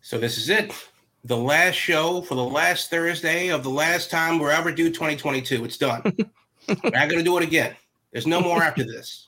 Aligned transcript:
So 0.00 0.18
this 0.18 0.38
is 0.38 0.48
it. 0.48 0.72
The 1.24 1.36
last 1.36 1.74
show 1.74 2.22
for 2.22 2.34
the 2.34 2.44
last 2.44 2.90
Thursday 2.90 3.48
of 3.48 3.62
the 3.62 3.70
last 3.70 4.10
time 4.10 4.38
we're 4.38 4.50
ever 4.50 4.72
due 4.72 4.88
2022. 4.88 5.64
It's 5.64 5.76
done. 5.76 6.02
We're 6.68 6.90
not 6.90 7.08
gonna 7.08 7.22
do 7.22 7.36
it 7.38 7.42
again. 7.42 7.74
There's 8.12 8.26
no 8.26 8.40
more 8.40 8.62
after 8.62 8.84
this. 8.84 9.26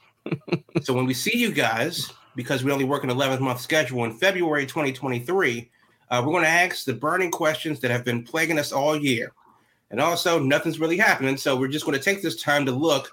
So 0.83 0.93
when 0.93 1.07
we 1.07 1.15
see 1.15 1.37
you 1.37 1.53
guys, 1.53 2.13
because 2.37 2.65
we 2.65 2.73
only 2.73 2.85
work 2.85 3.05
an 3.05 3.11
11 3.11 3.43
month 3.43 3.61
schedule 3.61 4.05
in 4.05 4.13
February 4.13 4.67
2023, 4.67 5.71
uh, 6.11 6.23
we're 6.25 6.33
going 6.33 6.45
to 6.45 6.49
ask 6.49 6.85
the 6.85 6.93
burning 6.93 7.31
questions 7.31 7.81
that 7.81 7.91
have 7.91 8.05
been 8.05 8.23
plaguing 8.23 8.59
us 8.59 8.73
all 8.73 8.97
year. 8.97 9.33
And 9.91 10.01
also, 10.01 10.39
nothing's 10.39 10.81
really 10.81 10.99
happening. 10.99 11.37
So 11.37 11.57
we're 11.57 11.69
just 11.69 11.87
going 11.87 11.97
to 11.99 12.05
take 12.05 12.23
this 12.23 12.43
time 12.43 12.67
to 12.67 12.73
look 12.73 13.11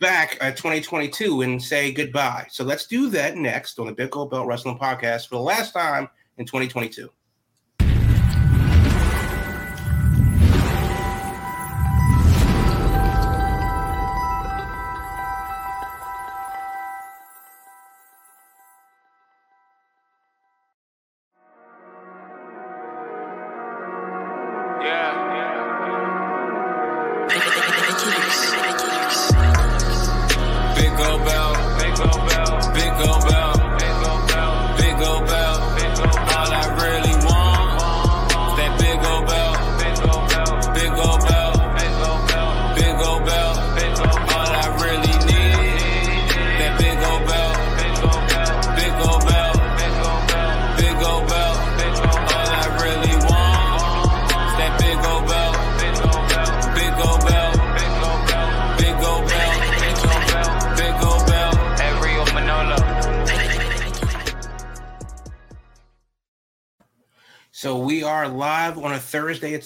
back 0.00 0.38
uh, 0.40 0.44
at 0.44 0.56
2022 0.56 1.42
and 1.42 1.62
say 1.62 1.92
goodbye. 1.92 2.46
So 2.50 2.64
let's 2.64 2.86
do 2.86 3.08
that 3.10 3.36
next 3.36 3.78
on 3.78 3.86
the 3.86 3.92
Big 3.92 4.10
Gold 4.10 4.30
Belt 4.30 4.46
Wrestling 4.46 4.78
Podcast 4.78 5.28
for 5.28 5.36
the 5.36 5.42
last 5.42 5.72
time 5.72 6.08
in 6.38 6.46
2022. 6.46 7.10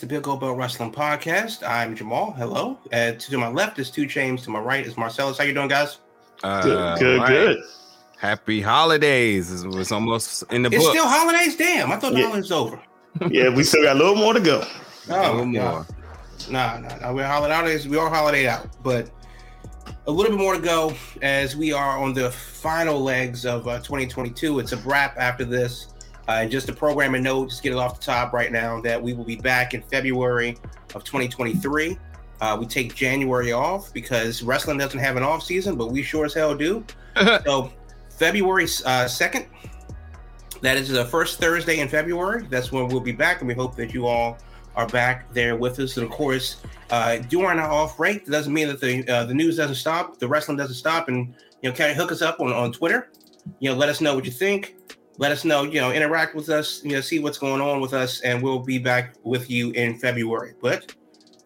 The 0.03 0.07
Big 0.09 0.25
Gold 0.25 0.41
Belt 0.41 0.59
Wrestling 0.59 0.91
Podcast. 0.91 1.65
I'm 1.65 1.95
Jamal. 1.95 2.33
Hello. 2.33 2.77
Uh, 2.93 3.13
to 3.13 3.39
my 3.39 3.47
left 3.47 3.79
is 3.79 3.89
Two 3.89 4.05
Chains. 4.05 4.43
To 4.43 4.51
my 4.51 4.59
right 4.59 4.85
is 4.85 4.97
Marcellus. 4.97 5.39
How 5.39 5.45
you 5.45 5.55
doing, 5.55 5.69
guys? 5.69 5.99
Uh, 6.43 6.61
good, 6.61 6.99
good, 6.99 7.21
right. 7.21 7.29
good. 7.29 7.63
Happy 8.19 8.61
holidays. 8.61 9.53
It's 9.65 9.93
almost 9.93 10.43
in 10.51 10.63
the 10.63 10.71
it's 10.71 10.83
book. 10.83 10.91
still 10.91 11.07
holidays. 11.07 11.55
Damn, 11.55 11.93
I 11.93 11.97
thought 11.99 12.15
yeah. 12.15 12.23
the 12.23 12.27
holidays 12.27 12.51
over. 12.51 12.81
yeah, 13.31 13.49
we 13.49 13.63
still 13.63 13.85
got 13.85 13.95
a 13.95 13.99
little 14.01 14.17
more 14.17 14.35
to 14.35 14.41
go. 14.41 14.65
Oh, 15.09 15.21
a 15.21 15.31
little 15.31 15.47
more. 15.47 15.87
No, 16.51 16.79
no, 16.81 16.99
no. 17.01 17.15
We're 17.15 17.25
holidays. 17.25 17.87
We 17.87 17.97
are 17.97 18.11
holiday 18.11 18.49
out, 18.49 18.67
but 18.83 19.09
a 20.09 20.11
little 20.11 20.37
bit 20.37 20.43
more 20.43 20.55
to 20.55 20.61
go 20.61 20.97
as 21.23 21.55
we 21.55 21.73
are 21.73 21.97
on 21.97 22.13
the 22.13 22.29
final 22.33 23.01
legs 23.01 23.47
of 23.47 23.69
uh, 23.69 23.77
2022. 23.79 24.59
It's 24.59 24.73
a 24.73 24.79
wrap 24.79 25.17
after 25.17 25.45
this. 25.45 25.92
Uh, 26.29 26.33
and 26.43 26.51
just 26.51 26.69
a 26.69 26.73
programming 26.73 27.23
note, 27.23 27.49
just 27.51 27.63
get 27.63 27.73
it 27.73 27.79
off 27.79 27.99
the 27.99 28.05
top 28.05 28.33
right 28.33 28.53
now 28.53 28.81
that 28.81 29.03
we 29.03 29.13
will 29.13 29.25
be 29.25 29.37
back 29.37 29.75
in 29.75 29.83
February 29.83 30.57
of 30.95 31.03
2023. 31.05 31.99
Uh, 32.41 32.57
we 32.59 32.67
take 32.67 32.95
January 32.95 33.53
off 33.53 33.93
because 33.93 34.43
wrestling 34.43 34.79
doesn't 34.79 35.01
have 35.01 35.17
an 35.17 35.23
off 35.23 35.43
season, 35.43 35.77
but 35.77 35.91
we 35.91 36.03
sure 36.03 36.25
as 36.25 36.35
hell 36.35 36.55
do. 36.55 36.85
so 37.45 37.73
February 38.11 38.65
uh, 38.65 39.07
2nd, 39.07 39.47
that 40.61 40.77
is 40.77 40.89
the 40.89 41.05
first 41.05 41.41
Thursday 41.41 41.81
in 41.81 41.89
February. 41.89 42.47
That's 42.49 42.71
when 42.71 42.87
we'll 42.89 43.01
be 43.01 43.13
back, 43.13 43.41
and 43.41 43.49
we 43.49 43.55
hope 43.55 43.75
that 43.77 43.93
you 43.93 44.07
all 44.07 44.39
are 44.77 44.87
back 44.87 45.33
there 45.33 45.57
with 45.57 45.79
us. 45.81 45.97
And 45.97 46.07
of 46.07 46.13
course, 46.13 46.63
uh, 46.91 47.19
during 47.19 47.59
our 47.59 47.71
off 47.71 47.97
break, 47.97 48.27
doesn't 48.27 48.53
mean 48.53 48.69
that 48.69 48.81
the 48.81 49.09
uh, 49.09 49.25
the 49.25 49.35
news 49.35 49.57
doesn't 49.57 49.75
stop, 49.75 50.19
the 50.19 50.29
wrestling 50.29 50.57
doesn't 50.57 50.77
stop, 50.77 51.09
and 51.09 51.35
you 51.63 51.71
know, 51.71 51.75
kind 51.75 51.91
of 51.91 51.97
hook 51.97 52.13
us 52.13 52.23
up 52.23 52.39
on, 52.41 52.53
on 52.53 52.73
Twitter. 52.73 53.11
You 53.59 53.71
know, 53.71 53.77
let 53.77 53.89
us 53.89 54.01
know 54.01 54.15
what 54.15 54.25
you 54.25 54.31
think 54.31 54.77
let 55.19 55.33
us 55.33 55.45
know, 55.45 55.63
you 55.65 55.81
know, 55.81 55.93
interact 55.93 56.35
with 56.35 56.49
us, 56.49 56.83
you 56.85 56.93
know, 56.93 57.01
see 57.01 57.19
what's 57.19 57.39
going 57.39 57.61
on 57.61 57.81
with 57.81 57.93
us, 57.93 58.21
and 58.23 58.43
we'll 58.43 58.59
be 58.59 58.79
back 58.79 59.15
with 59.23 59.51
you 59.51 59.71
in 59.73 59.99
February. 59.99 60.55
But 60.61 60.95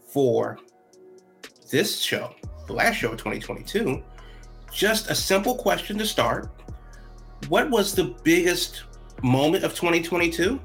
for 0.09 0.59
this 1.71 1.99
show, 1.99 2.34
the 2.66 2.72
last 2.72 2.97
show 2.97 3.10
of 3.10 3.19
2022, 3.19 4.03
just 4.72 5.10
a 5.10 5.15
simple 5.15 5.54
question 5.54 5.99
to 5.99 6.06
start. 6.06 6.50
What 7.49 7.71
was 7.71 7.94
the 7.94 8.15
biggest 8.22 8.84
moment 9.22 9.65
of 9.65 9.75
2022? 9.75 10.60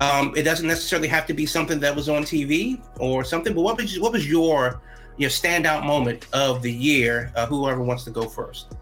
Um, 0.00 0.34
it 0.36 0.42
doesn't 0.42 0.66
necessarily 0.66 1.08
have 1.08 1.26
to 1.26 1.34
be 1.34 1.46
something 1.46 1.78
that 1.80 1.94
was 1.94 2.08
on 2.08 2.24
TV 2.24 2.82
or 2.98 3.24
something, 3.24 3.54
but 3.54 3.62
what 3.62 3.80
was 3.80 3.98
what 4.00 4.12
was 4.12 4.28
your 4.28 4.80
your 5.16 5.30
standout 5.30 5.86
moment 5.86 6.26
of 6.32 6.62
the 6.62 6.72
year? 6.72 7.32
Uh, 7.36 7.46
whoever 7.46 7.80
wants 7.80 8.04
to 8.04 8.10
go 8.10 8.28
first. 8.28 8.74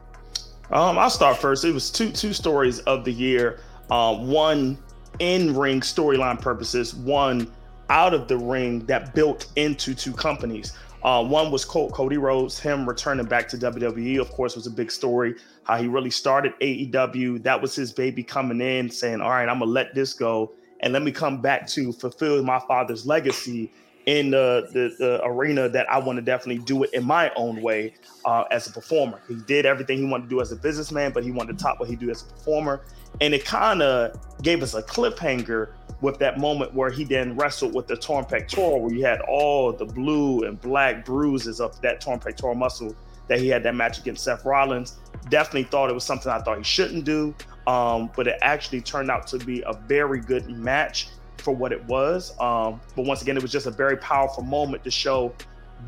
Um, 0.73 0.99
I'll 0.99 1.11
start 1.11 1.37
first. 1.37 1.65
It 1.65 1.73
was 1.73 1.91
two 1.91 2.11
two 2.11 2.33
stories 2.33 2.79
of 2.81 3.05
the 3.05 3.13
year. 3.13 3.61
Uh, 3.91 4.17
one 4.17 4.79
in 5.19 5.55
ring 5.55 5.83
storyline 5.83 6.41
purposes, 6.41 6.95
one 6.95 7.53
out 7.91 8.15
of 8.15 8.27
the 8.27 8.39
ring 8.39 8.87
that 8.87 9.15
built 9.15 9.53
into 9.57 9.95
two 9.95 10.13
companies. 10.15 10.73
Uh, 11.03 11.23
one 11.23 11.51
was 11.51 11.65
Cody 11.65 12.17
Rhodes, 12.17 12.59
him 12.59 12.89
returning 12.89 13.27
back 13.27 13.49
to 13.49 13.59
WWE, 13.59 14.21
of 14.21 14.31
course, 14.31 14.55
was 14.55 14.67
a 14.67 14.71
big 14.71 14.91
story. 14.91 15.35
How 15.65 15.77
he 15.77 15.89
really 15.89 16.11
started 16.11 16.55
AEW. 16.61 17.43
That 17.43 17.61
was 17.61 17.75
his 17.75 17.93
baby 17.93 18.23
coming 18.23 18.61
in, 18.61 18.89
saying, 18.89 19.21
All 19.21 19.31
right, 19.31 19.49
I'm 19.49 19.59
going 19.59 19.69
to 19.69 19.73
let 19.73 19.95
this 19.95 20.15
go 20.15 20.53
and 20.81 20.93
let 20.93 21.03
me 21.03 21.13
come 21.13 21.43
back 21.43 21.67
to 21.69 21.93
fulfill 21.93 22.43
my 22.43 22.61
father's 22.61 23.05
legacy 23.05 23.73
in 24.07 24.31
the, 24.31 24.69
the, 24.73 24.95
the, 24.99 25.25
arena 25.25 25.69
that 25.69 25.89
I 25.91 25.99
want 25.99 26.17
to 26.17 26.23
definitely 26.23 26.63
do 26.65 26.83
it 26.83 26.93
in 26.93 27.05
my 27.05 27.31
own 27.37 27.63
way 27.63 27.95
uh, 28.25 28.45
as 28.51 28.67
a 28.67 28.73
performer. 28.73 29.21
He 29.29 29.37
did 29.47 29.65
everything 29.65 29.99
he 29.99 30.05
wanted 30.05 30.25
to 30.25 30.29
do 30.31 30.41
as 30.41 30.51
a 30.51 30.57
businessman, 30.57 31.13
but 31.13 31.23
he 31.23 31.31
wanted 31.31 31.59
to 31.59 31.63
top 31.63 31.79
what 31.79 31.89
he 31.89 31.97
do 31.97 32.11
as 32.11 32.23
a 32.23 32.27
performer. 32.27 32.83
And 33.21 33.35
it 33.35 33.45
kind 33.45 33.83
of 33.83 34.19
gave 34.43 34.63
us 34.63 34.75
a 34.75 34.83
cliffhanger 34.83 35.75
with 36.01 36.19
that 36.19 36.39
moment 36.39 36.75
where 36.75 36.91
he 36.91 37.05
then 37.05 37.37
wrestled 37.37 37.75
with 37.75 37.87
the 37.87 37.97
torn 37.97 38.25
pectoral, 38.25 38.81
where 38.81 38.93
you 38.93 39.05
had 39.05 39.21
all 39.23 39.73
the 39.73 39.85
blue 39.85 40.43
and 40.43 40.61
black 40.61 41.05
bruises 41.05 41.61
of 41.61 41.81
that 41.83 42.01
torn 42.01 42.19
pectoral 42.19 42.55
muscle 42.55 42.95
that 43.29 43.39
he 43.39 43.49
had 43.49 43.63
that 43.63 43.75
match 43.75 43.99
against 43.99 44.25
Seth 44.25 44.45
Rollins. 44.45 44.97
Definitely 45.29 45.65
thought 45.65 45.91
it 45.91 45.95
was 45.95 46.05
something 46.05 46.31
I 46.31 46.41
thought 46.41 46.59
he 46.59 46.65
shouldn't 46.65 47.05
do. 47.05 47.35
Um, 47.69 48.11
but 48.17 48.27
it 48.27 48.39
actually 48.43 48.81
turned 48.81 49.11
out 49.11 49.29
to 49.29 49.39
be 49.39 49.63
a 49.65 49.73
very 49.73 50.21
good 50.21 50.51
match 50.51 51.09
for 51.43 51.55
what 51.55 51.73
it 51.73 51.85
was. 51.85 52.33
Um, 52.41 52.81
but 52.97 53.05
once 53.05 53.23
again, 53.23 53.37
it 53.37 53.43
was 53.43 53.53
just 53.53 53.67
a 53.67 53.71
very 53.71 53.97
powerful 53.97 54.43
moment 54.43 54.85
to 54.85 54.91
show 54.91 55.35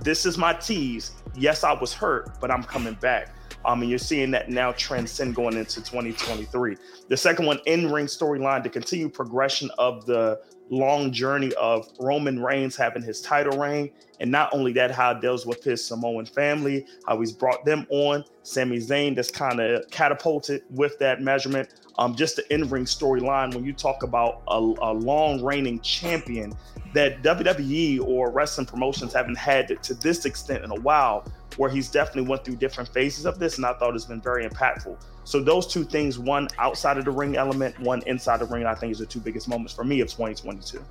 this 0.00 0.26
is 0.26 0.37
my 0.37 0.53
tease. 0.53 1.12
Yes, 1.34 1.65
I 1.65 1.72
was 1.72 1.92
hurt, 1.92 2.41
but 2.41 2.50
I'm 2.50 2.65
coming 2.65 2.94
back. 2.94 3.34
Um, 3.65 3.81
and 3.81 3.88
you're 3.88 3.98
seeing 3.98 4.31
that 4.32 4.50
now 4.50 4.72
transcend 4.72 5.34
going 5.34 5.56
into 5.56 5.76
2023. 5.76 6.76
The 7.09 7.16
second 7.16 7.47
one, 7.47 7.60
in 7.66 7.91
ring 7.91 8.06
storyline, 8.06 8.62
the 8.62 8.69
continued 8.69 9.15
progression 9.15 9.70
of 9.78 10.04
the 10.04 10.41
long 10.70 11.12
journey 11.12 11.53
of 11.54 11.88
Roman 11.98 12.42
Reigns 12.42 12.76
having 12.76 13.03
his 13.03 13.21
title 13.21 13.59
reign. 13.59 13.91
And 14.21 14.31
not 14.31 14.53
only 14.53 14.72
that, 14.75 14.91
how 14.91 15.12
it 15.12 15.21
deals 15.21 15.47
with 15.47 15.62
his 15.65 15.84
Samoan 15.84 16.26
family, 16.26 16.86
how 17.06 17.19
he's 17.21 17.32
brought 17.32 17.65
them 17.65 17.86
on. 17.91 18.25
Sami 18.42 18.78
Zayn 18.78 19.16
that's 19.16 19.31
kind 19.31 19.60
of 19.60 19.88
catapulted 19.91 20.62
with 20.71 20.98
that 20.98 21.22
measurement. 21.22 21.69
Um, 21.97 22.16
just 22.16 22.37
the 22.37 22.53
in-ring 22.53 22.87
storyline 22.87 23.55
when 23.55 23.65
you 23.65 23.72
talk 23.72 24.03
about 24.03 24.42
a, 24.48 24.59
a 24.59 24.92
long 24.92 25.42
reigning 25.45 25.80
champion 25.80 26.53
that 26.92 27.22
WWE 27.22 28.01
or 28.04 28.30
wrestling 28.30 28.66
promotions 28.66 29.13
haven't 29.13 29.36
had 29.36 29.68
to, 29.68 29.77
to 29.77 29.95
this 29.95 30.24
extent 30.24 30.65
in 30.65 30.71
a 30.71 30.80
while, 30.80 31.27
where 31.57 31.71
he's 31.71 31.89
definitely 31.89 32.28
went 32.28 32.45
through 32.45 32.57
different 32.57 32.89
phases 32.89 33.27
of 33.27 33.39
this, 33.39 33.57
and 33.57 33.66
I 33.66 33.74
thought 33.74 33.95
it's 33.95 34.04
been 34.04 34.21
very 34.21 34.47
impactful. 34.48 34.97
So 35.24 35.41
those 35.41 35.66
two 35.66 35.84
things, 35.84 36.18
one 36.18 36.48
outside 36.59 36.98
of 36.98 37.04
the 37.04 37.10
ring 37.10 37.36
element, 37.36 37.78
one 37.80 38.03
inside 38.07 38.39
the 38.39 38.47
ring, 38.47 38.66
I 38.66 38.74
think 38.74 38.92
is 38.92 38.98
the 38.98 39.07
two 39.07 39.21
biggest 39.21 39.48
moments 39.48 39.72
for 39.72 39.84
me 39.84 40.01
of 40.01 40.09
2022. 40.09 40.83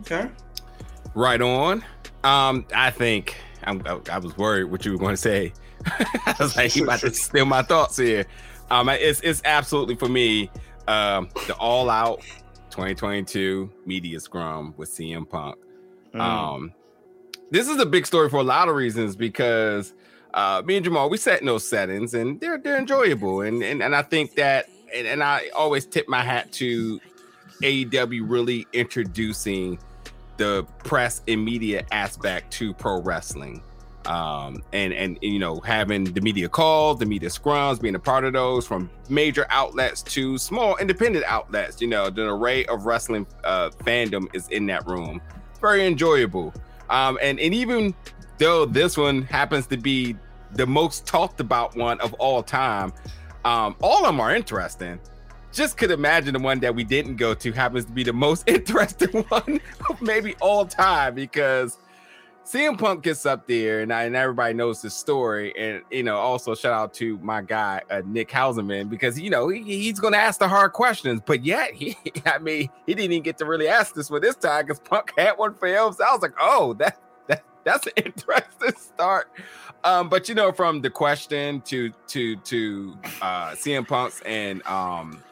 Okay. 0.00 0.28
Right 1.14 1.40
on. 1.40 1.84
Um, 2.24 2.66
I 2.74 2.90
think 2.90 3.36
I'm, 3.64 3.82
I, 3.86 4.00
I 4.12 4.18
was 4.18 4.36
worried 4.36 4.64
what 4.64 4.84
you 4.84 4.92
were 4.92 4.98
going 4.98 5.14
to 5.14 5.16
say. 5.16 5.52
I 5.86 6.34
was 6.38 6.56
like, 6.56 6.72
he 6.72 6.82
about 6.84 7.00
to 7.00 7.12
steal 7.14 7.44
my 7.44 7.62
thoughts 7.62 7.96
here. 7.96 8.26
Um, 8.70 8.88
it's 8.88 9.20
it's 9.20 9.42
absolutely 9.44 9.94
for 9.94 10.08
me 10.08 10.50
um, 10.86 11.28
the 11.46 11.54
all 11.54 11.90
out 11.90 12.20
2022 12.70 13.70
media 13.86 14.20
scrum 14.20 14.74
with 14.76 14.90
CM 14.90 15.28
Punk. 15.28 15.56
Mm. 16.14 16.20
Um, 16.20 16.72
this 17.50 17.68
is 17.68 17.78
a 17.78 17.86
big 17.86 18.06
story 18.06 18.28
for 18.28 18.38
a 18.38 18.42
lot 18.44 18.68
of 18.68 18.74
reasons 18.74 19.16
because 19.16 19.94
uh, 20.34 20.62
me 20.64 20.76
and 20.76 20.84
Jamal 20.84 21.08
we 21.08 21.16
set 21.16 21.40
in 21.40 21.46
those 21.46 21.68
settings 21.68 22.14
and 22.14 22.40
they're 22.40 22.58
they're 22.58 22.78
enjoyable 22.78 23.40
and 23.40 23.62
and, 23.62 23.82
and 23.82 23.96
I 23.96 24.02
think 24.02 24.34
that 24.34 24.66
and, 24.94 25.06
and 25.06 25.22
I 25.22 25.48
always 25.56 25.86
tip 25.86 26.08
my 26.08 26.22
hat 26.22 26.52
to 26.52 27.00
AEW 27.62 28.22
really 28.28 28.66
introducing 28.72 29.78
the 30.36 30.64
press 30.84 31.22
and 31.26 31.44
media 31.44 31.84
aspect 31.90 32.52
to 32.52 32.72
pro 32.74 33.00
wrestling. 33.00 33.62
Um, 34.08 34.62
and, 34.72 34.94
and 34.94 35.18
you 35.20 35.38
know 35.38 35.60
having 35.60 36.04
the 36.04 36.22
media 36.22 36.48
calls, 36.48 36.98
the 36.98 37.06
media 37.06 37.28
scrums, 37.28 37.80
being 37.80 37.94
a 37.94 37.98
part 37.98 38.24
of 38.24 38.32
those 38.32 38.66
from 38.66 38.90
major 39.10 39.46
outlets 39.50 40.02
to 40.04 40.38
small 40.38 40.76
independent 40.78 41.26
outlets. 41.26 41.80
You 41.82 41.88
know, 41.88 42.08
the 42.08 42.26
array 42.26 42.64
of 42.66 42.86
wrestling 42.86 43.26
uh, 43.44 43.68
fandom 43.84 44.34
is 44.34 44.48
in 44.48 44.64
that 44.66 44.86
room. 44.86 45.20
Very 45.60 45.86
enjoyable. 45.86 46.54
Um, 46.88 47.18
and 47.20 47.38
and 47.38 47.54
even 47.54 47.94
though 48.38 48.64
this 48.64 48.96
one 48.96 49.22
happens 49.22 49.66
to 49.66 49.76
be 49.76 50.16
the 50.52 50.66
most 50.66 51.06
talked 51.06 51.40
about 51.40 51.76
one 51.76 52.00
of 52.00 52.14
all 52.14 52.42
time, 52.42 52.94
um, 53.44 53.76
all 53.82 53.98
of 53.98 54.06
them 54.06 54.20
are 54.20 54.34
interesting 54.34 54.98
just 55.52 55.78
could 55.78 55.90
imagine 55.90 56.34
the 56.34 56.38
one 56.38 56.60
that 56.60 56.74
we 56.74 56.84
didn't 56.84 57.16
go 57.16 57.34
to 57.34 57.52
happens 57.52 57.84
to 57.86 57.92
be 57.92 58.04
the 58.04 58.12
most 58.12 58.44
interesting 58.46 59.22
one 59.24 59.60
maybe 60.00 60.34
all 60.40 60.64
time 60.64 61.14
because 61.14 61.78
CM 62.48 62.78
Punk 62.78 63.02
gets 63.02 63.26
up 63.26 63.46
there 63.46 63.80
and, 63.80 63.92
I, 63.92 64.04
and 64.04 64.16
everybody 64.16 64.54
knows 64.54 64.80
the 64.80 64.88
story. 64.88 65.52
And, 65.58 65.82
you 65.90 66.02
know, 66.02 66.16
also 66.16 66.54
shout 66.54 66.72
out 66.72 66.94
to 66.94 67.18
my 67.18 67.42
guy, 67.42 67.82
uh, 67.90 68.00
Nick 68.06 68.30
Hausman, 68.30 68.88
because, 68.88 69.20
you 69.20 69.28
know, 69.28 69.48
he, 69.48 69.62
he's 69.62 70.00
going 70.00 70.14
to 70.14 70.18
ask 70.18 70.38
the 70.38 70.48
hard 70.48 70.72
questions. 70.72 71.20
But 71.26 71.44
yet, 71.44 71.74
he, 71.74 71.94
I 72.26 72.38
mean, 72.38 72.70
he 72.86 72.94
didn't 72.94 73.12
even 73.12 73.22
get 73.22 73.36
to 73.38 73.44
really 73.44 73.68
ask 73.68 73.94
this 73.94 74.10
one 74.10 74.22
this 74.22 74.34
time 74.34 74.64
because 74.64 74.80
Punk 74.80 75.12
had 75.18 75.32
one 75.32 75.52
for 75.52 75.68
him. 75.68 75.92
So 75.92 76.04
I 76.04 76.12
was 76.12 76.22
like, 76.22 76.32
oh, 76.40 76.72
that, 76.74 76.98
that 77.26 77.44
that's 77.64 77.86
an 77.86 77.92
interesting 78.06 78.72
start. 78.78 79.30
Um, 79.84 80.08
but, 80.08 80.26
you 80.26 80.34
know, 80.34 80.50
from 80.50 80.80
the 80.80 80.88
question 80.88 81.60
to, 81.62 81.92
to, 82.06 82.36
to 82.36 82.98
uh, 83.20 83.50
CM 83.50 83.86
Punk's 83.86 84.22
and, 84.22 84.66
um, 84.66 85.22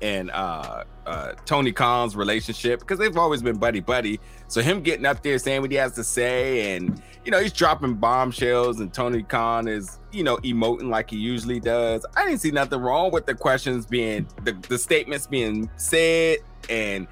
and 0.00 0.30
uh, 0.30 0.84
uh, 1.06 1.32
Tony 1.44 1.72
Khan's 1.72 2.14
relationship 2.16 2.80
because 2.80 2.98
they've 2.98 3.16
always 3.16 3.42
been 3.42 3.56
buddy 3.56 3.80
buddy. 3.80 4.20
So 4.48 4.60
him 4.60 4.82
getting 4.82 5.06
up 5.06 5.22
there 5.22 5.38
saying 5.38 5.60
what 5.60 5.70
he 5.70 5.76
has 5.76 5.92
to 5.92 6.04
say, 6.04 6.76
and 6.76 7.02
you 7.24 7.30
know 7.30 7.40
he's 7.40 7.52
dropping 7.52 7.94
bombshells, 7.94 8.80
and 8.80 8.92
Tony 8.92 9.22
Khan 9.22 9.68
is 9.68 9.98
you 10.12 10.22
know 10.22 10.36
emoting 10.38 10.88
like 10.90 11.10
he 11.10 11.16
usually 11.16 11.60
does. 11.60 12.04
I 12.16 12.24
didn't 12.24 12.40
see 12.40 12.50
nothing 12.50 12.80
wrong 12.80 13.10
with 13.10 13.26
the 13.26 13.34
questions 13.34 13.86
being 13.86 14.28
the, 14.44 14.52
the 14.68 14.78
statements 14.78 15.26
being 15.26 15.70
said, 15.76 16.38
and 16.68 17.06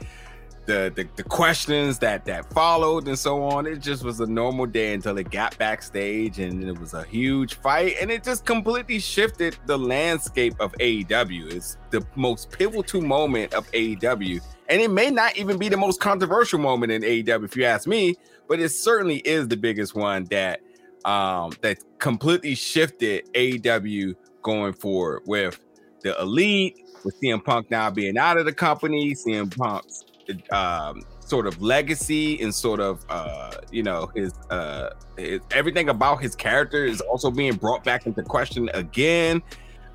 the, 0.67 0.93
the 0.95 1.09
the 1.17 1.23
questions 1.23 1.99
that 2.01 2.25
that 2.25 2.53
followed 2.53 3.09
and 3.09 3.19
so 3.19 3.43
on. 3.43 3.67
It 3.67 3.81
just 3.81 4.05
was 4.05 4.21
a 4.21 4.27
normal 4.27 4.67
day 4.67 4.93
until 4.93 5.17
it 5.19 5.31
got 5.31 5.57
backstage 5.59 6.39
and 6.39 6.63
it 6.63 6.79
was 6.79 6.93
a 6.93 7.05
huge 7.05 7.55
fight 7.55 7.97
and 8.01 8.11
it 8.11 8.25
just 8.25 8.45
completely 8.45 8.99
shifted 8.99 9.57
the 9.67 9.79
landscape 9.79 10.55
of 10.61 10.73
AEW. 10.75 11.53
It's 11.53 11.79
the 11.91 12.05
most 12.17 12.51
pivotal 12.51 13.01
moment 13.01 13.55
of 13.55 13.71
AEW. 13.73 14.41
And 14.69 14.83
it 14.83 14.91
may 14.91 15.11
not 15.11 15.37
even 15.37 15.59
be 15.59 15.69
the 15.69 15.77
most 15.77 16.01
controversial 16.01 16.59
moment 16.59 16.91
in 16.93 17.03
AEW 17.03 17.45
if 17.45 17.57
you 17.57 17.65
ask 17.65 17.87
me, 17.87 18.17
but 18.49 18.59
it 18.59 18.71
certainly 18.71 19.19
is 19.19 19.47
the 19.49 19.57
biggest 19.57 19.95
one 19.95 20.25
that 20.25 20.61
um 21.05 21.53
that 21.63 21.79
completely 21.99 22.57
shifted 22.57 23.33
AEW 23.33 24.15
going 24.43 24.73
forward 24.73 25.23
with 25.27 25.61
the 26.03 26.21
elite 26.21 26.81
with 27.05 27.21
CM 27.21 27.43
Punk 27.45 27.71
now 27.71 27.89
being 27.89 28.19
out 28.19 28.37
of 28.37 28.45
the 28.45 28.53
company, 28.53 29.15
CM 29.15 29.57
Punk's 29.57 30.05
um, 30.53 31.03
sort 31.21 31.47
of 31.47 31.61
legacy 31.61 32.41
and 32.41 32.55
sort 32.55 32.81
of 32.81 33.05
uh, 33.09 33.53
you 33.71 33.83
know 33.83 34.11
his, 34.15 34.33
uh, 34.51 34.91
his 35.17 35.41
everything 35.51 35.89
about 35.89 36.23
his 36.23 36.35
character 36.35 36.85
is 36.85 37.01
also 37.01 37.31
being 37.31 37.55
brought 37.55 37.85
back 37.85 38.07
into 38.07 38.23
question 38.23 38.69
again. 38.75 39.43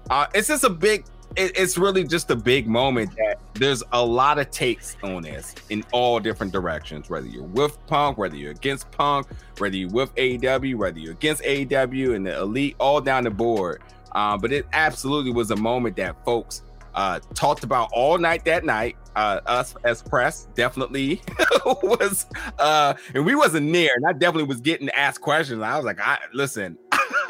Uh, 0.09 0.27
it's 0.33 0.47
just 0.47 0.63
a 0.63 0.69
big. 0.69 1.05
It, 1.37 1.57
it's 1.57 1.77
really 1.77 2.03
just 2.03 2.29
a 2.29 2.35
big 2.35 2.67
moment 2.67 3.11
that 3.15 3.39
there's 3.53 3.83
a 3.93 4.05
lot 4.05 4.37
of 4.37 4.51
takes 4.51 4.97
on 5.01 5.21
this 5.21 5.55
in 5.69 5.83
all 5.93 6.19
different 6.19 6.51
directions. 6.51 7.09
Whether 7.09 7.27
you're 7.27 7.43
with 7.43 7.77
Punk, 7.87 8.17
whether 8.17 8.35
you're 8.35 8.51
against 8.51 8.91
Punk, 8.91 9.27
whether 9.57 9.75
you're 9.75 9.89
with 9.89 10.13
AEW, 10.15 10.75
whether 10.75 10.99
you're 10.99 11.13
against 11.13 11.41
AEW 11.43 12.15
and 12.15 12.25
the 12.25 12.37
Elite, 12.37 12.75
all 12.79 12.99
down 12.99 13.23
the 13.23 13.29
board. 13.29 13.81
Uh, 14.11 14.37
but 14.37 14.51
it 14.51 14.65
absolutely 14.73 15.31
was 15.31 15.51
a 15.51 15.55
moment 15.55 15.95
that 15.95 16.21
folks 16.25 16.63
uh, 16.93 17.19
talked 17.33 17.63
about 17.63 17.89
all 17.93 18.17
night 18.17 18.45
that 18.45 18.65
night. 18.65 18.97
Uh, 19.13 19.41
us 19.45 19.75
as 19.83 20.01
press 20.01 20.47
definitely 20.55 21.21
was, 21.65 22.25
uh, 22.59 22.93
and 23.13 23.25
we 23.25 23.35
wasn't 23.35 23.65
near, 23.69 23.89
and 23.93 24.05
I 24.07 24.13
definitely 24.13 24.45
was 24.45 24.61
getting 24.61 24.89
asked 24.91 25.19
questions. 25.19 25.61
I 25.61 25.75
was 25.75 25.83
like, 25.83 25.99
I 25.99 26.17
listen, 26.33 26.77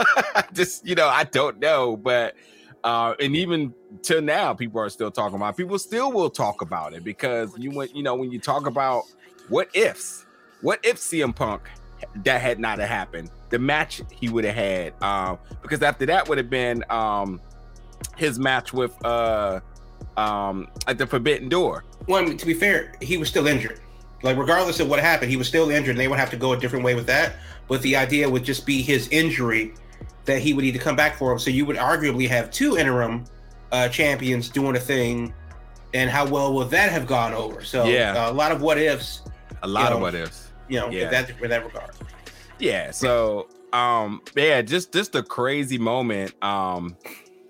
just 0.53 0.85
you 0.85 0.93
know, 0.93 1.07
I 1.07 1.23
don't 1.23 1.59
know, 1.59 1.97
but 1.97 2.35
uh, 2.83 3.15
and 3.19 3.35
even 3.35 3.73
till 4.01 4.21
now, 4.21 4.53
people 4.53 4.81
are 4.81 4.89
still 4.89 5.11
talking 5.11 5.35
about. 5.35 5.53
It. 5.53 5.57
People 5.57 5.79
still 5.79 6.11
will 6.11 6.29
talk 6.29 6.61
about 6.61 6.93
it 6.93 7.03
because 7.03 7.57
you 7.57 7.71
went, 7.71 7.95
you 7.95 8.03
know, 8.03 8.15
when 8.15 8.31
you 8.31 8.39
talk 8.39 8.67
about 8.67 9.03
what 9.49 9.69
ifs, 9.75 10.25
what 10.61 10.79
if 10.83 10.97
CM 10.97 11.35
Punk 11.35 11.69
that 12.23 12.41
had 12.41 12.59
not 12.59 12.79
happened, 12.79 13.29
the 13.49 13.59
match 13.59 14.01
he 14.11 14.29
would 14.29 14.43
have 14.43 14.55
had, 14.55 15.03
um, 15.03 15.37
because 15.61 15.81
after 15.81 16.05
that 16.07 16.27
would 16.27 16.37
have 16.37 16.49
been 16.49 16.83
um 16.89 17.39
his 18.17 18.39
match 18.39 18.73
with 18.73 18.93
uh 19.05 19.59
um 20.17 20.67
at 20.87 20.97
the 20.97 21.07
Forbidden 21.07 21.49
Door. 21.49 21.85
Well, 22.07 22.21
I 22.21 22.25
mean, 22.25 22.37
to 22.37 22.45
be 22.45 22.53
fair, 22.53 22.93
he 23.01 23.17
was 23.17 23.29
still 23.29 23.47
injured. 23.47 23.79
Like 24.23 24.37
regardless 24.37 24.79
of 24.79 24.89
what 24.89 24.99
happened, 24.99 25.31
he 25.31 25.37
was 25.37 25.47
still 25.47 25.69
injured, 25.69 25.91
and 25.91 25.99
they 25.99 26.07
would 26.07 26.19
have 26.19 26.29
to 26.31 26.37
go 26.37 26.53
a 26.53 26.57
different 26.57 26.85
way 26.85 26.95
with 26.95 27.07
that. 27.07 27.35
But 27.67 27.81
the 27.81 27.95
idea 27.95 28.29
would 28.29 28.43
just 28.43 28.65
be 28.65 28.81
his 28.81 29.07
injury 29.09 29.73
that 30.25 30.39
he 30.39 30.53
would 30.53 30.63
need 30.63 30.73
to 30.73 30.79
come 30.79 30.95
back 30.95 31.15
for 31.15 31.31
him. 31.31 31.39
So 31.39 31.49
you 31.49 31.65
would 31.65 31.77
arguably 31.77 32.27
have 32.27 32.51
two 32.51 32.77
interim 32.77 33.25
uh, 33.71 33.87
champions 33.89 34.49
doing 34.49 34.75
a 34.75 34.79
thing, 34.79 35.33
and 35.93 36.09
how 36.09 36.27
well 36.27 36.53
will 36.53 36.65
that 36.65 36.91
have 36.91 37.07
gone 37.07 37.33
over? 37.33 37.63
So 37.63 37.85
yeah, 37.85 38.13
uh, 38.13 38.31
a 38.31 38.33
lot 38.33 38.51
of 38.51 38.61
what 38.61 38.77
ifs. 38.77 39.21
A 39.63 39.67
lot 39.67 39.89
know, 39.89 39.95
of 39.95 40.01
what 40.01 40.15
ifs. 40.15 40.51
You 40.67 40.79
know, 40.79 40.89
yeah. 40.89 41.09
that 41.09 41.29
in 41.29 41.49
that 41.49 41.65
regard. 41.65 41.91
Yeah. 42.59 42.91
So 42.91 43.47
um 43.73 44.21
yeah, 44.35 44.61
just 44.61 44.93
just 44.93 45.15
a 45.15 45.23
crazy 45.23 45.77
moment. 45.77 46.41
Um 46.43 46.95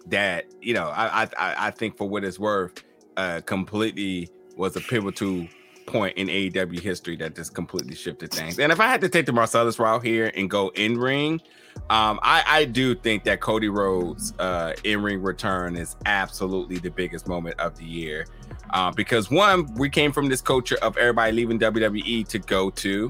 that 0.08 0.46
you 0.62 0.74
know 0.74 0.88
I 0.88 1.24
I 1.24 1.68
I 1.68 1.72
think 1.72 1.98
for 1.98 2.08
what 2.08 2.24
it's 2.24 2.40
worth, 2.40 2.84
uh, 3.18 3.42
completely 3.46 4.30
was 4.58 4.76
a 4.76 4.82
pivotal 4.82 5.48
point 5.86 6.18
in 6.18 6.28
AEW 6.28 6.80
history 6.80 7.16
that 7.18 7.36
just 7.36 7.54
completely 7.54 7.96
shifted 7.96 8.32
things. 8.32 8.60
And 8.60 8.72
if 8.72 8.80
I 8.80 8.88
had 8.88 9.02
to 9.02 9.10
take 9.10 9.26
the 9.26 9.34
Marcellus 9.34 9.80
route 9.80 10.04
here 10.04 10.32
and 10.36 10.50
go 10.50 10.70
in 10.70 10.98
ring, 10.98 11.42
um, 11.90 12.20
I, 12.24 12.44
I 12.46 12.66
do 12.66 12.96
think 12.96 13.24
that 13.26 13.42
Cody 13.42 13.70
Rhodes' 13.70 14.34
uh, 14.40 14.74
in 14.84 15.02
ring 15.02 15.22
return 15.22 15.76
is 15.76 15.96
absolutely 16.06 16.78
the 16.78 16.92
biggest 16.92 17.28
moment 17.28 17.60
of 17.60 17.78
the 17.78 17.86
year. 17.86 18.26
Uh, 18.72 18.92
because 18.92 19.30
one, 19.30 19.74
we 19.76 19.90
came 19.90 20.12
from 20.12 20.30
this 20.30 20.42
culture 20.42 20.78
of 20.82 20.96
everybody 20.98 21.32
leaving 21.34 21.60
WWE 21.60 22.28
to 22.28 22.40
go 22.40 22.70
to 22.70 23.10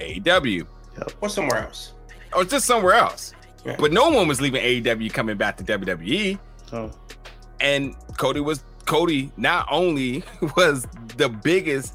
AEW. 0.00 0.66
Yep. 0.96 1.12
Or 1.20 1.28
somewhere 1.28 1.58
else. 1.58 1.92
Or 2.34 2.44
just 2.44 2.66
somewhere 2.66 2.94
else. 2.94 3.34
But 3.78 3.92
no 3.92 4.10
one 4.10 4.28
was 4.28 4.40
leaving 4.40 4.62
AEW 4.62 5.12
coming 5.12 5.36
back 5.36 5.56
to 5.56 5.64
WWE. 5.64 6.38
Oh. 6.72 6.90
And 7.60 7.94
Cody 8.16 8.40
was 8.40 8.64
Cody 8.84 9.32
not 9.36 9.66
only 9.70 10.22
was 10.56 10.86
the 11.16 11.28
biggest 11.28 11.94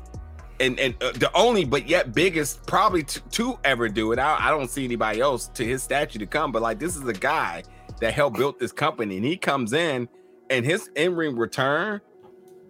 and 0.60 0.80
and 0.80 0.96
uh, 1.02 1.12
the 1.14 1.32
only 1.36 1.66
but 1.66 1.88
yet 1.88 2.14
biggest 2.14 2.66
probably 2.66 3.04
to, 3.04 3.22
to 3.30 3.60
ever 3.64 3.88
do 3.88 4.12
it. 4.12 4.20
I, 4.20 4.48
I 4.48 4.50
don't 4.50 4.70
see 4.70 4.84
anybody 4.84 5.22
else 5.22 5.48
to 5.50 5.66
his 5.66 5.84
statue 5.84 6.20
to 6.20 6.26
come, 6.26 6.52
but 6.52 6.62
like 6.62 6.80
this 6.80 6.96
is 6.96 7.08
a 7.08 7.14
guy 7.14 7.64
that 8.02 8.14
helped 8.14 8.38
build 8.38 8.60
this 8.60 8.72
company 8.72 9.18
and 9.18 9.26
he 9.26 9.38
comes 9.38 9.74
in 9.74 10.08
and 10.50 10.66
his 10.66 10.90
in-ring 10.96 11.38
return 11.38 12.02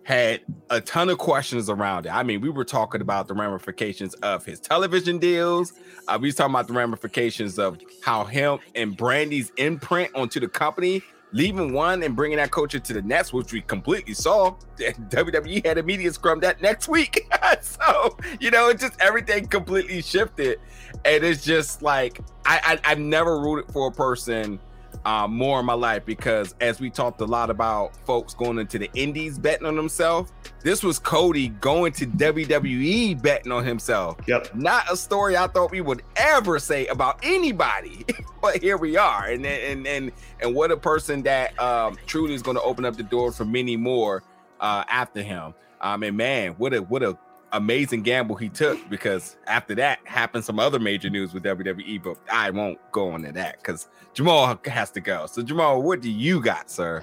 had 0.04 0.42
a 0.70 0.82
ton 0.82 1.10
of 1.10 1.18
questions 1.18 1.70
around 1.70 2.06
it. 2.06 2.10
I 2.10 2.24
mean, 2.24 2.42
we 2.42 2.50
were 2.50 2.66
talking 2.66 3.02
about 3.02 3.28
the 3.28 3.34
ramifications 3.34 4.14
of 4.16 4.46
his 4.46 4.60
television 4.60 5.20
deals. 5.20 5.74
Uh, 6.08 6.18
we 6.20 6.30
was 6.30 6.36
talking 6.36 6.54
about 6.56 6.68
the 6.68 6.74
ramifications 6.74 7.60
of 7.60 7.80
how 8.04 8.24
him 8.24 8.60
and 8.76 8.98
Brandi's 8.98 9.52
imprint 9.58 10.14
onto 10.16 10.40
the 10.40 10.48
company, 10.48 11.04
leaving 11.32 11.74
one 11.74 12.02
and 12.02 12.16
bringing 12.16 12.38
that 12.38 12.52
culture 12.52 12.80
to 12.80 12.94
the 12.94 13.02
next, 13.02 13.34
which 13.34 13.54
we 13.54 13.62
completely 13.62 14.14
saw. 14.14 14.56
WWE 14.78 15.66
had 15.66 15.78
a 15.78 15.84
media 15.84 16.12
scrum 16.12 16.40
that 16.40 16.62
next 16.62 16.88
week. 16.88 17.30
so, 17.62 18.18
you 18.40 18.50
know, 18.50 18.70
it 18.70 18.80
just 18.80 19.00
everything 19.00 19.48
completely 19.48 20.02
shifted. 20.02 20.60
And 21.06 21.24
it's 21.24 21.44
just 21.44 21.82
like, 21.82 22.20
I, 22.46 22.80
I 22.84 22.92
I've 22.92 23.00
never 23.00 23.40
rooted 23.40 23.72
for 23.72 23.90
a 23.90 23.92
person 23.92 24.60
uh, 25.06 25.28
more 25.28 25.60
in 25.60 25.66
my 25.66 25.74
life 25.74 26.06
because 26.06 26.56
as 26.62 26.80
we 26.80 26.90
talked 26.90 27.22
a 27.22 27.26
lot 27.26 27.50
about 27.50 27.96
folks 28.06 28.34
going 28.34 28.60
into 28.60 28.78
the 28.78 28.90
indies 28.94 29.38
betting 29.40 29.66
on 29.66 29.76
themselves, 29.76 30.32
this 30.62 30.84
was 30.84 31.00
Cody 31.00 31.50
going 31.50 31.94
to 31.94 32.06
WWE 32.06 33.22
betting 33.22 33.52
on 33.52 33.64
himself. 33.64 34.18
Yep. 34.28 34.56
Not 34.56 34.92
a 34.92 34.98
story 34.98 35.38
I 35.38 35.48
thought 35.48 35.72
we 35.72 35.82
would 35.82 36.04
ever 36.16 36.60
say 36.60 36.88
about 36.88 37.20
anybody, 37.24 38.06
but 38.42 38.62
here 38.62 38.78
we 38.78 38.98
are. 38.98 39.28
And 39.28 39.46
and 39.46 39.88
and 39.88 40.12
and 40.42 40.56
what 40.56 40.72
a 40.72 40.78
person 40.78 41.24
that 41.24 41.58
um, 41.60 41.98
truly 42.06 42.34
is 42.34 42.42
going 42.42 42.58
to 42.58 42.64
open 42.64 42.86
up 42.86 42.98
the 42.98 43.04
door 43.04 43.32
for 43.32 43.46
many 43.46 43.78
more 43.78 44.24
uh, 44.60 44.84
after 44.90 45.22
him. 45.22 45.54
Um, 45.82 46.04
and 46.04 46.18
man, 46.18 46.52
what 46.54 46.74
a 46.74 46.82
what 46.82 47.04
a 47.04 47.18
amazing 47.52 48.04
gamble 48.04 48.36
he 48.36 48.50
took 48.50 48.78
because 48.90 49.38
after 49.48 49.76
that 49.76 50.00
happened 50.06 50.44
some 50.46 50.60
other 50.60 50.80
major 50.80 51.10
news 51.10 51.34
with 51.34 51.44
WWE, 51.44 52.02
but 52.04 52.18
I 52.32 52.50
won't 52.50 52.80
go 52.92 53.16
into 53.16 53.32
that 53.34 53.58
because 53.58 53.88
Jamal 54.14 54.60
has 54.66 54.92
to 54.92 55.02
go. 55.02 55.26
So 55.28 55.42
Jamal, 55.42 55.82
what 55.82 56.02
do 56.02 56.10
you 56.12 56.42
got, 56.42 56.70
sir? 56.70 57.02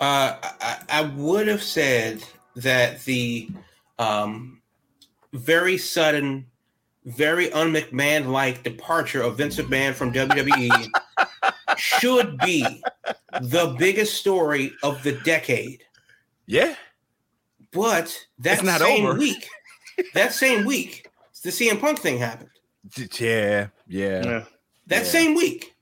Uh, 0.00 0.36
I, 0.60 0.78
I 0.88 1.02
would 1.16 1.46
have 1.48 1.62
said 1.62 2.24
that 2.56 3.02
the 3.04 3.48
um, 3.98 4.60
very 5.32 5.78
sudden, 5.78 6.46
very 7.04 7.52
un-McMahon 7.52 8.26
like 8.28 8.62
departure 8.62 9.22
of 9.22 9.36
Vince 9.36 9.56
McMahon 9.56 9.94
from 9.94 10.12
WWE 10.12 10.86
should 11.76 12.36
be 12.38 12.82
the 13.40 13.74
biggest 13.78 14.14
story 14.14 14.72
of 14.82 15.02
the 15.02 15.12
decade. 15.12 15.84
Yeah. 16.46 16.74
But 17.72 18.16
that 18.40 18.54
It's 18.54 18.62
not 18.62 18.80
same 18.80 19.06
over. 19.06 19.18
week, 19.18 19.48
that 20.14 20.32
same 20.32 20.64
week, 20.64 21.08
the 21.42 21.50
CM 21.50 21.80
Punk 21.80 21.98
thing 21.98 22.18
happened. 22.18 22.50
Yeah. 22.96 23.68
Yeah. 23.88 24.24
Yeah. 24.24 24.44
That 24.86 24.98
Yeah. 24.98 25.02
same 25.04 25.34
week. 25.34 25.74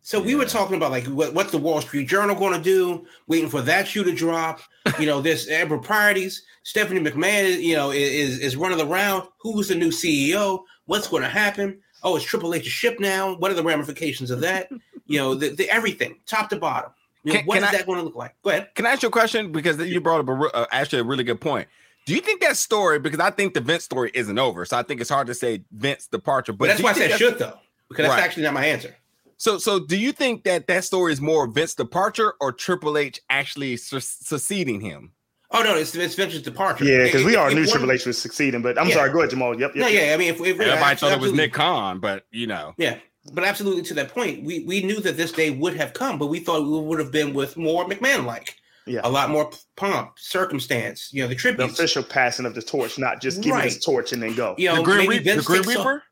So 0.00 0.20
we 0.20 0.34
were 0.34 0.46
talking 0.46 0.76
about 0.76 0.90
like 0.90 1.04
what, 1.06 1.34
what's 1.34 1.50
the 1.50 1.58
Wall 1.58 1.80
Street 1.82 2.08
Journal 2.08 2.34
going 2.34 2.54
to 2.54 2.62
do? 2.62 3.06
Waiting 3.26 3.50
for 3.50 3.60
that 3.62 3.86
shoe 3.86 4.04
to 4.04 4.12
drop. 4.12 4.60
You 4.98 5.04
know, 5.06 5.20
there's 5.20 5.46
improprieties. 5.48 6.42
Stephanie 6.62 7.00
McMahon, 7.00 7.60
you 7.62 7.76
know, 7.76 7.90
is 7.90 8.38
is 8.38 8.56
running 8.56 8.80
around. 8.80 9.28
Who's 9.40 9.68
the 9.68 9.74
new 9.74 9.90
CEO? 9.90 10.60
What's 10.86 11.08
going 11.08 11.22
to 11.24 11.28
happen? 11.28 11.80
Oh, 12.02 12.16
it's 12.16 12.24
Triple 12.24 12.54
H's 12.54 12.66
ship 12.66 12.98
now. 13.00 13.34
What 13.36 13.50
are 13.50 13.54
the 13.54 13.62
ramifications 13.62 14.30
of 14.30 14.40
that? 14.40 14.70
You 15.06 15.18
know, 15.18 15.34
the, 15.34 15.50
the 15.50 15.68
everything, 15.68 16.16
top 16.26 16.48
to 16.50 16.56
bottom. 16.56 16.90
You 17.24 17.32
know, 17.32 17.38
Can- 17.40 17.46
what 17.46 17.54
can 17.56 17.64
is 17.64 17.68
I- 17.68 17.76
that 17.78 17.86
going 17.86 17.98
to 17.98 18.04
look 18.04 18.14
like? 18.14 18.34
Go 18.42 18.50
ahead. 18.50 18.74
Can 18.74 18.86
I 18.86 18.92
ask 18.92 19.02
you 19.02 19.08
a 19.08 19.12
question? 19.12 19.52
Because 19.52 19.78
you 19.78 20.00
brought 20.00 20.20
up 20.20 20.28
a, 20.28 20.56
uh, 20.56 20.66
actually 20.72 21.00
a 21.00 21.04
really 21.04 21.24
good 21.24 21.40
point. 21.40 21.68
Do 22.08 22.14
you 22.14 22.22
think 22.22 22.40
that 22.40 22.56
story? 22.56 22.98
Because 22.98 23.20
I 23.20 23.30
think 23.30 23.52
the 23.52 23.60
Vince 23.60 23.84
story 23.84 24.10
isn't 24.14 24.38
over, 24.38 24.64
so 24.64 24.78
I 24.78 24.82
think 24.82 25.02
it's 25.02 25.10
hard 25.10 25.26
to 25.26 25.34
say 25.34 25.62
Vince 25.72 26.06
departure. 26.06 26.54
But 26.54 26.60
But 26.60 26.68
that's 26.68 26.82
why 26.82 26.90
I 26.90 26.94
said 26.94 27.18
should 27.18 27.38
though, 27.38 27.58
because 27.90 28.06
that's 28.08 28.22
actually 28.22 28.44
not 28.44 28.54
my 28.54 28.64
answer. 28.64 28.96
So, 29.36 29.58
so 29.58 29.78
do 29.78 29.94
you 29.98 30.12
think 30.12 30.44
that 30.44 30.66
that 30.68 30.84
story 30.84 31.12
is 31.12 31.20
more 31.20 31.46
Vince 31.46 31.74
departure 31.74 32.32
or 32.40 32.50
Triple 32.50 32.96
H 32.96 33.20
actually 33.28 33.76
su- 33.76 34.00
succeeding 34.00 34.80
him? 34.80 35.12
Oh 35.50 35.62
no, 35.62 35.74
it's 35.76 35.94
it's 35.94 36.14
Vince's 36.14 36.40
departure. 36.40 36.84
Yeah, 36.86 37.04
because 37.04 37.24
we 37.24 37.34
If- 37.34 37.38
all 37.38 37.50
knew 37.50 37.56
one- 37.60 37.68
Triple 37.68 37.92
H 37.92 38.06
was 38.06 38.16
succeeding, 38.16 38.62
but 38.62 38.78
I'm 38.80 38.88
Yeah. 38.88 38.94
sorry. 38.94 39.10
Go 39.12 39.18
ahead, 39.18 39.28
Jamal. 39.28 39.50
Yep. 39.60 39.60
yep 39.60 39.76
No, 39.76 39.86
yep. 39.88 40.06
yeah. 40.08 40.14
I 40.14 40.16
mean, 40.16 40.28
if, 40.30 40.40
if 40.40 40.58
Everybody 40.58 40.96
thought 40.96 41.12
it 41.12 41.20
was 41.20 41.34
Nick 41.34 41.52
Khan, 41.52 42.00
but 42.00 42.24
you 42.30 42.46
know, 42.46 42.72
Yeah, 42.78 42.96
but 43.34 43.44
absolutely 43.44 43.82
to 43.82 43.92
that 43.94 44.14
point, 44.14 44.44
we 44.44 44.60
we 44.64 44.80
knew 44.82 45.00
that 45.00 45.18
this 45.18 45.32
day 45.32 45.50
would 45.50 45.76
have 45.76 45.92
come, 45.92 46.18
but 46.18 46.28
we 46.28 46.40
thought 46.40 46.62
we 46.62 46.80
would 46.80 47.00
have 47.00 47.12
been 47.12 47.34
with 47.34 47.58
more 47.58 47.84
McMahon 47.86 48.24
like, 48.24 48.56
Yeah. 48.88 49.00
a 49.04 49.10
lot 49.10 49.30
more 49.30 49.50
pomp, 49.76 50.12
circumstance. 50.18 51.10
You 51.12 51.22
know, 51.22 51.28
the 51.28 51.34
The 51.34 51.64
official 51.64 52.02
passing 52.02 52.46
of 52.46 52.54
the 52.54 52.62
torch, 52.62 52.98
not 52.98 53.20
just 53.20 53.38
giving 53.42 53.52
Right. 53.58 53.64
his 53.64 53.84
torch 53.84 54.12
and 54.12 54.22
then 54.22 54.34
go. 54.34 54.54
You 54.58 54.68
know, 54.68 54.76
the 54.76 54.82
Grim, 54.82 54.98
maybe 54.98 55.08
Reap- 55.08 55.24
the 55.24 55.30
Vince 55.34 55.46
Grim 55.46 55.62
takes 55.64 55.76
off, 55.76 55.86
Reaper. 55.86 56.02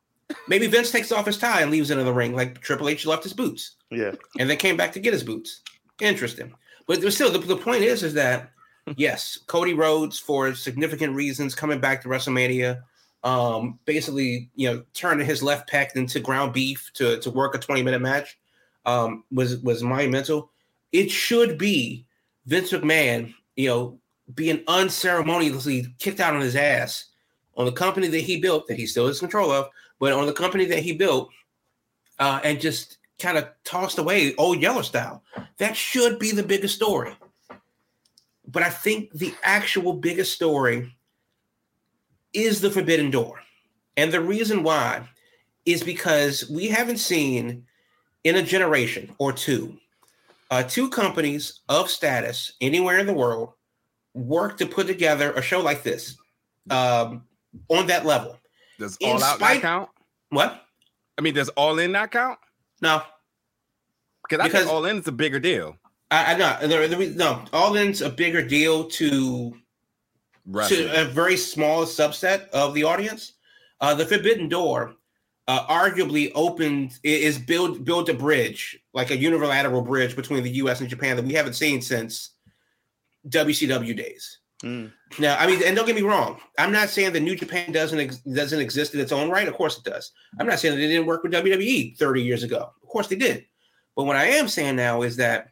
maybe 0.48 0.66
Vince 0.66 0.90
takes 0.90 1.12
off 1.12 1.26
his 1.26 1.38
tie 1.38 1.62
and 1.62 1.70
leaves 1.70 1.90
it 1.90 1.98
in 1.98 2.04
the 2.04 2.12
ring, 2.12 2.34
like 2.34 2.60
Triple 2.60 2.88
H 2.88 3.06
left 3.06 3.22
his 3.22 3.32
boots, 3.32 3.76
Yeah. 3.90 4.12
and 4.38 4.48
then 4.50 4.56
came 4.58 4.76
back 4.76 4.92
to 4.92 5.00
get 5.00 5.12
his 5.12 5.22
boots. 5.22 5.60
Interesting, 6.00 6.52
but 6.86 7.00
still 7.12 7.30
the, 7.32 7.38
the 7.38 7.56
point 7.56 7.82
is 7.82 8.02
is 8.02 8.14
that 8.14 8.50
yes, 8.96 9.38
Cody 9.46 9.74
Rhodes 9.74 10.18
for 10.18 10.54
significant 10.54 11.14
reasons 11.14 11.54
coming 11.54 11.80
back 11.80 12.02
to 12.02 12.08
WrestleMania. 12.08 12.82
Um, 13.24 13.80
basically, 13.86 14.50
you 14.54 14.70
know, 14.70 14.84
turning 14.94 15.26
his 15.26 15.42
left 15.42 15.68
pec 15.68 15.96
into 15.96 16.20
ground 16.20 16.52
beef 16.52 16.92
to, 16.94 17.18
to 17.18 17.30
work 17.30 17.56
a 17.56 17.58
20 17.58 17.82
minute 17.82 18.00
match 18.00 18.38
um, 18.84 19.24
was 19.32 19.56
was 19.58 19.82
monumental. 19.82 20.50
It 20.92 21.10
should 21.10 21.58
be 21.58 22.04
Vince 22.46 22.72
McMahon, 22.72 23.34
you 23.56 23.68
know, 23.68 23.98
being 24.34 24.62
unceremoniously 24.66 25.86
kicked 25.98 26.20
out 26.20 26.34
on 26.34 26.40
his 26.40 26.56
ass 26.56 27.06
on 27.56 27.64
the 27.66 27.72
company 27.72 28.08
that 28.08 28.20
he 28.20 28.40
built, 28.40 28.66
that 28.68 28.78
he 28.78 28.86
still 28.86 29.06
has 29.06 29.20
control 29.20 29.50
of, 29.50 29.68
but 29.98 30.12
on 30.12 30.26
the 30.26 30.32
company 30.32 30.64
that 30.66 30.80
he 30.80 30.92
built, 30.92 31.30
uh, 32.18 32.40
and 32.44 32.60
just 32.60 32.98
kind 33.18 33.38
of 33.38 33.48
tossed 33.64 33.98
away 33.98 34.34
old 34.36 34.60
Yeller 34.60 34.82
style. 34.82 35.22
That 35.58 35.76
should 35.76 36.18
be 36.18 36.32
the 36.32 36.42
biggest 36.42 36.74
story. 36.74 37.16
But 38.46 38.62
I 38.62 38.70
think 38.70 39.10
the 39.12 39.34
actual 39.42 39.94
biggest 39.94 40.32
story 40.32 40.92
is 42.32 42.60
the 42.60 42.70
Forbidden 42.70 43.10
Door. 43.10 43.40
And 43.96 44.12
the 44.12 44.20
reason 44.20 44.62
why 44.62 45.08
is 45.64 45.82
because 45.82 46.48
we 46.50 46.68
haven't 46.68 46.98
seen 46.98 47.64
in 48.24 48.36
a 48.36 48.42
generation 48.42 49.14
or 49.18 49.32
two 49.32 49.78
uh, 50.50 50.62
two 50.62 50.88
companies 50.90 51.60
of 51.68 51.90
status 51.90 52.52
anywhere 52.60 52.98
in 52.98 53.06
the 53.06 53.12
world 53.12 53.52
work 54.14 54.56
to 54.58 54.66
put 54.66 54.86
together 54.86 55.32
a 55.32 55.42
show 55.42 55.60
like 55.60 55.82
this 55.82 56.16
um, 56.70 57.24
on 57.68 57.86
that 57.86 58.06
level. 58.06 58.38
Does 58.78 58.96
In 59.00 59.10
all 59.10 59.22
out 59.22 59.36
spite- 59.36 59.54
not 59.56 59.62
count? 59.62 59.88
What? 60.30 60.62
I 61.18 61.22
mean, 61.22 61.34
does 61.34 61.48
all 61.50 61.78
in 61.78 61.92
not 61.92 62.10
count? 62.10 62.38
No, 62.82 63.02
Because 64.28 64.44
I 64.44 64.50
think 64.50 64.68
all 64.70 64.84
in 64.84 64.98
is 64.98 65.08
a 65.08 65.12
bigger 65.12 65.40
deal. 65.40 65.76
I, 66.10 66.34
I 66.34 66.36
know. 66.36 66.56
There, 66.68 66.86
there, 66.86 67.10
no, 67.10 67.42
All 67.52 67.74
In's 67.76 68.02
a 68.02 68.10
bigger 68.10 68.42
deal 68.46 68.84
to 68.84 69.54
to 70.68 71.00
a 71.00 71.04
very 71.06 71.36
small 71.36 71.84
subset 71.84 72.48
of 72.50 72.74
the 72.74 72.84
audience. 72.84 73.32
Uh, 73.80 73.94
the 73.94 74.04
Forbidden 74.06 74.48
Door 74.48 74.94
uh, 75.48 75.66
arguably 75.66 76.32
opened 76.34 76.98
is 77.02 77.38
build 77.38 77.84
built 77.84 78.08
a 78.08 78.14
bridge, 78.14 78.78
like 78.92 79.10
a 79.10 79.16
unilateral 79.16 79.82
bridge 79.82 80.16
between 80.16 80.42
the 80.42 80.50
U.S. 80.50 80.80
and 80.80 80.88
Japan 80.88 81.16
that 81.16 81.24
we 81.24 81.34
haven't 81.34 81.54
seen 81.54 81.80
since 81.80 82.30
WCW 83.28 83.96
days. 83.96 84.38
Mm. 84.62 84.90
Now, 85.18 85.36
I 85.38 85.46
mean, 85.46 85.62
and 85.64 85.76
don't 85.76 85.86
get 85.86 85.94
me 85.94 86.02
wrong, 86.02 86.40
I'm 86.58 86.72
not 86.72 86.88
saying 86.88 87.12
that 87.12 87.20
New 87.20 87.36
Japan 87.36 87.72
doesn't 87.72 87.98
ex- 87.98 88.18
doesn't 88.18 88.60
exist 88.60 88.94
in 88.94 89.00
its 89.00 89.12
own 89.12 89.30
right. 89.30 89.46
Of 89.46 89.54
course, 89.54 89.78
it 89.78 89.84
does. 89.84 90.12
I'm 90.40 90.46
not 90.46 90.58
saying 90.58 90.74
that 90.74 90.82
it 90.82 90.88
didn't 90.88 91.06
work 91.06 91.22
with 91.22 91.32
WWE 91.32 91.96
30 91.96 92.22
years 92.22 92.42
ago. 92.42 92.72
Of 92.82 92.88
course, 92.88 93.06
they 93.06 93.16
did. 93.16 93.44
But 93.94 94.04
what 94.04 94.16
I 94.16 94.26
am 94.26 94.48
saying 94.48 94.76
now 94.76 95.02
is 95.02 95.16
that 95.16 95.48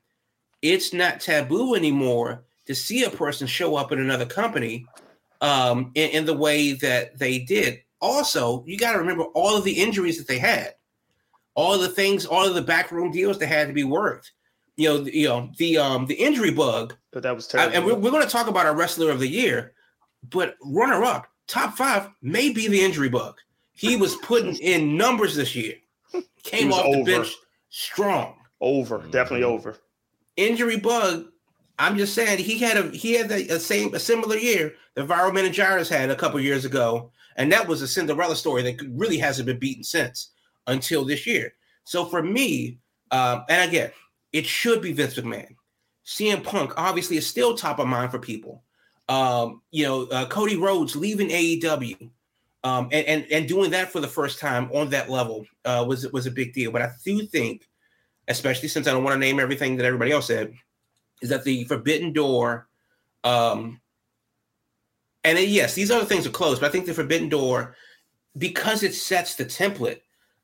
it's 0.62 0.92
not 0.92 1.20
taboo 1.20 1.74
anymore 1.74 2.44
to 2.66 2.74
see 2.74 3.04
a 3.04 3.10
person 3.10 3.46
show 3.46 3.76
up 3.76 3.92
in 3.92 4.00
another 4.00 4.26
company 4.26 4.86
um, 5.40 5.92
in, 5.94 6.10
in 6.10 6.24
the 6.24 6.36
way 6.36 6.72
that 6.72 7.18
they 7.18 7.38
did. 7.38 7.83
Also, 8.04 8.62
you 8.66 8.76
got 8.76 8.92
to 8.92 8.98
remember 8.98 9.24
all 9.34 9.56
of 9.56 9.64
the 9.64 9.72
injuries 9.72 10.18
that 10.18 10.28
they 10.28 10.38
had, 10.38 10.74
all 11.54 11.72
of 11.74 11.80
the 11.80 11.88
things, 11.88 12.26
all 12.26 12.46
of 12.46 12.54
the 12.54 12.60
backroom 12.60 13.10
deals 13.10 13.38
that 13.38 13.46
had 13.46 13.66
to 13.68 13.72
be 13.72 13.82
worked. 13.84 14.32
You 14.76 14.88
know, 14.88 15.00
you 15.06 15.28
know 15.28 15.50
the 15.56 15.78
um, 15.78 16.04
the 16.06 16.14
injury 16.14 16.50
bug 16.50 16.94
But 17.12 17.22
that 17.22 17.34
was 17.34 17.46
I- 17.54 17.58
terrible. 17.70 17.76
and 17.76 17.86
we're, 17.86 17.94
we're 17.94 18.10
going 18.10 18.24
to 18.24 18.28
talk 18.28 18.46
about 18.48 18.66
our 18.66 18.74
wrestler 18.76 19.10
of 19.10 19.20
the 19.20 19.28
year, 19.28 19.72
but 20.30 20.56
runner 20.62 21.02
up, 21.02 21.28
top 21.46 21.76
five, 21.78 22.08
may 22.20 22.50
be 22.52 22.68
the 22.68 22.80
injury 22.84 23.08
bug. 23.08 23.36
He 23.72 23.96
was 23.96 24.16
putting 24.16 24.54
in 24.56 24.96
numbers 24.98 25.34
this 25.34 25.54
year, 25.56 25.74
came 26.42 26.68
was 26.68 26.78
off 26.80 26.92
the 26.92 27.04
bench 27.04 27.32
strong. 27.70 28.34
over. 28.60 28.98
Definitely 29.10 29.44
over. 29.44 29.78
Injury 30.36 30.78
bug. 30.78 31.26
I'm 31.78 31.96
just 31.96 32.14
saying 32.14 32.38
he 32.38 32.58
had 32.58 32.76
a 32.76 32.90
he 32.90 33.14
had 33.14 33.28
the 33.30 33.48
a 33.48 33.58
same 33.58 33.94
a 33.94 33.98
similar 33.98 34.36
year 34.36 34.74
that 34.94 35.08
Viral 35.08 35.32
Meningitis 35.32 35.88
had 35.88 36.10
a 36.10 36.14
couple 36.16 36.38
years 36.40 36.64
ago, 36.64 37.10
and 37.36 37.50
that 37.52 37.66
was 37.66 37.82
a 37.82 37.88
Cinderella 37.88 38.36
story 38.36 38.62
that 38.62 38.80
really 38.90 39.18
hasn't 39.18 39.46
been 39.46 39.58
beaten 39.58 39.84
since 39.84 40.30
until 40.66 41.04
this 41.04 41.26
year. 41.26 41.54
So 41.84 42.04
for 42.04 42.22
me, 42.22 42.78
um, 43.10 43.44
and 43.48 43.68
again, 43.68 43.90
it 44.32 44.46
should 44.46 44.82
be 44.82 44.92
Vince 44.92 45.14
McMahon. 45.14 45.54
CM 46.04 46.42
Punk 46.42 46.72
obviously 46.76 47.16
is 47.16 47.26
still 47.26 47.56
top 47.56 47.78
of 47.78 47.86
mind 47.86 48.10
for 48.10 48.18
people. 48.18 48.62
Um, 49.08 49.62
you 49.70 49.84
know, 49.84 50.04
uh, 50.06 50.26
Cody 50.26 50.56
Rhodes 50.56 50.96
leaving 50.96 51.28
AEW, 51.28 52.10
um, 52.62 52.88
and, 52.90 53.06
and 53.06 53.26
and 53.30 53.48
doing 53.48 53.70
that 53.72 53.92
for 53.92 54.00
the 54.00 54.08
first 54.08 54.38
time 54.38 54.70
on 54.72 54.90
that 54.90 55.10
level 55.10 55.46
uh, 55.64 55.84
was 55.86 56.10
was 56.12 56.26
a 56.26 56.30
big 56.30 56.54
deal. 56.54 56.70
But 56.70 56.82
I 56.82 56.90
do 57.04 57.26
think, 57.26 57.68
especially 58.28 58.68
since 58.68 58.88
I 58.88 58.92
don't 58.92 59.04
want 59.04 59.14
to 59.14 59.20
name 59.20 59.40
everything 59.40 59.76
that 59.76 59.86
everybody 59.86 60.12
else 60.12 60.26
said, 60.26 60.54
is 61.20 61.28
that 61.28 61.44
the 61.44 61.64
Forbidden 61.64 62.12
Door, 62.12 62.68
um, 63.24 63.80
and 65.24 65.38
then, 65.38 65.48
yes, 65.48 65.74
these 65.74 65.90
other 65.90 66.04
things 66.04 66.26
are 66.26 66.30
closed, 66.30 66.60
but 66.60 66.68
I 66.68 66.70
think 66.70 66.86
the 66.86 66.94
Forbidden 66.94 67.28
Door, 67.28 67.74
because 68.38 68.82
it 68.82 68.94
sets 68.94 69.34
the 69.34 69.44
template 69.44 70.00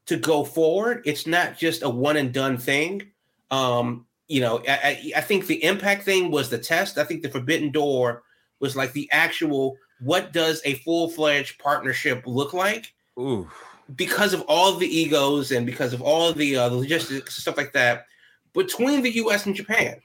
to 0.07 0.17
go 0.17 0.45
forward, 0.45 1.03
it's 1.05 1.27
not 1.27 1.57
just 1.59 1.83
a 1.83 1.89
one 1.89 2.17
and 2.17 2.33
done 2.33 2.57
thing. 2.57 3.03
Um, 3.51 4.07
you 4.29 4.41
know, 4.41 4.63
I, 4.69 4.73
I, 4.73 5.13
I 5.17 5.21
think 5.21 5.47
the 5.47 5.63
impact 5.65 6.05
thing 6.05 6.31
was 6.31 6.49
the 6.51 6.59
test. 6.59 6.99
I 6.99 7.05
think 7.05 7.23
the 7.23 7.29
Forbidden 7.29 7.71
Door 7.73 8.23
was 8.61 8.77
like 8.77 8.93
the 8.93 9.09
actual 9.13 9.77
what 10.01 10.33
does 10.33 10.63
a 10.65 10.75
full 10.77 11.11
fledged 11.11 11.59
partnership 11.59 12.23
look 12.27 12.53
like 12.55 12.93
Ooh. 13.19 13.49
because 13.97 14.33
of 14.33 14.41
all 14.49 14.73
the 14.77 14.87
egos 14.87 15.51
and 15.53 15.67
because 15.67 15.93
of 15.93 16.01
all 16.01 16.33
the 16.33 16.57
uh, 16.57 16.69
logistics 16.69 17.37
stuff 17.37 17.57
like 17.59 17.73
that 17.73 18.07
between 18.55 19.03
the 19.03 19.11
U.S. 19.17 19.47
and 19.47 19.55
Japan. 19.55 20.01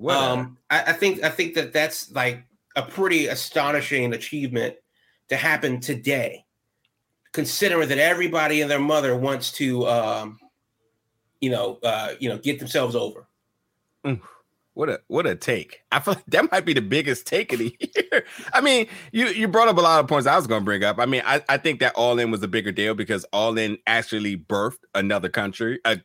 A- 0.00 0.08
Um, 0.08 0.58
I, 0.70 0.82
I 0.88 0.92
think 0.92 1.22
I 1.24 1.28
think 1.30 1.54
that 1.54 1.72
that's 1.72 2.12
like 2.12 2.44
a 2.76 2.82
pretty 2.82 3.26
astonishing 3.26 4.12
achievement 4.12 4.76
to 5.28 5.36
happen 5.36 5.80
today, 5.80 6.44
considering 7.32 7.88
that 7.88 7.98
everybody 7.98 8.60
and 8.62 8.70
their 8.70 8.78
mother 8.80 9.16
wants 9.16 9.52
to, 9.52 9.86
um, 9.86 10.38
you 11.40 11.50
know, 11.50 11.78
uh, 11.82 12.14
you 12.18 12.28
know, 12.28 12.38
get 12.38 12.58
themselves 12.58 12.94
over. 12.96 13.26
What 14.74 14.88
a 14.88 15.00
what 15.08 15.26
a 15.26 15.34
take! 15.34 15.80
I 15.92 15.98
feel 16.00 16.14
like 16.14 16.24
that 16.28 16.50
might 16.52 16.64
be 16.64 16.72
the 16.72 16.80
biggest 16.80 17.26
take 17.26 17.52
of 17.52 17.58
the 17.58 17.76
year. 18.12 18.24
I 18.54 18.60
mean, 18.60 18.86
you 19.12 19.26
you 19.26 19.48
brought 19.48 19.68
up 19.68 19.76
a 19.76 19.80
lot 19.80 20.00
of 20.00 20.06
points 20.08 20.26
I 20.28 20.36
was 20.36 20.46
going 20.46 20.60
to 20.62 20.64
bring 20.64 20.84
up. 20.84 20.98
I 20.98 21.06
mean, 21.06 21.22
I, 21.26 21.42
I 21.48 21.58
think 21.58 21.80
that 21.80 21.94
All 21.96 22.18
In 22.18 22.30
was 22.30 22.42
a 22.42 22.48
bigger 22.48 22.70
deal 22.72 22.94
because 22.94 23.24
All 23.32 23.58
In 23.58 23.76
actually 23.86 24.36
birthed 24.38 24.78
another 24.94 25.28
country, 25.28 25.80
a, 25.84 25.98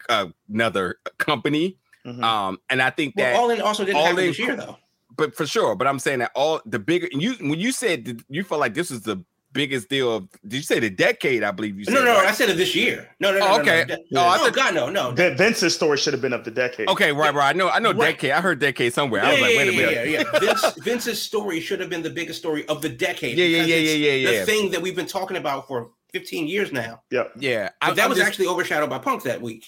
another 0.49 0.97
company, 1.19 1.77
Mhm. 2.05 2.21
um, 2.23 2.57
and 2.69 2.81
I 2.81 2.89
think 2.89 3.13
Well, 3.15 3.25
that 3.33 3.39
All 3.39 3.49
In 3.51 3.61
also 3.61 3.85
didn't 3.85 3.97
All 3.97 4.05
happen 4.07 4.19
In- 4.19 4.25
this 4.31 4.39
year, 4.39 4.55
though. 4.55 4.77
But 5.17 5.35
for 5.35 5.45
sure. 5.45 5.75
But 5.75 5.87
I'm 5.87 5.99
saying 5.99 6.19
that 6.19 6.31
all 6.35 6.61
the 6.65 6.79
bigger 6.79 7.07
you 7.11 7.33
when 7.41 7.59
you 7.59 7.71
said 7.71 8.21
you 8.29 8.43
felt 8.43 8.59
like 8.61 8.73
this 8.73 8.89
was 8.91 9.01
the 9.01 9.23
biggest 9.53 9.87
deal 9.87 10.13
of 10.13 10.29
did 10.45 10.57
you 10.57 10.61
say 10.63 10.79
the 10.81 10.89
decade? 10.89 11.41
I 11.41 11.51
believe 11.51 11.77
you 11.79 11.85
said. 11.85 11.93
No, 11.93 12.03
no, 12.03 12.15
right? 12.17 12.27
I 12.27 12.31
said 12.33 12.49
of 12.49 12.57
this 12.57 12.75
year. 12.75 13.09
No, 13.21 13.31
no, 13.31 13.39
no. 13.39 13.45
Oh, 13.45 13.55
no, 13.55 13.61
okay. 13.61 13.85
No, 13.87 13.95
Oh, 13.95 14.03
no, 14.11 14.21
I 14.27 14.37
no 14.37 14.43
thought- 14.43 14.53
God, 14.55 14.75
no, 14.75 14.89
no. 14.89 15.11
Vin- 15.11 15.37
Vince's 15.37 15.73
story 15.73 15.97
should 15.97 16.11
have 16.13 16.21
been 16.21 16.33
of 16.33 16.43
the 16.43 16.51
decade. 16.51 16.89
Okay, 16.89 17.13
right, 17.13 17.33
right. 17.33 17.49
I 17.49 17.57
know, 17.57 17.69
I 17.69 17.79
know. 17.79 17.91
Right. 17.93 18.11
Decade. 18.15 18.31
I 18.31 18.41
heard 18.41 18.59
decade 18.59 18.93
somewhere. 18.93 19.23
Yeah, 19.23 19.29
I 19.29 19.31
was 19.33 19.41
like, 19.41 19.51
yeah, 19.51 19.57
wait 19.57 19.67
a 19.69 19.71
yeah, 19.71 19.79
minute. 19.85 20.09
yeah, 20.09 20.23
yeah. 20.33 20.39
Vince, 20.39 20.73
Vince's 20.83 21.21
story 21.21 21.61
should 21.61 21.79
have 21.79 21.89
been 21.89 22.03
the 22.03 22.09
biggest 22.09 22.37
story 22.39 22.67
of 22.67 22.81
the 22.81 22.89
decade. 22.89 23.37
Yeah, 23.37 23.45
yeah, 23.45 23.57
because 23.63 23.69
yeah, 23.69 23.77
yeah, 23.77 24.11
yeah, 24.11 24.29
The 24.29 24.35
yeah. 24.39 24.45
thing 24.45 24.71
that 24.71 24.81
we've 24.81 24.95
been 24.95 25.05
talking 25.05 25.37
about 25.37 25.67
for 25.69 25.91
15 26.11 26.47
years 26.47 26.73
now. 26.73 27.01
Yep. 27.11 27.31
Yeah, 27.39 27.69
But 27.79 27.91
I- 27.91 27.93
that 27.93 28.03
I'm 28.03 28.09
was 28.09 28.17
just- 28.17 28.27
actually 28.27 28.47
overshadowed 28.47 28.89
by 28.89 28.97
Punk 28.97 29.23
that 29.23 29.41
week. 29.41 29.65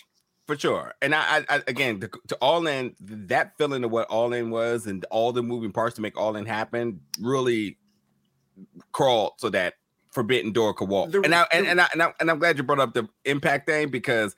For 0.47 0.57
sure. 0.57 0.93
And 1.01 1.13
I, 1.13 1.43
I, 1.49 1.61
again, 1.67 1.99
to, 1.99 2.09
to 2.27 2.35
All 2.41 2.65
In, 2.65 2.95
that 2.99 3.57
feeling 3.57 3.83
of 3.83 3.91
what 3.91 4.07
All 4.07 4.33
In 4.33 4.49
was 4.49 4.87
and 4.87 5.05
all 5.11 5.33
the 5.33 5.43
moving 5.43 5.71
parts 5.71 5.95
to 5.97 6.01
make 6.01 6.17
All 6.17 6.35
In 6.35 6.45
happen 6.45 7.01
really 7.19 7.77
crawled 8.93 9.33
so 9.37 9.49
that 9.49 9.75
Forbidden 10.11 10.53
Door 10.53 10.75
could 10.75 10.89
walk. 10.89 11.11
The- 11.11 11.21
and, 11.21 11.35
I, 11.35 11.45
and, 11.51 11.65
the- 11.65 11.69
and, 11.69 11.81
I, 11.81 11.87
and, 11.93 12.01
I, 12.01 12.13
and 12.19 12.31
I'm 12.31 12.39
glad 12.39 12.57
you 12.57 12.63
brought 12.63 12.79
up 12.79 12.93
the 12.93 13.07
Impact 13.25 13.67
thing 13.67 13.89
because 13.89 14.35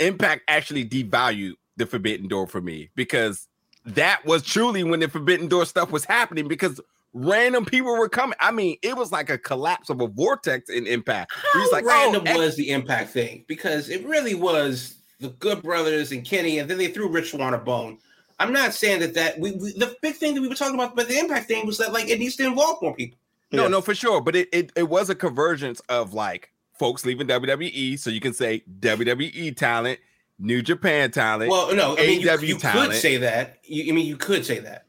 Impact 0.00 0.42
actually 0.48 0.84
devalued 0.86 1.52
the 1.76 1.86
Forbidden 1.86 2.28
Door 2.28 2.48
for 2.48 2.60
me 2.60 2.90
because 2.96 3.46
that 3.84 4.24
was 4.24 4.42
truly 4.42 4.82
when 4.84 5.00
the 5.00 5.08
Forbidden 5.08 5.48
Door 5.48 5.66
stuff 5.66 5.92
was 5.92 6.04
happening 6.04 6.48
because 6.48 6.80
random 7.12 7.66
people 7.66 7.96
were 7.96 8.08
coming. 8.08 8.36
I 8.40 8.52
mean, 8.52 8.78
it 8.82 8.96
was 8.96 9.12
like 9.12 9.28
a 9.28 9.38
collapse 9.38 9.90
of 9.90 10.00
a 10.00 10.06
vortex 10.06 10.70
in 10.70 10.86
Impact. 10.86 11.32
It 11.32 11.38
How 11.52 11.60
was 11.60 11.72
like, 11.72 11.84
oh, 11.84 11.88
random 11.88 12.24
oh, 12.26 12.38
was 12.38 12.56
the 12.56 12.70
Impact 12.70 13.10
thing? 13.10 13.44
Because 13.46 13.90
it 13.90 14.04
really 14.06 14.34
was 14.34 14.94
the 15.22 15.30
Good 15.30 15.62
Brothers 15.62 16.12
and 16.12 16.24
Kenny, 16.24 16.58
and 16.58 16.68
then 16.70 16.78
they 16.78 16.88
threw 16.88 17.08
Rich 17.08 17.30
Swann 17.30 17.54
a 17.54 17.58
bone. 17.58 17.98
I'm 18.38 18.52
not 18.52 18.74
saying 18.74 19.00
that 19.00 19.14
that 19.14 19.38
we, 19.38 19.52
we 19.52 19.72
the 19.72 19.96
big 20.02 20.16
thing 20.16 20.34
that 20.34 20.40
we 20.40 20.48
were 20.48 20.54
talking 20.54 20.74
about, 20.74 20.96
but 20.96 21.08
the 21.08 21.18
Impact 21.18 21.46
thing 21.48 21.66
was 21.66 21.78
that 21.78 21.92
like 21.92 22.08
it 22.08 22.18
needs 22.18 22.36
to 22.36 22.44
involve 22.46 22.82
more 22.82 22.94
people. 22.94 23.18
No, 23.52 23.62
Yeah. 23.64 23.68
no, 23.68 23.80
for 23.80 23.94
sure. 23.94 24.20
But 24.20 24.36
it, 24.36 24.48
it 24.52 24.72
it 24.76 24.88
was 24.88 25.10
a 25.10 25.14
convergence 25.14 25.80
of 25.88 26.12
like 26.14 26.50
folks 26.78 27.06
leaving 27.06 27.28
WWE, 27.28 27.98
so 27.98 28.10
you 28.10 28.20
can 28.20 28.32
say 28.32 28.64
WWE 28.80 29.56
talent, 29.56 30.00
New 30.38 30.60
Japan 30.62 31.10
talent. 31.12 31.50
Well, 31.50 31.74
no, 31.74 31.92
I 31.96 32.06
mean 32.06 32.20
you, 32.20 32.38
you 32.40 32.56
could 32.56 32.92
say 32.94 33.18
that. 33.18 33.58
You, 33.64 33.92
I 33.92 33.94
mean 33.94 34.06
you 34.06 34.16
could 34.16 34.44
say 34.44 34.58
that. 34.58 34.86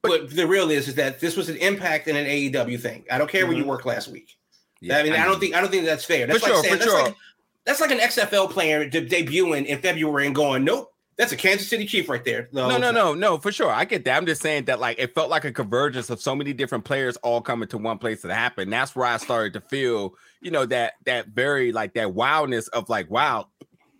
But, 0.00 0.30
the 0.30 0.46
real 0.46 0.70
is 0.70 0.88
is 0.88 0.94
that 0.94 1.20
this 1.20 1.36
was 1.36 1.48
an 1.48 1.56
Impact 1.56 2.06
and 2.06 2.16
an 2.16 2.24
AEW 2.24 2.80
thing. 2.80 3.04
I 3.10 3.18
don't 3.18 3.28
care 3.28 3.46
where 3.46 3.56
you 3.56 3.64
Mhm. 3.64 3.68
worked 3.68 3.84
last 3.84 4.08
week. 4.08 4.36
Yeah, 4.80 4.96
I 4.98 5.02
mean, 5.02 5.12
I, 5.12 5.24
don't 5.24 5.40
think 5.40 5.56
I 5.56 5.60
don't 5.60 5.70
think 5.70 5.84
that's 5.84 6.04
fair. 6.04 6.26
For 6.28 6.34
like 6.34 6.42
sure, 6.42 6.62
saying, 6.62 6.74
for 6.74 6.78
that's 6.78 6.90
sure. 6.90 7.02
like 7.02 7.16
that's 7.68 7.82
like 7.82 7.90
an 7.90 7.98
XFL 7.98 8.48
player 8.48 8.88
de- 8.88 9.06
debuting 9.06 9.66
in 9.66 9.78
February 9.80 10.24
and 10.24 10.34
going, 10.34 10.64
nope, 10.64 10.90
that's 11.18 11.32
a 11.32 11.36
Kansas 11.36 11.68
City 11.68 11.84
Chief 11.84 12.08
right 12.08 12.24
there. 12.24 12.48
No, 12.50 12.78
no, 12.78 12.90
no, 12.90 13.12
no, 13.12 13.36
for 13.36 13.52
sure. 13.52 13.70
I 13.70 13.84
get 13.84 14.06
that. 14.06 14.16
I'm 14.16 14.24
just 14.24 14.40
saying 14.40 14.64
that 14.64 14.80
like 14.80 14.98
it 14.98 15.14
felt 15.14 15.28
like 15.28 15.44
a 15.44 15.52
convergence 15.52 16.08
of 16.08 16.18
so 16.18 16.34
many 16.34 16.54
different 16.54 16.86
players 16.86 17.18
all 17.18 17.42
coming 17.42 17.68
to 17.68 17.76
one 17.76 17.98
place 17.98 18.22
to 18.22 18.32
happen. 18.32 18.70
That's 18.70 18.96
where 18.96 19.06
I 19.06 19.18
started 19.18 19.52
to 19.52 19.60
feel, 19.60 20.14
you 20.40 20.50
know, 20.50 20.64
that 20.64 20.94
that 21.04 21.28
very 21.28 21.70
like 21.72 21.92
that 21.92 22.14
wildness 22.14 22.68
of 22.68 22.88
like, 22.88 23.10
wow, 23.10 23.48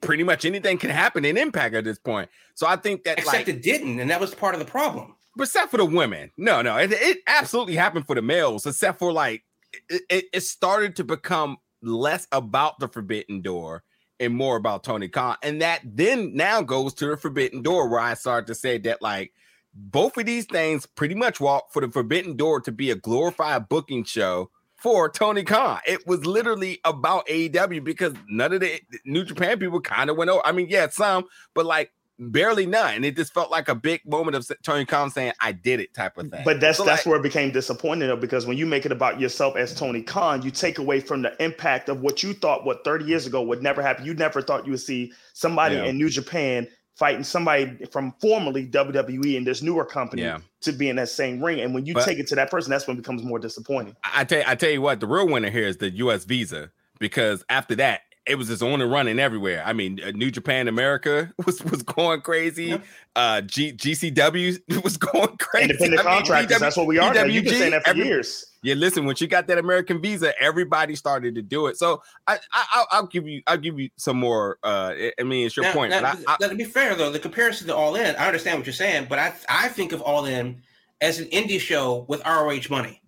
pretty 0.00 0.22
much 0.24 0.46
anything 0.46 0.78
can 0.78 0.88
happen 0.88 1.26
in 1.26 1.36
impact 1.36 1.74
at 1.74 1.84
this 1.84 1.98
point. 1.98 2.30
So 2.54 2.66
I 2.66 2.76
think 2.76 3.04
that 3.04 3.18
Except 3.18 3.36
like 3.36 3.48
it 3.48 3.62
didn't, 3.62 4.00
and 4.00 4.08
that 4.08 4.18
was 4.18 4.34
part 4.34 4.54
of 4.54 4.60
the 4.60 4.66
problem. 4.66 5.14
except 5.38 5.70
for 5.70 5.76
the 5.76 5.84
women. 5.84 6.30
No, 6.38 6.62
no, 6.62 6.78
it, 6.78 6.90
it 6.92 7.18
absolutely 7.26 7.74
happened 7.74 8.06
for 8.06 8.14
the 8.14 8.22
males, 8.22 8.64
except 8.64 8.98
for 8.98 9.12
like 9.12 9.44
it, 9.90 10.24
it 10.32 10.40
started 10.40 10.96
to 10.96 11.04
become 11.04 11.58
less 11.82 12.26
about 12.32 12.78
the 12.78 12.88
forbidden 12.88 13.40
door 13.40 13.82
and 14.20 14.34
more 14.34 14.56
about 14.56 14.84
Tony 14.84 15.08
Khan. 15.08 15.36
And 15.42 15.62
that 15.62 15.80
then 15.84 16.34
now 16.34 16.62
goes 16.62 16.94
to 16.94 17.06
the 17.06 17.16
forbidden 17.16 17.62
door 17.62 17.88
where 17.88 18.00
I 18.00 18.14
started 18.14 18.46
to 18.48 18.54
say 18.54 18.78
that 18.78 19.00
like 19.00 19.32
both 19.74 20.16
of 20.16 20.26
these 20.26 20.46
things 20.46 20.86
pretty 20.86 21.14
much 21.14 21.40
walk 21.40 21.72
for 21.72 21.80
the 21.80 21.90
forbidden 21.90 22.36
door 22.36 22.60
to 22.62 22.72
be 22.72 22.90
a 22.90 22.96
glorified 22.96 23.68
booking 23.68 24.04
show 24.04 24.50
for 24.76 25.08
Tony 25.08 25.42
Khan. 25.42 25.80
It 25.86 26.06
was 26.06 26.24
literally 26.24 26.80
about 26.84 27.26
AEW 27.26 27.82
because 27.84 28.14
none 28.28 28.52
of 28.52 28.60
the 28.60 28.80
New 29.04 29.24
Japan 29.24 29.58
people 29.58 29.80
kind 29.80 30.10
of 30.10 30.16
went 30.16 30.30
over. 30.30 30.44
I 30.44 30.52
mean, 30.52 30.68
yeah, 30.68 30.88
some, 30.88 31.24
but 31.54 31.66
like 31.66 31.92
barely 32.18 32.66
none. 32.66 32.94
And 32.94 33.04
it 33.04 33.16
just 33.16 33.32
felt 33.32 33.50
like 33.50 33.68
a 33.68 33.74
big 33.74 34.00
moment 34.06 34.36
of 34.36 34.50
Tony 34.62 34.84
Khan 34.84 35.10
saying, 35.10 35.32
I 35.40 35.52
did 35.52 35.80
it 35.80 35.94
type 35.94 36.18
of 36.18 36.26
mm, 36.26 36.30
thing. 36.30 36.42
But 36.44 36.60
that's 36.60 36.78
So, 36.78 36.84
that's 36.84 37.06
like, 37.06 37.10
where 37.10 37.20
it 37.20 37.22
became 37.22 37.50
disappointing 37.52 38.08
though, 38.08 38.16
because 38.16 38.46
when 38.46 38.56
you 38.56 38.66
make 38.66 38.84
it 38.86 38.92
about 38.92 39.20
yourself 39.20 39.56
as 39.56 39.74
Tony 39.74 40.02
Khan, 40.02 40.42
you 40.42 40.50
take 40.50 40.78
away 40.78 41.00
from 41.00 41.22
the 41.22 41.40
impact 41.42 41.88
of 41.88 42.00
what 42.00 42.22
you 42.22 42.34
thought 42.34 42.64
what 42.64 42.84
30 42.84 43.04
years 43.04 43.26
ago 43.26 43.42
would 43.42 43.62
never 43.62 43.82
happen. 43.82 44.04
You 44.04 44.14
never 44.14 44.42
thought 44.42 44.64
you 44.66 44.72
would 44.72 44.80
see 44.80 45.12
somebody 45.32 45.76
Yeah. 45.76 45.84
in 45.84 45.96
New 45.98 46.08
Japan 46.08 46.66
fighting 46.96 47.22
somebody 47.22 47.84
from 47.92 48.12
formerly 48.20 48.66
WWE 48.66 49.36
and 49.36 49.46
this 49.46 49.62
newer 49.62 49.84
company 49.84 50.22
Yeah. 50.22 50.38
to 50.62 50.72
be 50.72 50.88
in 50.88 50.96
that 50.96 51.08
same 51.08 51.42
ring. 51.42 51.60
And 51.60 51.72
when 51.72 51.86
you 51.86 51.94
But- 51.94 52.04
take 52.04 52.18
it 52.18 52.26
to 52.28 52.34
that 52.34 52.50
person, 52.50 52.70
that's 52.70 52.88
when 52.88 52.96
it 52.96 53.00
becomes 53.02 53.22
more 53.22 53.38
disappointing. 53.38 53.94
I 54.02 54.24
tell 54.24 54.38
you, 54.40 54.44
I 54.48 54.56
tell 54.56 54.70
you 54.70 54.82
what, 54.82 54.98
the 54.98 55.06
real 55.06 55.28
winner 55.28 55.50
here 55.50 55.68
is 55.68 55.76
the 55.76 55.90
U.S. 55.90 56.24
visa 56.24 56.70
because 56.98 57.44
after 57.48 57.76
that, 57.76 58.00
it 58.28 58.36
was 58.36 58.48
just 58.48 58.62
on 58.62 58.80
and 58.82 58.90
running 58.90 59.18
everywhere. 59.18 59.62
I 59.64 59.72
mean, 59.72 60.00
uh, 60.04 60.10
New 60.12 60.30
Japan 60.30 60.68
America 60.68 61.32
was 61.46 61.62
was 61.64 61.82
going 61.82 62.20
crazy. 62.20 62.66
Yep. 62.66 62.84
Uh, 63.16 63.40
G, 63.40 63.72
GCW 63.72 64.82
was 64.84 64.96
going 64.96 65.36
crazy. 65.38 65.70
Independent 65.70 66.00
I 66.00 66.04
mean, 66.04 66.18
contractors, 66.18 66.56
PW 66.56 66.60
that's 66.60 66.76
what 66.76 66.86
we 66.86 66.98
are. 66.98 67.12
now. 67.14 67.24
You've 67.24 67.44
been 67.44 67.54
saying 67.54 67.70
that 67.72 67.82
for 67.84 67.90
every- 67.90 68.06
years. 68.06 68.44
Yeah, 68.60 68.74
listen, 68.74 69.04
when 69.06 69.14
you 69.20 69.28
got 69.28 69.46
that 69.46 69.58
American 69.58 70.02
visa, 70.02 70.32
everybody 70.42 70.96
started 70.96 71.36
to 71.36 71.42
do 71.42 71.68
it. 71.68 71.76
So 71.78 72.02
I, 72.26 72.38
I 72.52 72.64
I'll, 72.72 72.86
I'll 72.90 73.06
give 73.06 73.26
you, 73.28 73.40
I'll 73.46 73.56
give 73.56 73.78
you 73.78 73.88
some 73.96 74.16
more. 74.18 74.58
Uh, 74.64 74.92
I- 74.96 75.12
I 75.20 75.22
mean, 75.22 75.46
it's 75.46 75.56
your 75.56 75.64
Now, 75.66 75.72
point. 75.72 75.90
now, 75.90 76.00
but 76.00 76.18
I, 76.28 76.32
I, 76.32 76.36
now, 76.40 76.48
to 76.48 76.54
be 76.56 76.64
fair 76.64 76.94
though, 76.96 77.10
the 77.12 77.20
comparison 77.20 77.68
to 77.68 77.76
All 77.76 77.94
In, 77.94 78.16
I 78.16 78.26
understand 78.26 78.58
what 78.58 78.66
you're 78.66 78.72
saying, 78.72 79.06
but 79.08 79.18
I 79.20 79.32
I 79.48 79.68
think 79.68 79.92
of 79.92 80.00
All 80.02 80.24
In 80.24 80.60
as 81.00 81.20
an 81.20 81.26
indie 81.26 81.60
show 81.60 82.04
with 82.08 82.20
ROH 82.26 82.62
money 82.68 83.00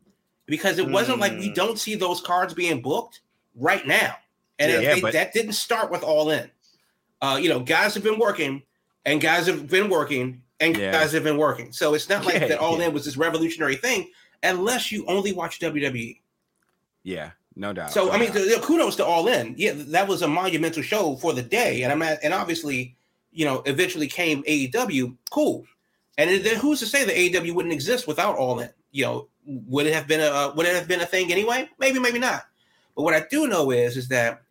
because 0.47 0.79
it 0.79 0.89
wasn't 0.89 1.19
like 1.19 1.33
we 1.33 1.51
Mm. 1.51 1.55
don't 1.57 1.79
see 1.79 1.97
those 1.97 2.21
cards 2.21 2.55
being 2.55 2.81
booked 2.81 3.21
right 3.57 3.85
now, 3.87 4.15
and 4.61 4.71
Yeah, 4.83 4.95
they- 4.95 5.01
but- 5.01 5.13
that 5.15 5.33
didn't 5.33 5.55
start 5.55 5.91
with 5.91 6.03
All 6.05 6.31
In. 6.31 6.51
Uh, 7.21 7.39
you 7.43 7.49
know, 7.49 7.59
guys 7.61 7.95
have 7.95 8.03
been 8.05 8.19
working, 8.19 8.63
and 9.05 9.21
guys 9.21 9.47
have 9.47 9.67
been 9.69 9.91
working, 9.91 10.43
and 10.61 10.77
Yeah. 10.77 10.93
guys 10.93 11.13
have 11.13 11.25
been 11.25 11.37
working. 11.39 11.73
So 11.73 11.95
it's 11.95 12.09
not 12.09 12.25
like 12.25 12.35
Yeah, 12.37 12.47
that 12.49 12.59
All. 12.61 12.81
In 12.81 12.93
was 12.95 13.05
this 13.05 13.17
revolutionary 13.17 13.77
thing, 13.77 14.11
unless 14.43 14.93
you 14.93 15.05
only 15.07 15.33
watch 15.33 15.59
WWE. 15.59 16.21
yeah, 17.03 17.31
no 17.57 17.73
doubt. 17.73 17.93
So 17.93 18.07
no 18.07 18.13
I 18.13 18.19
mean, 18.19 18.29
doubt. 18.33 18.45
the, 18.45 18.55
the 18.57 18.61
kudos 18.63 18.97
to 18.97 19.05
All 19.05 19.29
In. 19.29 19.55
Yeah, 19.59 19.73
that 19.75 20.07
was 20.09 20.23
a 20.23 20.29
monumental 20.29 20.83
show 20.83 21.17
for 21.17 21.33
the 21.33 21.43
day, 21.43 21.83
and 21.83 21.93
I'm 21.93 22.01
at, 22.03 22.21
and 22.23 22.33
obviously, 22.33 22.95
you 23.33 23.45
know, 23.45 23.63
eventually 23.67 24.07
came 24.07 24.43
AEW. 24.47 25.17
Cool, 25.31 25.67
and 26.19 26.45
then 26.45 26.57
who's 26.57 26.79
to 26.81 26.87
say 26.87 27.05
that 27.05 27.15
AEW 27.17 27.53
wouldn't 27.55 27.75
exist 27.75 28.07
without 28.07 28.37
All 28.37 28.61
In? 28.61 28.71
You 28.93 29.05
know, 29.05 29.29
would 29.47 29.87
it 29.87 29.93
have 29.95 30.07
been 30.07 30.21
a 30.21 30.53
would 30.57 30.67
it 30.67 30.75
have 30.75 30.89
been 30.89 31.01
a 31.01 31.07
thing 31.07 31.31
anyway? 31.33 31.69
Maybe, 31.79 31.99
maybe 31.99 32.19
not. 32.19 32.45
But 32.97 33.03
what 33.03 33.15
I 33.15 33.25
do 33.31 33.47
know 33.47 33.71
is 33.71 33.97
is 33.97 34.09
that 34.09 34.43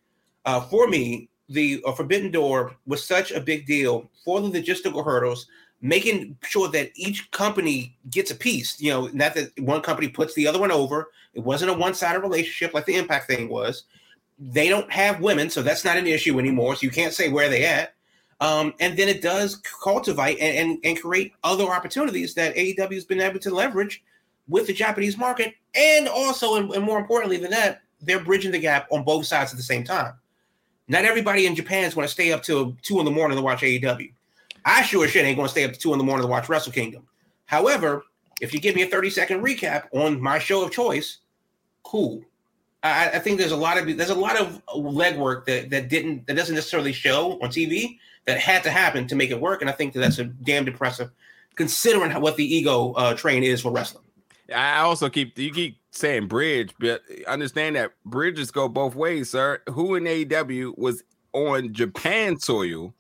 uh, 0.46 0.62
for 0.62 0.88
me, 0.88 1.30
the 1.50 1.82
uh, 1.86 1.92
Forbidden 1.94 2.32
Door 2.32 2.76
was 2.86 3.06
such 3.06 3.32
a 3.32 3.42
big 3.42 3.66
deal 3.66 4.10
for 4.24 4.40
the 4.40 4.50
logistical 4.50 5.04
hurdles, 5.04 5.48
making 5.82 6.38
sure 6.44 6.70
that 6.70 6.92
each 6.96 7.30
company 7.32 7.98
gets 8.10 8.32
a 8.32 8.36
piece. 8.36 8.80
You 8.80 8.92
know, 8.92 9.08
not 9.14 9.34
that 9.36 9.52
one 9.60 9.82
company 9.82 10.08
puts 10.08 10.34
the 10.36 10.48
other 10.48 10.60
one 10.60 10.72
over. 10.72 11.10
It 11.34 11.44
wasn't 11.44 11.72
a 11.72 11.74
one-sided 11.74 12.20
relationship 12.20 12.74
like 12.74 12.86
the 12.86 12.96
Impact 12.96 13.28
thing 13.28 13.50
was. 13.50 13.84
They 14.38 14.70
don't 14.70 14.92
have 14.92 15.20
women, 15.20 15.50
so 15.50 15.62
that's 15.62 15.84
not 15.84 15.98
an 15.98 16.08
issue 16.08 16.40
anymore. 16.40 16.76
So 16.76 16.84
you 16.84 16.92
can't 16.92 17.14
say 17.14 17.30
where 17.30 17.50
they 17.50 17.66
at. 17.66 17.96
Um, 18.42 18.74
and 18.80 18.98
then 18.98 19.10
it 19.10 19.22
does 19.22 19.58
cultivate 19.84 20.40
and, 20.40 20.58
and, 20.58 20.80
and 20.86 21.02
create 21.02 21.34
other 21.44 21.66
opportunities 21.66 22.34
that 22.36 22.56
AEW 22.56 22.94
has 22.94 23.04
been 23.04 23.20
able 23.20 23.40
to 23.40 23.54
leverage 23.54 24.02
with 24.48 24.68
the 24.68 24.74
Japanese 24.74 25.18
market. 25.18 25.56
And 25.76 26.08
also, 26.08 26.56
and, 26.56 26.72
and 26.72 26.84
more 26.84 27.00
importantly 27.00 27.38
than 27.38 27.52
that, 27.52 27.82
they're 28.02 28.24
bridging 28.24 28.52
the 28.52 28.60
gap 28.60 28.88
on 28.92 29.04
both 29.04 29.26
sides 29.26 29.52
at 29.52 29.58
the 29.58 29.64
same 29.64 29.84
time. 29.84 30.14
Not 30.90 31.06
everybody 31.06 31.46
in 31.46 31.56
Japan 31.56 31.86
is 31.86 31.94
going 31.94 32.08
to 32.08 32.12
stay 32.12 32.34
up 32.34 32.44
till 32.44 32.76
two 32.82 33.00
in 33.00 33.06
the 33.06 33.12
morning 33.12 33.38
to 33.38 33.44
watch 33.44 33.62
AEW. 33.62 34.12
I 34.66 34.82
sure 34.82 35.08
shit 35.08 35.24
ain't 35.24 35.38
going 35.38 35.48
to 35.48 35.52
stay 35.52 35.64
up 35.64 35.72
to 35.72 35.80
two 35.80 35.94
in 35.94 36.00
the 36.00 36.04
morning 36.04 36.26
to 36.26 36.30
watch 36.30 36.50
Wrestle 36.50 36.74
Kingdom. 36.74 37.04
However, 37.46 38.04
if 38.42 38.54
you 38.54 38.60
give 38.60 38.76
me 38.76 38.82
a 38.82 38.88
30 38.88 39.12
second 39.12 39.44
recap 39.44 39.84
on 39.94 40.20
my 40.20 40.40
show 40.40 40.64
of 40.64 40.72
choice, 40.72 41.20
cool. 41.84 42.24
I, 42.82 43.10
I 43.10 43.20
think 43.20 43.38
there's 43.38 43.52
a 43.52 43.58
lot 43.58 43.78
of 43.78 43.98
there's 43.98 44.10
a 44.10 44.16
lot 44.16 44.40
of 44.40 44.62
legwork 44.76 45.46
that 45.46 45.70
that 45.70 45.90
didn't 45.90 46.26
that 46.28 46.36
doesn't 46.36 46.56
necessarily 46.56 46.94
show 46.94 47.34
on 47.42 47.50
TV 47.50 47.98
that 48.26 48.40
had 48.40 48.64
to 48.64 48.72
happen 48.72 49.06
to 49.08 49.16
make 49.16 49.32
it 49.32 49.40
work, 49.40 49.62
and 49.62 49.70
I 49.70 49.74
think 49.74 49.94
that 49.94 50.00
that's 50.00 50.20
a 50.20 50.26
damn 50.26 50.68
impressive 50.68 51.12
considering 51.56 52.12
what 52.22 52.38
the 52.38 52.56
ego 52.56 52.94
uh, 52.94 53.14
train 53.16 53.44
is 53.44 53.62
for 53.62 53.72
wrestling. 53.72 54.06
I 54.56 54.80
also 54.80 55.10
keep 55.10 55.38
you 55.38 55.52
keep 55.52 55.78
saying 55.92 56.28
bridge, 56.28 56.74
but 56.80 57.02
understand 57.28 57.76
that 57.76 57.92
bridges 58.06 58.52
go 58.52 58.68
both 58.68 58.96
ways, 58.96 59.30
sir. 59.32 59.62
Who 59.70 59.96
in 59.96 60.04
AEW 60.04 60.78
was 60.78 61.04
on 61.34 61.74
Japan 61.74 62.40
soil 62.40 62.94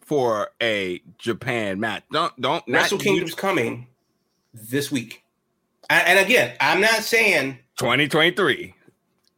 for 0.00 0.48
a 0.62 1.02
Japan 1.18 1.80
match? 1.80 2.04
Don't 2.12 2.38
don't 2.40 2.64
Wrestle 2.68 2.98
Kingdom's 2.98 3.34
coming 3.34 3.86
this 4.54 4.90
week, 4.90 5.22
and, 5.90 6.06
and 6.08 6.18
again, 6.18 6.56
I'm 6.60 6.80
not 6.80 7.02
saying 7.02 7.58
2023 7.78 8.74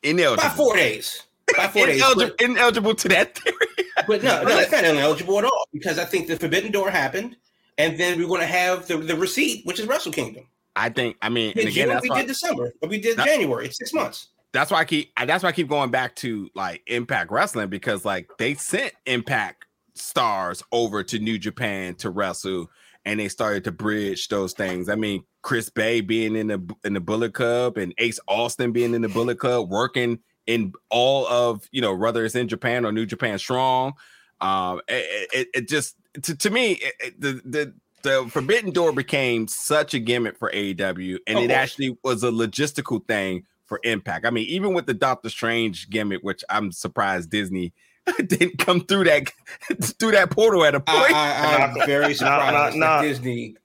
ineligible. 0.03 0.49
by 0.49 0.55
four 0.55 0.77
days. 0.77 1.23
By 1.57 1.67
four 1.69 1.87
days, 1.87 2.01
ineligible, 2.01 2.37
but- 2.39 2.45
ineligible 2.45 2.95
to 2.95 3.09
that 3.09 3.39
theory. 3.39 3.57
But 4.07 4.23
no, 4.23 4.43
no, 4.43 4.59
it's 4.59 4.73
not 4.73 4.85
ineligible 4.85 5.39
at 5.39 5.45
all 5.45 5.69
because 5.75 5.99
I 5.99 6.05
think 6.07 6.27
the 6.27 6.35
Forbidden 6.37 6.73
Door 6.73 6.91
happened, 6.91 7.37
and 7.77 7.99
then 8.01 8.19
we're 8.19 8.29
going 8.29 8.41
to 8.41 8.47
have 8.47 8.89
the, 8.89 8.97
the 8.97 9.15
receipt, 9.15 9.67
which 9.67 9.79
is 9.79 9.87
Wrestle 9.87 10.11
Kingdom. 10.11 10.47
I 10.76 10.88
think. 10.88 11.16
I 11.22 11.28
mean, 11.28 11.52
Yeah, 11.56 11.62
and 11.62 11.68
again, 11.70 11.88
that's 11.88 12.02
we 12.02 12.11
why, 12.11 12.20
did 12.22 12.28
December, 12.28 12.72
but 12.80 12.90
we 12.90 13.00
did 13.00 13.16
That- 13.16 13.26
January. 13.26 13.70
Six 13.70 13.92
months. 13.92 14.28
that's 14.52 14.70
why 14.70 14.78
I 14.80 14.85
keep. 14.85 15.12
That's 15.26 15.42
why 15.42 15.48
I 15.50 15.52
keep 15.52 15.68
going 15.68 15.90
back 15.90 16.14
to 16.16 16.48
like 16.54 16.83
Impact 16.87 17.30
Wrestling 17.30 17.68
because 17.68 18.04
like 18.04 18.28
they 18.38 18.54
sent 18.54 18.92
Impact 19.06 19.66
stars 19.94 20.62
over 20.72 21.02
to 21.02 21.18
New 21.18 21.38
Japan 21.38 21.94
to 21.96 22.11
wrestle, 22.11 22.70
and 23.04 23.18
they 23.20 23.28
started 23.28 23.64
to 23.64 23.72
bridge 23.72 24.28
those 24.28 24.52
things. 24.52 24.88
I 24.88 24.94
mean, 24.94 25.24
Chris 25.42 25.68
Bey 25.70 26.00
being 26.00 26.37
in 26.37 26.46
the 26.48 26.74
in 26.85 26.94
the 26.94 27.00
Bullet 27.00 27.35
Club 27.35 27.76
and 27.76 27.92
Ace 27.98 28.20
Austin 28.28 28.72
being 28.72 28.94
in 28.94 29.02
the 29.02 29.09
Bullet 29.09 29.38
Club, 29.38 29.70
working 29.70 30.18
in 30.46 30.72
all 30.90 31.26
of 31.26 31.68
you 31.72 31.80
know 31.80 31.94
whether 31.94 32.24
it's 32.24 32.35
in 32.35 32.48
Japan 32.48 32.85
or 32.85 32.92
New 32.92 33.06
Japan 33.06 33.38
Strong. 33.38 33.94
Um, 34.40 34.80
it, 34.88 35.28
it, 35.33 35.48
it 35.54 35.68
just 35.68 35.96
to, 36.22 36.35
to 36.37 36.50
me 36.50 36.78
it- 37.00 37.20
the 37.20 37.40
the 37.44 37.74
the 38.03 38.29
Forbidden 38.31 38.71
Door 38.71 38.93
became 38.93 39.49
such 39.49 39.95
a 39.95 39.99
gimmick 39.99 40.39
for 40.39 40.51
AEW, 40.51 41.19
and 41.27 41.39
Of 41.39 41.45
it 41.45 41.49
course. 41.49 41.59
actually 41.59 41.99
was 42.03 42.23
a 42.23 42.31
logistical 42.31 43.07
thing 43.07 43.45
for 43.67 43.81
Impact. 43.85 44.27
I 44.27 44.31
mean, 44.31 44.47
even 44.47 44.75
with 44.75 44.87
the 44.87 44.95
Doctor 44.95 45.31
Strange 45.31 45.91
gimmick, 45.91 46.23
which 46.23 46.43
I'm 46.51 46.73
surprised 46.73 47.31
Disney 47.31 47.73
didn't 48.27 48.59
come 48.59 48.81
through 48.81 49.05
that 49.05 49.29
through 49.99 50.13
that 50.13 50.31
portal 50.31 50.65
at 50.65 50.75
a 50.75 50.81
point. 50.81 51.15
I, 51.15 51.57
I, 51.57 51.65
I'm 51.67 51.75
very 51.87 52.15
surprised 52.15 52.77
nah. 52.77 53.01
that 53.01 53.09
Disney 53.09 53.57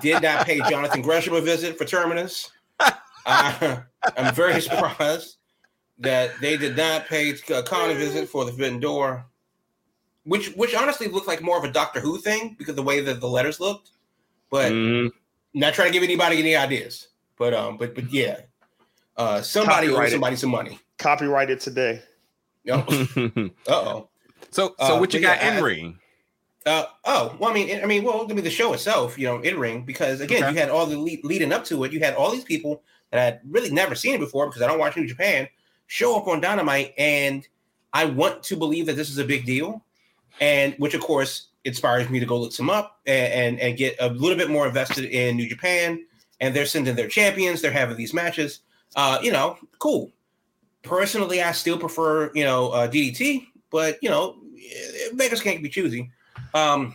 did 0.00 0.22
not 0.22 0.46
pay 0.46 0.60
Jonathan 0.70 1.02
Gresham 1.02 1.34
a 1.34 1.40
visit 1.40 1.76
for 1.76 1.84
Terminus. 1.84 2.50
I, 3.28 3.82
I'm 4.16 4.34
very 4.34 4.60
surprised 4.60 5.36
that 5.98 6.40
they 6.40 6.56
did 6.56 6.76
not 6.76 7.06
pay 7.06 7.34
uh, 7.52 7.62
Khan 7.62 7.90
a 7.90 7.94
visit 7.94 8.28
for 8.28 8.44
the 8.44 8.52
Forbidden 8.52 8.80
Door, 8.80 9.26
which 10.26 10.52
which 10.54 10.74
honestly 10.74 11.08
looked 11.08 11.26
like 11.26 11.40
more 11.40 11.56
of 11.56 11.64
a 11.64 11.72
Doctor 11.72 12.00
Who 12.00 12.18
thing 12.18 12.54
because 12.58 12.74
the 12.74 12.82
way 12.82 13.00
that 13.00 13.20
the 13.20 13.28
letters 13.28 13.58
looked. 13.60 13.92
But 14.50 14.72
Mhm. 14.72 15.10
not 15.54 15.72
trying 15.74 15.88
to 15.88 15.92
give 15.92 16.02
anybody 16.02 16.38
any 16.38 16.54
ideas. 16.54 17.08
But 17.38 17.54
um, 17.54 17.78
but 17.78 17.94
but 17.94 18.12
yeah, 18.12 18.40
uh, 19.16 19.40
somebody 19.42 19.88
owes 19.88 20.10
somebody 20.10 20.36
some 20.36 20.50
money. 20.50 20.78
Copyrighted 20.98 21.60
today. 21.60 22.02
Uh 22.70 22.82
oh. 23.68 24.08
so 24.50 24.74
so 24.78 24.96
Uh, 24.96 24.98
what 25.00 25.12
you 25.14 25.20
got 25.20 25.38
yeah, 25.40 25.58
in 25.58 25.64
ring? 25.64 25.98
Uh, 26.64 26.84
oh, 27.04 27.36
well, 27.38 27.50
I 27.50 27.54
mean, 27.54 27.80
I 27.80 27.86
mean, 27.86 28.02
well, 28.02 28.26
I 28.28 28.34
mean, 28.34 28.42
the 28.42 28.50
show 28.50 28.72
itself, 28.72 29.16
you 29.16 29.24
know, 29.26 29.38
in 29.40 29.56
ring, 29.56 29.84
because 29.84 30.20
again, 30.20 30.42
Okay. 30.42 30.52
you 30.52 30.58
had 30.58 30.68
all 30.68 30.84
the 30.84 30.96
lead, 30.96 31.24
leading 31.24 31.52
up 31.52 31.64
to 31.66 31.84
it. 31.84 31.92
You 31.92 32.00
had 32.00 32.14
all 32.14 32.32
these 32.32 32.42
people 32.42 32.82
that 33.12 33.20
I'd 33.34 33.40
really 33.48 33.70
never 33.70 33.94
seen 33.94 34.14
it 34.14 34.18
before 34.18 34.46
because 34.46 34.62
I 34.62 34.66
don't 34.66 34.80
watch 34.80 34.96
New 34.96 35.06
Japan 35.06 35.48
show 35.86 36.16
up 36.18 36.26
on 36.26 36.40
Dynamite, 36.40 36.92
and 36.98 37.46
I 37.92 38.06
want 38.06 38.42
to 38.44 38.56
believe 38.56 38.86
that 38.86 38.96
this 38.96 39.10
is 39.10 39.18
a 39.18 39.24
big 39.24 39.44
deal, 39.46 39.84
and 40.40 40.74
which 40.78 40.94
of 40.94 41.00
course 41.00 41.48
inspires 41.64 42.08
me 42.08 42.20
to 42.20 42.26
go 42.26 42.38
look 42.38 42.52
some 42.52 42.70
up 42.70 43.00
and, 43.06 43.32
and 43.32 43.60
and 43.60 43.76
get 43.76 43.96
a 44.00 44.08
little 44.10 44.38
bit 44.38 44.50
more 44.50 44.66
invested 44.66 45.04
in 45.04 45.36
New 45.36 45.48
Japan. 45.48 46.04
And 46.40 46.54
they're 46.54 46.66
sending 46.66 46.94
their 46.94 47.08
champions. 47.08 47.62
They're 47.62 47.70
having 47.70 47.96
these 47.96 48.12
matches. 48.12 48.60
Uh, 48.94 49.18
you 49.22 49.32
know, 49.32 49.56
cool. 49.78 50.12
Personally, 50.82 51.42
I 51.42 51.52
still 51.52 51.78
prefer 51.78 52.30
you 52.34 52.44
know 52.44 52.68
uh, 52.70 52.88
DDT, 52.88 53.46
but 53.70 53.98
you 54.02 54.08
know, 54.08 54.36
beggars 55.14 55.42
can't 55.42 55.62
be 55.62 55.68
choosy. 55.68 56.10
Um, 56.54 56.94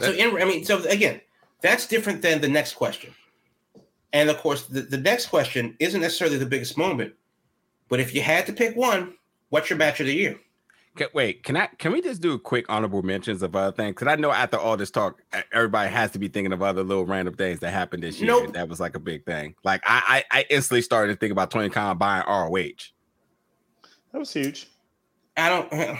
so 0.00 0.10
in, 0.10 0.40
I 0.40 0.44
mean, 0.44 0.64
so 0.64 0.82
again, 0.84 1.20
that's 1.60 1.86
different 1.86 2.22
than 2.22 2.40
the 2.40 2.48
next 2.48 2.74
question. 2.74 3.14
And 4.12 4.28
of 4.28 4.38
course, 4.38 4.66
the, 4.66 4.82
the 4.82 4.98
next 4.98 5.26
question 5.26 5.76
isn't 5.78 6.00
necessarily 6.00 6.36
the 6.36 6.46
biggest 6.46 6.76
moment, 6.76 7.14
but 7.88 8.00
if 8.00 8.14
you 8.14 8.22
had 8.22 8.46
to 8.46 8.52
pick 8.52 8.76
one, 8.76 9.14
what's 9.50 9.70
your 9.70 9.78
match 9.78 10.00
of 10.00 10.06
the 10.06 10.14
year? 10.14 10.38
Ca- 10.96 11.08
Wait, 11.14 11.42
can 11.42 11.56
I? 11.56 11.68
Can 11.78 11.92
we 11.92 12.02
just 12.02 12.20
do 12.20 12.34
a 12.34 12.38
quick 12.38 12.66
honorable 12.68 13.02
mentions 13.02 13.42
of 13.42 13.56
other 13.56 13.74
things? 13.74 13.92
Because 13.92 14.08
I 14.08 14.16
know 14.16 14.30
after 14.30 14.58
all 14.58 14.76
this 14.76 14.90
talk, 14.90 15.22
everybody 15.52 15.90
has 15.90 16.10
to 16.10 16.18
be 16.18 16.28
thinking 16.28 16.52
of 16.52 16.62
other 16.62 16.82
little 16.82 17.06
random 17.06 17.34
things 17.34 17.60
that 17.60 17.70
happened 17.70 18.02
this 18.02 18.20
year. 18.20 18.26
Nope. 18.26 18.52
That 18.52 18.68
was 18.68 18.78
like 18.78 18.94
a 18.94 19.00
big 19.00 19.24
thing. 19.24 19.54
Like 19.64 19.82
I, 19.84 20.24
I, 20.30 20.40
I 20.40 20.46
instantly 20.50 20.82
started 20.82 21.14
to 21.14 21.18
think 21.18 21.32
about 21.32 21.50
Tony 21.50 21.70
Khan 21.70 21.96
buying 21.96 22.24
ROH. 22.26 22.90
That 24.12 24.18
was 24.18 24.32
huge. 24.32 24.68
I 25.36 25.48
don't. 25.48 25.72
Eh, 25.72 25.96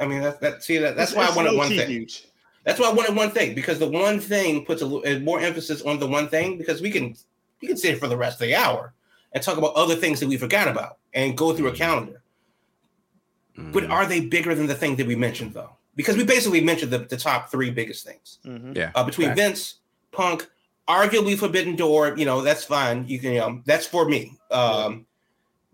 I 0.00 0.06
mean, 0.06 0.20
that, 0.22 0.40
that 0.42 0.62
see 0.62 0.78
that 0.78 0.96
that's 0.96 1.12
It's- 1.12 1.28
why 1.28 1.32
I 1.32 1.36
wanted 1.36 1.56
one 1.56 1.68
thing. 1.68 1.88
Huge. 1.88 2.24
That's 2.64 2.78
why 2.78 2.90
I 2.90 2.92
wanted 2.92 3.16
one 3.16 3.30
thing 3.30 3.54
because 3.54 3.78
the 3.78 3.88
one 3.88 4.20
thing 4.20 4.66
puts 4.66 4.82
a 4.82 4.86
little 4.86 5.20
more 5.20 5.40
emphasis 5.40 5.80
on 5.82 5.98
the 5.98 6.06
one 6.06 6.28
thing 6.28 6.58
because 6.58 6.82
we 6.82 6.90
can 6.90 7.16
we 7.62 7.68
can 7.68 7.78
sit 7.78 7.92
here 7.92 7.96
for 7.96 8.08
the 8.08 8.16
rest 8.16 8.42
of 8.42 8.46
the 8.46 8.54
hour 8.54 8.92
and 9.32 9.42
talk 9.42 9.56
about 9.56 9.74
other 9.74 9.94
things 9.94 10.20
that 10.20 10.28
we 10.28 10.36
forgot 10.36 10.68
about 10.68 10.98
and 11.14 11.36
go 11.36 11.54
through 11.54 11.68
a 11.68 11.70
mm-hmm. 11.70 11.78
calendar. 11.78 12.22
But 13.72 13.84
Mhm. 13.84 13.90
are 13.90 14.06
they 14.06 14.20
bigger 14.20 14.54
than 14.54 14.66
the 14.66 14.74
thing 14.74 14.96
that 14.96 15.06
we 15.06 15.16
mentioned 15.16 15.52
though? 15.54 15.70
Because 15.96 16.16
we 16.16 16.22
basically 16.24 16.60
mentioned 16.60 16.92
the, 16.92 16.98
the 16.98 17.16
top 17.16 17.50
three 17.50 17.70
biggest 17.70 18.06
things 18.06 18.38
Mhm. 18.46 18.76
yeah, 18.76 18.92
uh, 18.94 19.02
between 19.04 19.28
Facts. 19.28 19.40
Vince, 19.40 19.74
Punk, 20.12 20.46
arguably 20.86 21.36
Forbidden 21.36 21.74
Door. 21.76 22.14
You 22.18 22.24
know 22.24 22.40
that's 22.42 22.64
fine. 22.64 23.06
You 23.08 23.18
can, 23.18 23.32
you 23.32 23.38
know, 23.40 23.62
that's 23.66 23.84
for 23.86 24.08
me. 24.08 24.32
Um, 24.50 25.06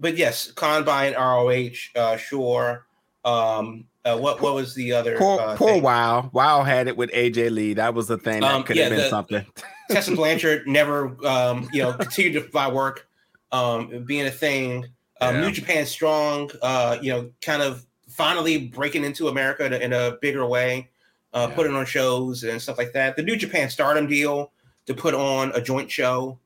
but 0.00 0.16
yes, 0.16 0.50
Combine, 0.52 1.12
ROH, 1.14 1.90
uh, 1.94 2.16
sure. 2.16 2.86
Um, 3.24 3.84
uh, 4.04 4.16
what 4.18 4.40
what 4.40 4.54
was 4.54 4.74
the 4.74 4.92
other? 4.92 5.16
poor, 5.18 5.40
uh, 5.40 5.56
poor? 5.56 5.80
Wow. 5.80 6.30
Wow 6.32 6.62
had 6.62 6.88
it 6.88 6.96
with 6.96 7.10
AJ 7.12 7.50
Lee. 7.50 7.74
That 7.74 7.94
was 7.94 8.08
the 8.08 8.18
thing 8.18 8.40
that 8.40 8.50
Um, 8.54 8.62
could 8.64 8.76
yeah, 8.76 8.84
have 8.84 8.90
been 8.92 8.98
the- 9.00 9.08
something. 9.10 9.46
Tessa 9.90 10.12
Blanchard 10.16 10.66
never, 10.66 11.16
um, 11.26 11.68
you 11.72 11.82
know, 11.82 11.92
continued 11.92 12.32
to 12.34 12.40
provide 12.40 12.72
work, 12.72 13.06
um, 13.52 14.04
being 14.06 14.26
a 14.26 14.30
thing. 14.30 14.86
Um, 15.28 15.34
Yeah. 15.36 15.40
New 15.42 15.50
Japan 15.52 15.86
Strong, 15.86 16.50
uh, 16.62 16.98
you 17.00 17.12
know, 17.12 17.30
kind 17.40 17.62
of 17.62 17.84
finally 18.08 18.58
breaking 18.68 19.04
into 19.04 19.28
America 19.28 19.64
in 19.66 19.72
a, 19.72 19.78
in 19.78 19.92
a 19.92 20.18
bigger 20.20 20.46
way, 20.46 20.88
uh, 21.32 21.46
Yeah. 21.48 21.54
putting 21.56 21.74
on 21.74 21.86
shows 21.86 22.44
and 22.44 22.60
stuff 22.60 22.78
like 22.78 22.92
that. 22.92 23.16
The 23.16 23.22
New 23.22 23.36
Japan 23.36 23.68
Stardom 23.70 24.06
deal 24.06 24.52
to 24.86 24.94
put 24.94 25.14
on 25.14 25.50
a 25.54 25.60
joint 25.60 25.90
show 25.90 26.38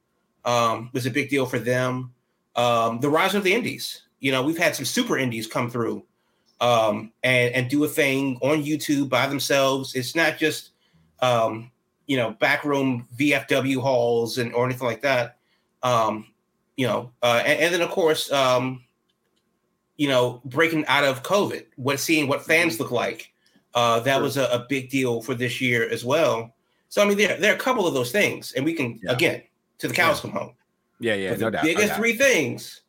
um, 0.44 0.90
was 0.92 1.06
a 1.06 1.10
big 1.10 1.28
deal 1.28 1.44
for 1.46 1.58
them. 1.58 2.12
Um, 2.56 3.00
the 3.00 3.08
rise 3.10 3.34
of 3.34 3.44
the 3.44 3.52
Indies, 3.52 4.02
you 4.20 4.32
know, 4.32 4.42
we've 4.42 4.58
had 4.58 4.74
some 4.74 4.84
super 4.84 5.18
Indies 5.18 5.46
come 5.46 5.70
through 5.70 6.04
um, 6.60 7.12
and 7.22 7.54
and 7.54 7.68
do 7.70 7.84
a 7.84 7.88
thing 7.88 8.38
on 8.42 8.64
YouTube 8.64 9.08
by 9.08 9.26
themselves. 9.26 9.94
It's 9.94 10.14
not 10.16 10.38
just 10.38 10.70
um, 11.20 11.70
you 12.06 12.16
know 12.16 12.32
backroom 12.32 13.06
VFW 13.18 13.80
halls 13.80 14.38
and 14.38 14.52
or 14.54 14.64
anything 14.64 14.86
like 14.86 15.02
that. 15.02 15.36
Um, 15.82 16.27
you 16.78 16.86
know, 16.86 17.10
uh, 17.24 17.42
and, 17.44 17.60
and 17.60 17.74
then 17.74 17.82
of 17.82 17.90
course, 17.90 18.30
um, 18.30 18.84
you 19.96 20.06
know, 20.08 20.40
breaking 20.44 20.86
out 20.86 21.02
of 21.02 21.24
COVID, 21.24 21.66
what 21.74 21.98
seeing 21.98 22.28
what 22.28 22.46
fans 22.46 22.78
look 22.78 22.92
like. 22.92 23.32
Uh, 23.74 23.98
that 24.00 24.14
Sure. 24.14 24.22
was 24.22 24.36
a, 24.38 24.44
a 24.46 24.64
big 24.68 24.88
deal 24.88 25.20
for 25.20 25.34
this 25.34 25.60
year 25.60 25.88
as 25.90 26.04
well. 26.04 26.54
So 26.88 27.02
I 27.02 27.04
mean, 27.04 27.18
there 27.18 27.36
there 27.36 27.52
are 27.52 27.56
a 27.56 27.58
couple 27.58 27.86
of 27.86 27.94
those 27.94 28.12
things, 28.12 28.52
and 28.52 28.64
we 28.64 28.72
can 28.74 28.98
Yeah. 29.02 29.12
again 29.12 29.42
to 29.78 29.88
the 29.88 29.94
cows 29.94 30.16
Yeah. 30.18 30.22
come 30.22 30.30
home. 30.30 30.54
Yeah, 31.00 31.14
yeah, 31.14 31.30
But 31.30 31.40
no 31.40 31.46
the 31.46 31.50
doubt. 31.50 31.64
no 31.64 31.68
biggest 31.68 31.88
doubt. 31.88 31.96
three 31.98 32.12
things 32.14 32.80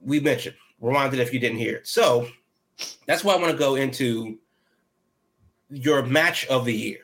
we 0.00 0.20
mentioned. 0.20 0.54
Reminded 0.80 1.18
if 1.18 1.32
you 1.32 1.40
didn't 1.40 1.58
hear 1.58 1.76
it. 1.76 1.88
So 1.88 2.28
that's 3.06 3.24
why 3.24 3.32
I 3.34 3.36
want 3.38 3.50
to 3.52 3.58
go 3.58 3.74
into 3.74 4.38
your 5.70 6.02
match 6.04 6.46
of 6.46 6.64
the 6.66 6.74
year. 6.74 7.00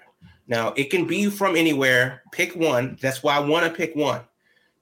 Now 0.47 0.75
it 0.77 0.91
can 0.91 1.07
be 1.07 1.29
from 1.31 1.57
anywhere. 1.57 2.23
Pick 2.31 2.55
one. 2.55 2.97
That's 3.01 3.23
why 3.23 3.35
I 3.37 3.41
want 3.41 3.65
to 3.67 3.73
pick 3.73 3.97
one 3.97 4.21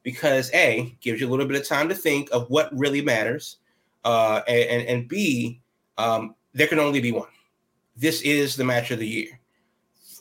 because 0.02 0.50
a 0.54 0.96
gives 1.00 1.20
you 1.20 1.28
a 1.28 1.30
little 1.30 1.46
bit 1.46 1.60
of 1.60 1.66
time 1.66 1.88
to 1.88 1.94
think 1.94 2.28
of 2.32 2.48
what 2.50 2.76
really 2.76 3.02
matters, 3.02 3.58
uh, 4.04 4.40
and 4.48 4.86
and, 4.88 5.08
b 5.08 5.60
um, 5.98 6.34
there 6.54 6.66
can 6.66 6.78
only 6.78 7.00
be 7.00 7.12
one. 7.12 7.28
This 7.96 8.22
is 8.22 8.56
the 8.56 8.64
match 8.64 8.90
of 8.90 8.98
the 8.98 9.06
year. 9.06 9.38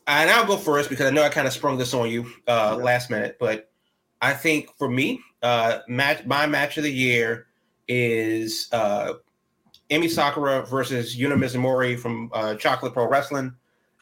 And 0.07 0.29
I'll 0.29 0.45
go 0.45 0.57
first 0.57 0.89
because 0.89 1.05
I 1.05 1.11
know 1.11 1.23
I 1.23 1.29
kind 1.29 1.47
of 1.47 1.53
sprung 1.53 1.77
this 1.77 1.93
on 1.93 2.09
you 2.09 2.23
uh, 2.47 2.75
Yeah. 2.77 2.83
last 2.83 3.09
minute, 3.09 3.37
but 3.39 3.69
I 4.21 4.33
think 4.33 4.69
for 4.77 4.89
me, 4.89 5.21
uh, 5.41 5.79
match 5.87 6.25
my 6.25 6.45
match 6.45 6.77
of 6.77 6.83
the 6.83 6.91
year 6.91 7.47
is 7.87 8.67
uh, 8.71 9.13
Emi 9.89 10.09
Sakura 10.09 10.65
versus 10.65 11.15
Yuna 11.17 11.33
Mizumori 11.37 11.97
from 11.99 12.29
uh, 12.33 12.55
Chocolate 12.55 12.93
Pro 12.93 13.07
Wrestling. 13.07 13.53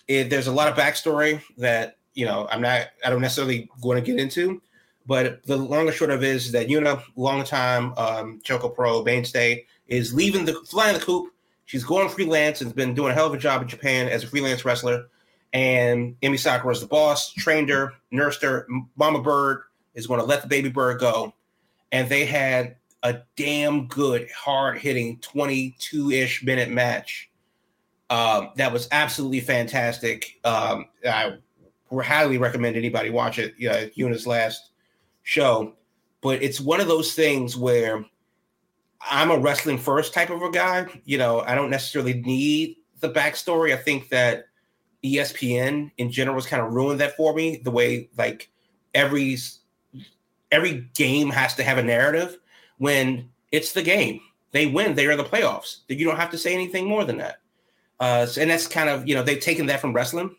It, 0.07 0.29
there's 0.29 0.47
a 0.47 0.51
lot 0.51 0.67
of 0.67 0.75
backstory 0.77 1.41
that 1.57 1.97
you 2.15 2.25
know 2.25 2.47
I'm 2.51 2.61
not 2.61 2.87
I 3.05 3.09
don't 3.09 3.21
necessarily 3.21 3.69
going 3.81 4.03
to 4.03 4.11
get 4.11 4.19
into, 4.19 4.61
but 5.05 5.43
the 5.45 5.57
long 5.57 5.87
and 5.87 5.95
short 5.95 6.11
of 6.11 6.23
it 6.23 6.29
is 6.29 6.51
that 6.51 6.67
Yuna, 6.67 7.01
longtime 7.15 7.93
um, 7.97 8.39
Choco 8.43 8.69
Pro 8.69 9.03
mainstay, 9.03 9.65
is 9.87 10.13
leaving 10.13 10.45
the 10.45 10.53
flying 10.65 10.93
the 10.93 11.03
coop. 11.03 11.33
She's 11.65 11.83
going 11.83 12.09
freelance 12.09 12.61
and 12.61 12.67
has 12.67 12.75
been 12.75 12.93
doing 12.93 13.11
a 13.11 13.13
hell 13.13 13.27
of 13.27 13.33
a 13.33 13.37
job 13.37 13.61
in 13.61 13.67
Japan 13.67 14.07
as 14.07 14.23
a 14.23 14.27
freelance 14.27 14.65
wrestler. 14.65 15.05
And 15.53 16.19
Emi 16.21 16.37
Sakura 16.37 16.73
is 16.73 16.81
the 16.81 16.87
boss, 16.87 17.33
trained 17.33 17.69
her, 17.69 17.93
nursed 18.11 18.41
her. 18.41 18.67
Mama 18.95 19.21
Bird 19.21 19.63
is 19.93 20.07
going 20.07 20.19
to 20.19 20.25
let 20.25 20.41
the 20.41 20.47
baby 20.47 20.69
bird 20.69 20.99
go. 20.99 21.33
And 21.91 22.07
they 22.07 22.25
had 22.25 22.75
a 23.03 23.19
damn 23.35 23.87
good, 23.87 24.29
hard 24.31 24.77
hitting 24.77 25.19
22 25.19 26.11
ish 26.11 26.43
minute 26.43 26.69
match. 26.69 27.29
Um, 28.09 28.51
that 28.55 28.73
was 28.73 28.87
absolutely 28.91 29.39
fantastic. 29.39 30.39
Um, 30.43 30.85
I 31.05 31.37
highly 32.01 32.37
recommend 32.37 32.75
anybody 32.75 33.09
watch 33.09 33.39
it. 33.39 33.55
Yeah, 33.57 33.85
Yuna's 33.97 34.27
last 34.27 34.68
show. 35.29 35.73
But 36.21 36.41
it's 36.41 36.59
one 36.59 36.81
of 36.81 36.87
those 36.87 37.13
things 37.13 37.55
where 37.55 38.03
I'm 38.99 39.29
a 39.29 39.37
wrestling 39.37 39.77
first 39.77 40.13
type 40.13 40.31
of 40.31 40.41
a 40.41 40.49
guy. 40.49 40.87
You 41.05 41.19
know, 41.19 41.41
I 41.41 41.53
don't 41.55 41.69
necessarily 41.69 42.15
need 42.15 42.77
the 42.99 43.11
backstory. 43.11 43.73
I 43.73 43.77
think 43.77 44.09
that 44.09 44.45
ESPN 45.03 45.91
in 45.97 46.11
general 46.11 46.35
has 46.35 46.47
kind 46.47 46.61
of 46.61 46.73
ruined 46.73 46.99
that 46.99 47.15
for 47.15 47.33
me. 47.33 47.57
The 47.63 47.71
way 47.71 48.09
like 48.17 48.49
every 48.93 49.37
every 50.51 50.89
game 50.95 51.29
has 51.29 51.53
to 51.55 51.63
have 51.63 51.77
a 51.77 51.83
narrative 51.83 52.39
when 52.79 53.29
it's 53.51 53.71
the 53.71 53.83
game. 53.83 54.19
They 54.51 54.65
win, 54.65 54.95
they 54.95 55.05
are 55.05 55.15
the 55.15 55.23
playoffs. 55.23 55.81
You 55.87 56.05
don't 56.05 56.17
have 56.17 56.31
to 56.31 56.37
say 56.39 56.55
anything 56.55 56.87
more 56.87 57.05
than 57.05 57.17
that. 57.19 57.37
Uh, 57.99 58.25
and 58.39 58.49
that's 58.49 58.67
kind 58.67 58.89
of 58.89 59.07
you 59.07 59.13
know 59.13 59.21
they've 59.21 59.39
taken 59.39 59.67
that 59.67 59.79
from 59.79 59.93
wrestling, 59.93 60.35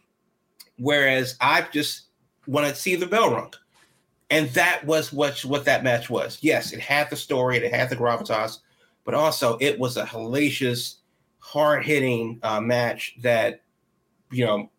whereas 0.79 1.37
I 1.41 1.67
just 1.73 2.09
want 2.47 2.67
to 2.67 2.75
see 2.75 2.97
the 2.97 3.07
bell 3.07 3.31
rung, 3.31 3.53
and 4.31 4.49
that 4.51 4.85
was 4.87 5.13
what 5.13 5.45
what 5.45 5.65
that 5.65 5.85
match 5.85 6.09
was. 6.09 6.39
Yes, 6.41 6.73
it 6.73 6.81
had 6.81 7.11
the 7.11 7.17
story, 7.17 7.59
it 7.59 7.73
had 7.73 7.91
the 7.91 7.97
gravitas, 7.97 8.61
but 9.05 9.15
also 9.15 9.59
it 9.61 9.79
was 9.79 9.97
a 9.97 10.05
hellacious, 10.05 10.97
hard 11.41 11.85
hitting 11.85 12.39
uh, 12.43 12.61
match 12.61 13.17
that 13.21 13.63
you 14.31 14.47
know 14.47 14.71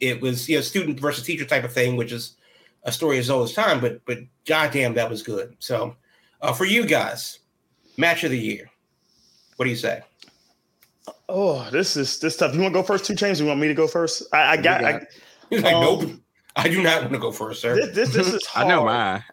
it 0.00 0.20
was 0.20 0.48
you 0.48 0.56
know 0.56 0.62
student 0.62 1.00
versus 1.00 1.24
teacher 1.24 1.44
type 1.44 1.64
of 1.64 1.72
thing, 1.72 1.96
which 1.96 2.12
is 2.12 2.36
a 2.84 2.92
story 2.92 3.18
as 3.18 3.30
old 3.30 3.48
as 3.48 3.54
time. 3.54 3.80
But 3.80 4.04
but 4.06 4.18
goddamn, 4.46 4.94
that 4.94 5.10
was 5.10 5.22
good. 5.22 5.56
So 5.58 5.96
uh, 6.40 6.52
for 6.52 6.64
you 6.64 6.86
guys, 6.86 7.40
match 7.96 8.24
of 8.24 8.30
the 8.30 8.38
year, 8.38 8.70
what 9.56 9.64
do 9.64 9.70
you 9.70 9.76
say? 9.76 10.02
Oh, 11.28 11.68
this 11.70 11.96
is 11.96 12.20
this 12.20 12.36
tough. 12.36 12.54
You 12.54 12.60
want 12.60 12.74
to 12.74 12.80
go 12.80 12.86
first? 12.86 13.04
Two 13.04 13.16
chains. 13.16 13.40
You 13.40 13.46
want 13.46 13.58
me 13.58 13.68
to 13.68 13.74
go 13.74 13.88
first? 13.88 14.22
I, 14.32 14.52
I 14.52 14.56
got. 14.56 14.80
got 14.80 14.94
I, 14.94 15.06
like, 15.50 15.74
um, 15.74 15.80
nope. 15.80 16.10
I 16.56 16.68
do 16.68 16.82
not 16.82 17.00
want 17.00 17.12
to 17.14 17.18
go 17.18 17.32
first, 17.32 17.62
sir. 17.62 17.74
This, 17.76 17.94
this, 17.94 18.12
this 18.12 18.34
is 18.34 18.46
hard. 18.46 18.66
I 18.66 18.68
know 18.68 18.84
mine. 18.84 19.24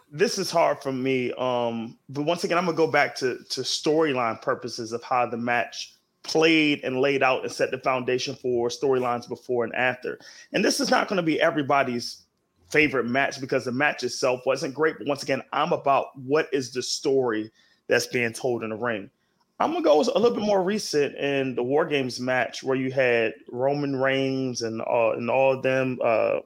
this 0.12 0.38
is 0.38 0.50
hard 0.50 0.80
for 0.82 0.92
me. 0.92 1.32
Um, 1.36 1.98
but 2.08 2.22
once 2.22 2.44
again, 2.44 2.58
I'm 2.58 2.64
gonna 2.64 2.76
go 2.76 2.86
back 2.86 3.16
to 3.16 3.38
to 3.50 3.60
storyline 3.62 4.40
purposes 4.40 4.92
of 4.92 5.02
how 5.02 5.26
the 5.26 5.36
match 5.36 5.94
played 6.22 6.84
and 6.84 7.00
laid 7.00 7.22
out 7.22 7.42
and 7.42 7.52
set 7.52 7.70
the 7.70 7.78
foundation 7.78 8.34
for 8.34 8.68
storylines 8.68 9.28
before 9.28 9.64
and 9.64 9.74
after. 9.74 10.18
And 10.52 10.64
this 10.64 10.80
is 10.80 10.90
not 10.90 11.08
going 11.08 11.16
to 11.16 11.22
be 11.22 11.40
everybody's 11.40 12.24
favorite 12.70 13.06
match 13.06 13.40
because 13.40 13.64
the 13.64 13.72
match 13.72 14.02
itself 14.04 14.42
wasn't 14.46 14.74
great. 14.74 14.98
But 14.98 15.06
once 15.06 15.22
again, 15.22 15.42
I'm 15.52 15.72
about 15.72 16.16
what 16.18 16.48
is 16.52 16.72
the 16.72 16.82
story 16.82 17.50
that's 17.88 18.06
being 18.06 18.32
told 18.32 18.62
in 18.62 18.70
the 18.70 18.76
ring. 18.76 19.10
I'm 19.58 19.72
gonna 19.72 19.84
go 19.84 20.00
a 20.00 20.18
little 20.18 20.30
bit 20.30 20.42
more 20.42 20.62
recent 20.62 21.16
in 21.16 21.54
the 21.54 21.62
War 21.62 21.84
Games 21.84 22.18
match 22.18 22.62
where 22.62 22.76
you 22.76 22.90
had 22.90 23.34
Roman 23.50 23.94
Reigns 23.94 24.62
and 24.62 24.80
uh, 24.80 25.12
and 25.12 25.28
all 25.28 25.52
of 25.52 25.62
them 25.62 25.98
uh, 26.02 26.38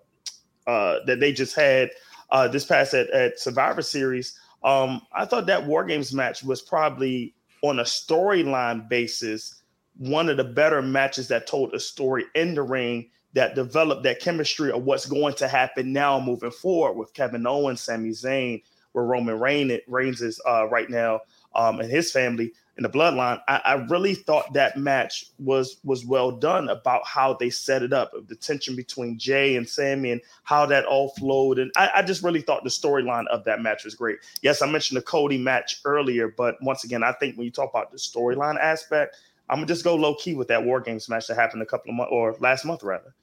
uh, 0.66 0.98
that 1.07 1.20
they 1.20 1.33
just 1.33 1.55
had 1.55 1.90
uh, 2.31 2.48
this 2.48 2.64
past 2.64 2.94
at, 2.94 3.11
at 3.11 3.38
Survivor 3.38 3.83
Series. 3.83 4.38
Um, 4.62 5.03
I 5.12 5.24
thought 5.24 5.46
that 5.46 5.66
War 5.66 5.85
Games 5.85 6.12
match 6.12 6.42
was 6.42 6.62
probably 6.62 7.35
on 7.62 7.79
a 7.79 7.85
storyline 7.85 8.88
basis 8.88 9.62
one 9.96 10.29
of 10.29 10.37
the 10.37 10.44
better 10.44 10.83
matches 10.83 11.29
that 11.29 11.46
told 11.46 11.72
a 11.72 11.81
story 11.81 12.24
in 12.35 12.55
the 12.55 12.62
ring 12.62 13.09
that 13.35 13.55
developed 13.55 14.03
that 14.05 14.20
chemistry 14.20 14.70
of 14.70 14.85
what's 14.85 15.07
going 15.07 15.35
to 15.35 15.48
happen 15.48 15.92
now 15.92 16.20
moving 16.20 16.50
forward 16.50 16.96
with 16.96 17.14
Kevin 17.14 17.46
Owens, 17.46 17.81
Sami 17.81 18.11
Zayn, 18.11 18.62
where 18.92 19.05
Roman 19.05 19.38
Reigns 19.38 20.22
is 20.22 20.40
uh, 20.46 20.68
right 20.68 20.88
now, 20.88 21.20
um, 21.55 21.81
and 21.81 21.90
his 21.90 22.12
family 22.12 22.53
in 22.76 22.82
the 22.82 22.88
bloodline. 22.88 23.40
I, 23.46 23.60
I, 23.64 23.74
really 23.74 24.14
thought 24.14 24.52
that 24.54 24.76
match 24.76 25.26
was 25.38 25.78
was 25.84 26.04
well 26.04 26.32
done 26.32 26.68
about 26.68 27.06
how 27.06 27.34
they 27.34 27.50
set 27.50 27.82
it 27.82 27.92
up, 27.92 28.12
the 28.26 28.34
tension 28.34 28.74
between 28.74 29.18
Jey 29.18 29.56
and 29.56 29.68
Sami, 29.68 30.10
and 30.10 30.20
how 30.42 30.66
that 30.66 30.84
all 30.84 31.10
flowed. 31.10 31.58
And 31.58 31.70
I, 31.76 31.90
I 31.96 32.02
just 32.02 32.22
really 32.22 32.40
thought 32.40 32.64
the 32.64 32.70
storyline 32.70 33.26
of 33.28 33.44
that 33.44 33.62
match 33.62 33.84
was 33.84 33.94
great. 33.94 34.18
Yes, 34.42 34.60
I 34.60 34.66
mentioned 34.66 34.96
the 34.96 35.02
Cody 35.02 35.38
match 35.38 35.80
earlier, 35.84 36.28
but 36.28 36.60
once 36.62 36.84
again, 36.84 37.02
I 37.02 37.12
think 37.12 37.37
when 37.37 37.44
you 37.44 37.52
talk 37.52 37.70
about 37.70 37.92
the 37.92 37.98
storyline 37.98 38.58
aspect, 38.58 39.16
I'm 39.48 39.56
gonna 39.56 39.66
just 39.66 39.84
go 39.84 39.94
low 39.94 40.14
key 40.16 40.34
with 40.34 40.48
that 40.48 40.64
War 40.64 40.80
Games 40.80 41.08
match 41.08 41.28
that 41.28 41.37
happened 41.37 41.62
a 41.62 41.66
couple 41.66 41.90
of 41.90 41.96
months 41.96 42.10
or 42.12 42.37
last 42.40 42.64
month 42.64 42.82
rather. 42.82 43.14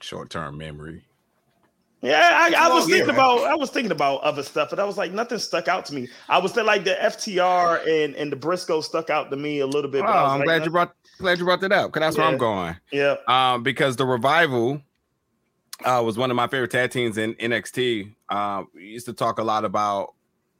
Short 0.00 0.30
term 0.30 0.58
memory. 0.58 1.04
Yeah, 2.02 2.18
I, 2.20 2.66
I 2.66 2.74
was 2.74 2.86
thinking 2.86 3.10
about 3.10 3.44
I 3.44 3.54
was 3.54 3.70
thinking 3.70 3.92
about 3.92 4.22
other 4.22 4.42
stuff, 4.42 4.70
but 4.70 4.80
I 4.80 4.84
was 4.84 4.98
like 4.98 5.12
nothing 5.12 5.38
stuck 5.38 5.68
out 5.68 5.86
to 5.86 5.94
me. 5.94 6.08
I 6.28 6.38
was 6.38 6.56
like 6.56 6.82
the 6.82 6.96
FTR 7.00 7.86
and 7.86 8.16
and 8.16 8.32
the 8.32 8.36
Briscoe 8.36 8.80
stuck 8.80 9.08
out 9.08 9.30
to 9.30 9.36
me 9.36 9.60
a 9.60 9.66
little 9.66 9.90
bit. 9.90 10.02
Oh, 10.02 10.08
I'm 10.08 10.40
like, 10.40 10.46
glad 10.46 10.64
you 10.64 10.72
brought 10.72 10.94
glad 11.18 11.38
you 11.38 11.44
brought 11.44 11.60
that 11.60 11.70
up 11.70 11.92
because 11.92 12.00
that's 12.00 12.16
yeah. 12.16 12.22
where 12.22 12.32
I'm 12.32 12.38
going. 12.38 12.76
Yeah. 12.90 13.16
Um, 13.28 13.62
because 13.62 13.94
the 13.94 14.04
revival 14.04 14.82
uh, 15.84 16.02
was 16.04 16.18
one 16.18 16.30
of 16.30 16.36
my 16.36 16.48
favorite 16.48 16.72
tag 16.72 16.90
teams 16.90 17.18
in 17.18 17.34
NXT. 17.34 18.12
Uh, 18.28 18.34
um, 18.34 18.68
we 18.74 18.86
used 18.86 19.06
to 19.06 19.12
talk 19.12 19.38
a 19.38 19.44
lot 19.44 19.64
about 19.64 20.14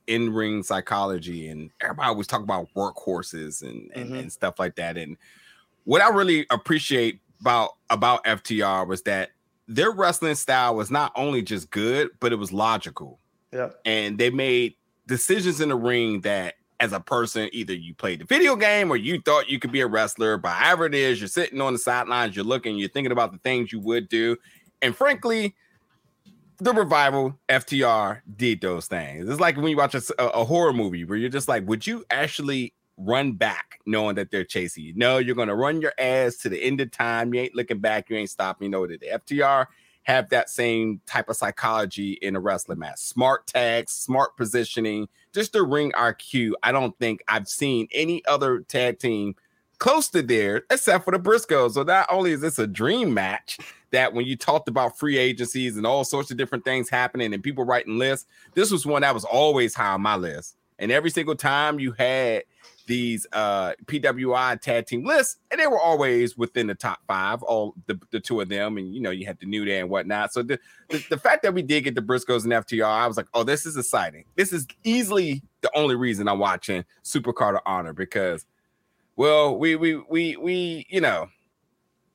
in 0.06 0.32
ring 0.32 0.62
psychology, 0.62 1.48
and 1.48 1.70
everybody 1.80 2.08
always 2.08 2.28
talk 2.28 2.42
about 2.42 2.68
workhorses 2.76 3.62
and 3.62 3.90
and, 3.96 4.06
mm-hmm. 4.06 4.14
and 4.14 4.32
stuff 4.32 4.60
like 4.60 4.76
that. 4.76 4.96
And 4.96 5.16
what 5.82 6.02
I 6.02 6.08
really 6.10 6.46
appreciate 6.50 7.18
about 7.40 7.70
about 7.90 8.22
FTR 8.24 8.86
was 8.86 9.02
that 9.02 9.30
their 9.74 9.90
wrestling 9.90 10.34
style 10.34 10.76
was 10.76 10.90
not 10.90 11.12
only 11.16 11.42
just 11.42 11.70
good, 11.70 12.10
but 12.20 12.32
it 12.32 12.36
was 12.36 12.52
logical. 12.52 13.18
Yeah. 13.52 13.70
And 13.84 14.18
they 14.18 14.30
made 14.30 14.74
decisions 15.06 15.60
in 15.60 15.70
the 15.70 15.76
ring 15.76 16.20
that 16.22 16.54
as 16.78 16.92
a 16.92 17.00
person, 17.00 17.48
either 17.52 17.72
you 17.72 17.94
played 17.94 18.20
the 18.20 18.24
video 18.24 18.56
game 18.56 18.90
or 18.90 18.96
you 18.96 19.20
thought 19.20 19.48
you 19.48 19.58
could 19.58 19.72
be 19.72 19.80
a 19.80 19.86
wrestler, 19.86 20.36
but 20.36 20.50
however 20.50 20.86
it 20.86 20.94
is, 20.94 21.20
you're 21.20 21.28
sitting 21.28 21.60
on 21.60 21.72
the 21.72 21.78
sidelines, 21.78 22.36
you're 22.36 22.44
looking, 22.44 22.76
you're 22.76 22.88
thinking 22.88 23.12
about 23.12 23.32
the 23.32 23.38
things 23.38 23.72
you 23.72 23.80
would 23.80 24.08
do. 24.08 24.36
And 24.82 24.94
frankly, 24.94 25.54
the 26.58 26.72
revival 26.72 27.38
FTR 27.48 28.20
did 28.36 28.60
those 28.60 28.86
things. 28.86 29.28
It's 29.28 29.40
like 29.40 29.56
when 29.56 29.68
you 29.68 29.76
watch 29.76 29.94
a, 29.94 30.02
a, 30.18 30.44
horror 30.44 30.72
movie 30.72 31.04
where 31.04 31.18
you're 31.18 31.28
just 31.28 31.48
like, 31.48 31.66
would 31.66 31.86
you 31.86 32.04
actually 32.10 32.74
run 33.04 33.32
back 33.32 33.80
knowing 33.86 34.14
that 34.16 34.30
they're 34.30 34.44
chasing 34.44 34.84
you? 34.84 34.92
No, 34.96 35.18
you're 35.18 35.34
gonna 35.34 35.56
run 35.56 35.80
your 35.80 35.92
ass 35.98 36.36
to 36.38 36.48
the 36.48 36.62
end 36.62 36.80
of 36.80 36.90
time. 36.90 37.34
You 37.34 37.40
ain't 37.40 37.54
looking 37.54 37.78
back, 37.78 38.10
you 38.10 38.16
ain't 38.16 38.30
stopping. 38.30 38.66
You 38.66 38.70
know 38.70 38.86
that 38.86 39.00
the 39.00 39.08
FTR 39.08 39.66
have 40.04 40.28
that 40.30 40.50
same 40.50 41.00
type 41.06 41.28
of 41.28 41.36
psychology 41.36 42.12
in 42.22 42.34
a 42.34 42.40
wrestling 42.40 42.78
match. 42.78 42.98
Smart 42.98 43.46
tags, 43.46 43.92
smart 43.92 44.36
positioning, 44.36 45.08
just 45.32 45.52
the 45.52 45.62
ring 45.62 45.92
IQ. 45.92 46.52
I 46.62 46.72
don't 46.72 46.98
think 46.98 47.22
I've 47.28 47.48
seen 47.48 47.88
any 47.92 48.24
other 48.26 48.60
tag 48.60 48.98
team 48.98 49.36
close 49.78 50.08
to 50.10 50.22
there 50.22 50.64
except 50.70 51.04
for 51.04 51.10
the 51.10 51.18
Briscoes. 51.18 51.72
So 51.72 51.82
not 51.82 52.06
only 52.10 52.32
is 52.32 52.40
this 52.40 52.58
a 52.58 52.66
dream 52.66 53.14
match, 53.14 53.58
that 53.92 54.12
when 54.12 54.24
you 54.26 54.36
talked 54.36 54.68
about 54.68 54.98
free 54.98 55.18
agencies 55.18 55.76
and 55.76 55.86
all 55.86 56.02
sorts 56.02 56.30
of 56.30 56.36
different 56.36 56.64
things 56.64 56.88
happening 56.88 57.32
and 57.32 57.42
people 57.42 57.64
writing 57.64 57.98
lists, 57.98 58.26
this 58.54 58.70
was 58.70 58.86
one 58.86 59.02
that 59.02 59.14
was 59.14 59.24
always 59.24 59.74
high 59.74 59.92
on 59.92 60.00
my 60.00 60.16
list. 60.16 60.56
And 60.78 60.90
every 60.90 61.10
single 61.10 61.36
time 61.36 61.78
you 61.78 61.92
had 61.92 62.42
these 62.86 63.26
uh 63.32 63.72
PWI 63.86 64.60
tag 64.60 64.86
team 64.86 65.04
lists, 65.04 65.36
and 65.50 65.60
they 65.60 65.66
were 65.66 65.80
always 65.80 66.36
within 66.36 66.66
the 66.66 66.74
top 66.74 67.00
five, 67.06 67.42
all 67.42 67.74
the, 67.86 67.98
the 68.10 68.20
two 68.20 68.40
of 68.40 68.48
them, 68.48 68.76
and 68.78 68.94
you 68.94 69.00
know, 69.00 69.10
you 69.10 69.26
had 69.26 69.38
the 69.38 69.46
New 69.46 69.64
Day 69.64 69.80
and 69.80 69.90
whatnot. 69.90 70.32
So 70.32 70.42
the, 70.42 70.58
the, 70.88 71.04
the 71.10 71.18
fact 71.18 71.42
that 71.42 71.54
we 71.54 71.62
did 71.62 71.84
get 71.84 71.94
the 71.94 72.02
Briscoes 72.02 72.44
and 72.44 72.52
FTR, 72.52 72.84
I 72.84 73.06
was 73.06 73.16
like, 73.16 73.28
oh, 73.34 73.44
this 73.44 73.66
is 73.66 73.76
exciting. 73.76 74.24
This 74.36 74.52
is 74.52 74.66
easily 74.84 75.42
the 75.60 75.70
only 75.76 75.96
reason 75.96 76.28
I'm 76.28 76.38
watching 76.38 76.84
Supercard 77.04 77.54
of 77.54 77.62
Honor 77.66 77.92
because 77.92 78.44
well, 79.16 79.56
we 79.56 79.76
we 79.76 79.96
we 79.96 80.36
we 80.36 80.86
you 80.88 81.00
know 81.00 81.28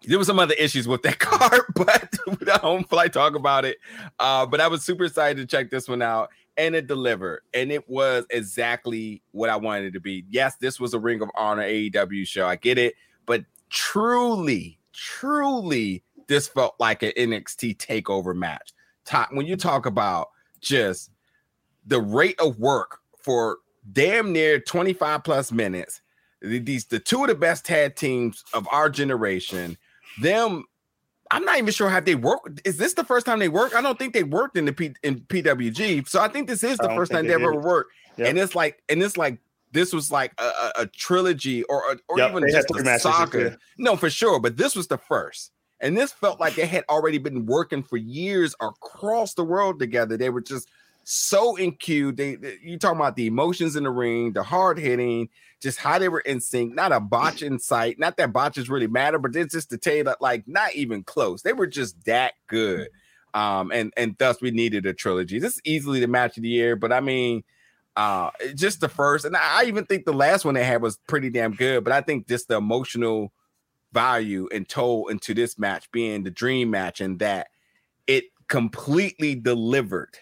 there 0.03 0.17
were 0.17 0.25
some 0.25 0.39
other 0.39 0.55
issues 0.55 0.87
with 0.87 1.01
that 1.03 1.19
card, 1.19 1.61
but 1.75 2.13
I 2.53 2.57
don't 2.57 2.91
like 2.91 3.13
talk 3.13 3.35
about 3.35 3.65
it. 3.65 3.77
Uh, 4.19 4.45
but 4.45 4.61
I 4.61 4.67
was 4.67 4.83
super 4.83 5.05
excited 5.05 5.37
to 5.37 5.45
check 5.45 5.69
this 5.69 5.87
one 5.87 6.01
out, 6.01 6.29
and 6.57 6.75
it 6.75 6.87
delivered, 6.87 7.41
and 7.53 7.71
it 7.71 7.87
was 7.89 8.25
exactly 8.29 9.21
what 9.31 9.49
I 9.49 9.55
wanted 9.55 9.85
it 9.85 9.91
to 9.91 9.99
be. 9.99 10.25
Yes, 10.29 10.55
this 10.55 10.79
was 10.79 10.93
a 10.93 10.99
Ring 10.99 11.21
of 11.21 11.29
Honor 11.35 11.63
AEW 11.63 12.27
show. 12.27 12.47
I 12.47 12.55
get 12.55 12.77
it, 12.77 12.95
but 13.25 13.45
truly, 13.69 14.79
truly, 14.93 16.03
this 16.27 16.47
felt 16.47 16.75
like 16.79 17.03
an 17.03 17.11
NXT 17.17 17.77
takeover 17.77 18.35
match. 18.35 18.73
When 19.31 19.45
you 19.45 19.55
talk 19.55 19.85
about 19.85 20.29
just 20.59 21.11
the 21.85 22.01
rate 22.01 22.39
of 22.39 22.59
work 22.59 22.99
for 23.17 23.59
damn 23.93 24.33
near 24.33 24.59
25 24.59 25.23
plus 25.23 25.51
minutes, 25.51 26.01
these 26.41 26.85
the 26.85 26.99
two 26.99 27.21
of 27.21 27.29
the 27.29 27.35
best 27.35 27.65
tag 27.65 27.95
teams 27.95 28.43
of 28.53 28.67
our 28.71 28.89
generation 28.89 29.77
them 30.21 30.65
I'm 31.31 31.43
not 31.43 31.57
even 31.57 31.71
sure 31.71 31.89
how 31.89 31.99
they 31.99 32.15
work. 32.15 32.61
Is 32.65 32.77
this 32.77 32.93
the 32.93 33.03
first 33.03 33.25
time 33.25 33.39
they 33.39 33.49
work? 33.49 33.75
I 33.75 33.81
don't 33.81 33.97
think 33.97 34.13
they 34.13 34.23
worked 34.23 34.57
in 34.57 34.65
the 34.65 34.73
P, 34.73 34.93
in 35.03 35.19
PWG. 35.21 36.07
So 36.07 36.21
I 36.21 36.27
think 36.27 36.47
this 36.47 36.63
is 36.63 36.77
the 36.77 36.89
first 36.89 37.11
time 37.11 37.27
they 37.27 37.33
ever 37.33 37.55
worked. 37.55 37.91
Yep. 38.17 38.27
And 38.29 38.39
it's 38.39 38.55
like, 38.55 38.81
and 38.89 39.01
it's 39.01 39.17
like 39.17 39.39
this 39.71 39.93
was 39.93 40.11
like 40.11 40.33
a, 40.39 40.43
a, 40.43 40.71
a 40.77 40.85
trilogy 40.87 41.63
or 41.63 41.83
or 42.07 42.17
yep, 42.17 42.31
even 42.31 42.49
just 42.49 42.71
a 42.71 42.99
saga. 42.99 43.57
No, 43.77 43.95
for 43.95 44.09
sure. 44.09 44.39
But 44.39 44.57
this 44.57 44.75
was 44.75 44.87
the 44.87 44.97
first. 44.97 45.51
And 45.79 45.95
this 45.95 46.11
felt 46.11 46.39
like 46.39 46.55
they 46.55 46.65
had 46.65 46.83
already 46.89 47.19
been 47.19 47.45
working 47.45 47.83
for 47.83 47.97
years 47.97 48.55
across 48.61 49.35
the 49.35 49.43
world 49.43 49.79
together. 49.79 50.17
They 50.17 50.31
were 50.31 50.41
just 50.41 50.67
so 51.09 51.55
in 51.55 51.71
cue. 51.71 52.11
They, 52.11 52.35
they 52.35 52.57
you 52.61 52.77
talking 52.77 52.99
about 52.99 53.15
the 53.15 53.27
emotions 53.27 53.77
in 53.77 53.85
the 53.85 53.89
ring, 53.89 54.33
the 54.33 54.43
hard 54.43 54.77
hitting, 54.77 55.29
just 55.61 55.79
how 55.79 55.97
they 55.97 56.09
were 56.09 56.19
in 56.19 56.41
sync. 56.41 56.75
Not 56.75 56.91
a 56.91 56.99
botch 56.99 57.41
in 57.41 57.59
sight. 57.59 57.97
Not 57.97 58.17
that 58.17 58.33
botches 58.33 58.69
really 58.69 58.87
matter, 58.87 59.17
but 59.17 59.33
it's 59.33 59.53
just 59.53 59.69
to 59.69 59.77
tell 59.77 59.95
you 59.95 60.03
that 60.03 60.21
like 60.21 60.45
not 60.49 60.75
even 60.75 61.03
close. 61.03 61.43
They 61.43 61.53
were 61.53 61.65
just 61.65 62.03
that 62.05 62.33
good. 62.47 62.89
Um, 63.33 63.71
and 63.71 63.93
and 63.95 64.17
thus 64.19 64.41
we 64.41 64.51
needed 64.51 64.85
a 64.85 64.93
trilogy. 64.93 65.39
This 65.39 65.53
is 65.53 65.61
easily 65.63 66.01
the 66.01 66.07
match 66.07 66.35
of 66.35 66.43
the 66.43 66.49
year, 66.49 66.75
but 66.75 66.91
I 66.91 66.99
mean, 66.99 67.45
uh, 67.95 68.31
just 68.53 68.81
the 68.81 68.89
first, 68.89 69.23
and 69.23 69.37
I 69.37 69.63
even 69.63 69.85
think 69.85 70.03
the 70.03 70.11
last 70.11 70.43
one 70.43 70.55
they 70.55 70.65
had 70.65 70.81
was 70.81 70.97
pretty 71.07 71.29
damn 71.29 71.53
good. 71.53 71.85
But 71.85 71.93
I 71.93 72.01
think 72.01 72.27
just 72.27 72.49
the 72.49 72.57
emotional 72.57 73.31
value 73.93 74.49
and 74.53 74.67
toll 74.67 75.07
into 75.07 75.33
this 75.33 75.57
match 75.57 75.89
being 75.93 76.23
the 76.23 76.31
dream 76.31 76.69
match 76.69 76.99
and 76.99 77.19
that 77.19 77.47
it 78.07 78.25
completely 78.49 79.35
delivered 79.35 80.17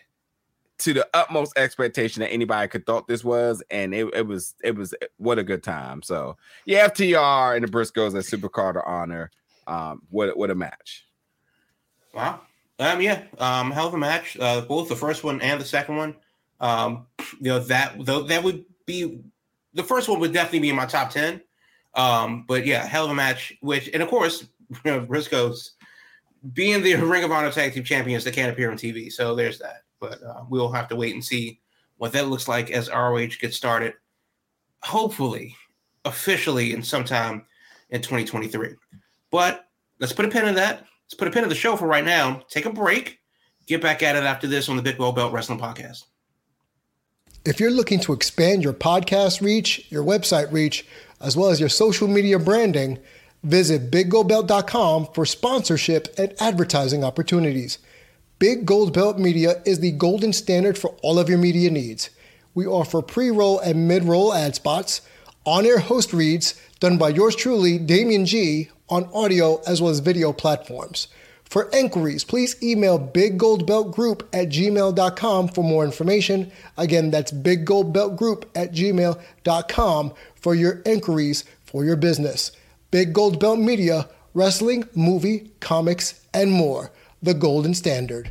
to 0.79 0.93
the 0.93 1.07
utmost 1.13 1.57
expectation 1.57 2.21
that 2.21 2.31
anybody 2.31 2.67
could 2.67 2.85
thought 2.85 3.07
this 3.07 3.23
was, 3.23 3.63
and 3.71 3.93
it, 3.93 4.07
it 4.13 4.27
was 4.27 4.55
it 4.63 4.75
was 4.75 4.93
what 5.17 5.39
a 5.39 5.43
good 5.43 5.63
time. 5.63 6.01
So 6.01 6.38
yeah, 6.65 6.88
FTR 6.88 7.55
and 7.55 7.65
the 7.65 7.71
Briscoes 7.71 8.13
and 8.13 8.23
Supercard 8.23 8.75
of 8.75 8.83
Honor. 8.85 9.31
Um, 9.67 10.01
what 10.09 10.35
what 10.38 10.51
a 10.51 10.55
match! 10.55 11.05
Wow. 12.13 12.41
Um, 12.77 13.01
yeah. 13.01 13.23
Um, 13.38 13.71
hell 13.71 13.88
of 13.88 13.93
a 13.93 13.97
match. 13.97 14.38
Uh, 14.39 14.61
both 14.61 14.89
the 14.89 14.95
first 14.95 15.23
one 15.23 15.41
and 15.41 15.59
the 15.59 15.65
second 15.65 15.95
one. 15.95 16.15
Um, 16.59 17.07
you 17.39 17.49
know 17.49 17.59
that 17.59 17.95
though 18.05 18.23
that 18.23 18.43
would 18.43 18.65
be 18.85 19.21
the 19.73 19.83
first 19.83 20.07
one 20.07 20.19
would 20.19 20.33
definitely 20.33 20.59
be 20.59 20.69
in 20.69 20.75
my 20.75 20.85
top 20.85 21.09
ten. 21.09 21.41
Um, 21.93 22.45
but 22.47 22.65
yeah, 22.65 22.85
hell 22.85 23.05
of 23.05 23.11
a 23.11 23.15
match. 23.15 23.53
Which 23.61 23.89
and 23.93 24.03
of 24.03 24.09
course, 24.09 24.45
you 24.69 24.91
know, 24.91 25.01
Briscoes 25.01 25.71
being 26.53 26.83
the 26.83 26.95
Ring 27.01 27.23
of 27.23 27.31
Honor 27.31 27.51
Tag 27.51 27.73
Team 27.73 27.83
Champions, 27.83 28.23
they 28.23 28.31
can't 28.31 28.51
appear 28.51 28.71
on 28.71 28.77
TV. 28.77 29.11
So 29.11 29.35
there's 29.35 29.59
that. 29.59 29.84
But 29.99 30.21
uh, 30.23 30.43
we'll 30.49 30.71
have 30.71 30.88
to 30.89 30.95
wait 30.95 31.13
and 31.13 31.23
see 31.23 31.60
what 31.97 32.12
that 32.13 32.27
looks 32.27 32.47
like 32.47 32.71
as 32.71 32.89
ROH 32.89 33.27
gets 33.39 33.55
started. 33.55 33.93
Hopefully, 34.84 35.55
officially 36.03 36.73
in 36.73 36.84
sometime 36.84 37.45
in 37.89 38.01
2023. 38.01 38.75
But 39.31 39.67
let's 39.99 40.13
put 40.13 40.25
a 40.25 40.29
pin 40.29 40.47
in 40.47 40.55
that. 40.55 40.86
Let's 41.05 41.13
put 41.15 41.27
a 41.27 41.31
pin 41.31 41.43
in 41.43 41.49
the 41.49 41.55
show 41.55 41.75
for 41.75 41.88
right 41.88 42.05
now. 42.05 42.41
Take 42.49 42.65
a 42.65 42.71
break. 42.71 43.19
Get 43.67 43.81
back 43.81 44.03
at 44.03 44.15
it 44.15 44.23
after 44.23 44.47
this 44.47 44.69
on 44.69 44.75
the 44.75 44.81
Big 44.81 44.97
Gold 44.97 45.15
Belt 45.15 45.34
Wrestling 45.34 45.60
Podcast. 45.60 46.03
If 47.45 47.60
you're 47.60 47.71
looking 47.71 47.99
to 48.01 48.13
expand 48.13 48.63
your 48.63 48.73
podcast 48.73 49.41
reach, 49.41 49.91
your 49.91 50.03
website 50.03 50.51
reach, 50.51 50.86
as 51.21 51.38
well 51.38 51.49
as 51.49 51.60
your 51.60 51.69
social 51.69 52.08
media 52.08 52.39
branding, 52.39 52.99
visit 53.43 53.91
biggoldbelt.com 53.91 55.10
for 55.13 55.25
sponsorship 55.25 56.13
and 56.17 56.34
advertising 56.39 57.03
opportunities. 57.03 57.77
Big 58.37 58.65
Gold 58.65 58.91
Belt 58.91 59.17
Media 59.17 59.61
is 59.65 59.79
the 59.79 59.91
golden 59.91 60.33
standard 60.33 60.77
for 60.77 60.89
all 61.01 61.17
of 61.17 61.29
your 61.29 61.37
media 61.37 61.71
needs. 61.71 62.09
We 62.53 62.67
offer 62.67 63.01
pre 63.01 63.29
roll 63.29 63.59
and 63.59 63.87
mid 63.87 64.03
roll 64.03 64.33
ad 64.33 64.55
spots, 64.55 64.99
on 65.45 65.65
air 65.65 65.79
host 65.79 66.11
reads 66.11 66.59
done 66.81 66.97
by 66.97 67.09
yours 67.09 67.33
truly, 67.33 67.77
Damien 67.77 68.25
G, 68.25 68.69
on 68.89 69.05
audio 69.13 69.61
as 69.65 69.81
well 69.81 69.89
as 69.89 69.99
video 69.99 70.33
platforms. 70.33 71.07
For 71.45 71.69
inquiries, 71.71 72.25
please 72.25 72.61
email 72.61 72.99
biggoldbeltgroup 72.99 74.23
at 74.33 74.49
gmail.com 74.49 75.47
for 75.47 75.63
more 75.63 75.85
information. 75.85 76.51
Again, 76.77 77.11
that's 77.11 77.31
biggoldbeltgroup 77.31 78.43
at 78.53 78.73
gmail.com 78.73 80.13
for 80.35 80.55
your 80.55 80.81
inquiries 80.85 81.45
for 81.63 81.85
your 81.85 81.95
business. 81.95 82.51
Big 82.91 83.13
Gold 83.13 83.39
Belt 83.39 83.59
Media, 83.59 84.09
wrestling, 84.33 84.89
movie, 84.93 85.51
comics, 85.61 86.19
and 86.33 86.51
more. 86.51 86.91
The 87.25 87.33
golden 87.33 87.73
standard. 87.73 88.29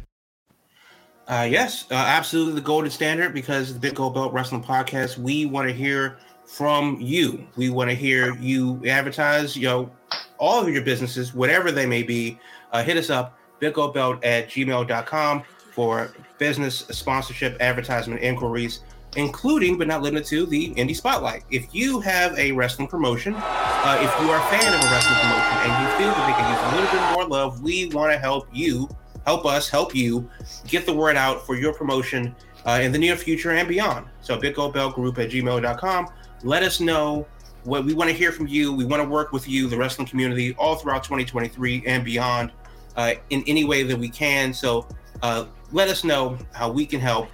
Uh, 1.27 1.49
yes, 1.51 1.87
uh, 1.91 1.95
absolutely 1.95 2.55
the 2.55 2.61
golden 2.61 2.93
standard 2.93 3.35
because 3.35 3.75
the 3.75 3.81
Big 3.81 3.97
Gold 3.97 4.15
Belt 4.15 4.33
Wrestling 4.33 4.63
Podcast, 4.63 5.19
we 5.19 5.47
want 5.47 5.67
to 5.67 5.75
hear 5.75 6.19
from 6.45 7.01
you. 7.01 7.45
We 7.57 7.71
want 7.71 7.91
to 7.91 7.97
hear 7.97 8.37
you 8.37 8.81
advertise, 8.87 9.57
you 9.57 9.67
know, 9.67 9.91
all 10.39 10.63
of 10.63 10.69
your 10.69 10.85
businesses, 10.85 11.35
whatever 11.35 11.73
they 11.73 11.87
may 11.87 12.05
be. 12.05 12.39
Uh, 12.71 12.85
hit 12.85 12.97
us 12.97 13.11
up, 13.11 13.37
biggoldbelt 13.61 14.25
at 14.25 14.49
gmail.com 14.49 15.43
for 15.73 16.15
business 16.39 16.87
sponsorship, 16.93 17.57
advertisement 17.59 18.23
inquiries, 18.23 18.85
including 19.17 19.79
but 19.79 19.87
not 19.87 20.03
limited 20.03 20.27
to 20.27 20.47
the 20.47 20.75
Indie 20.75 20.97
Spotlight. 20.97 21.45
If 21.51 21.75
you 21.75 22.01
have 22.01 22.39
a 22.39 22.53
wrestling 22.53 22.89
promotion, 22.89 23.35
uh, 23.37 23.99
if 24.01 24.23
you 24.23 24.31
are 24.31 24.39
a 24.39 24.47
fan 24.51 24.75
of 24.75 24.81
a 24.81 24.93
wrestling 24.93 25.19
promotion 25.21 25.57
and 25.63 25.83
you 25.83 25.99
feel 25.99 26.15
that 26.15 26.27
they 26.27 26.35
can 26.35 26.51
use 26.51 26.73
a 26.73 26.77
little 26.77 26.99
bit 26.99 27.13
more 27.13 27.27
love, 27.29 27.63
we 27.63 27.87
want 27.87 28.13
to 28.13 28.19
help 28.19 28.49
you, 28.53 28.89
help 29.25 29.47
us, 29.47 29.69
help 29.69 29.95
you 29.95 30.29
get 30.67 30.87
the 30.87 30.93
word 30.93 31.17
out 31.17 31.47
for 31.47 31.57
your 31.57 31.73
promotion 31.73 32.35
uh, 32.67 32.81
in 32.83 32.93
the 32.93 32.99
near 32.99 33.17
future 33.17 33.53
and 33.53 33.69
beyond. 33.69 34.07
So, 34.21 34.39
biggoldbeltgroup 34.39 35.19
at 35.19 35.31
gmail.com. 35.31 36.09
Let 36.43 36.63
us 36.63 36.81
know 36.81 37.27
what 37.65 37.85
we 37.85 37.95
want 37.95 38.11
to 38.11 38.17
hear 38.17 38.33
from 38.33 38.47
you. 38.47 38.73
We 38.73 38.85
want 38.85 39.03
to 39.03 39.09
work 39.09 39.33
with 39.33 39.49
you, 39.49 39.69
the 39.69 39.77
wrestling 39.77 40.07
community, 40.07 40.55
all 40.59 40.77
throughout 40.77 41.05
2023 41.05 41.85
and 41.87 42.05
beyond 42.05 42.53
uh, 42.97 43.15
in 43.31 43.43
any 43.47 43.65
way 43.65 43.83
that 43.83 43.99
we 43.99 44.09
can. 44.09 44.53
So 44.53 44.87
uh, 45.23 45.47
let 45.73 45.89
us 45.89 46.05
know 46.05 46.39
how 46.53 46.71
we 46.71 46.87
can 46.87 47.01
help. 47.01 47.29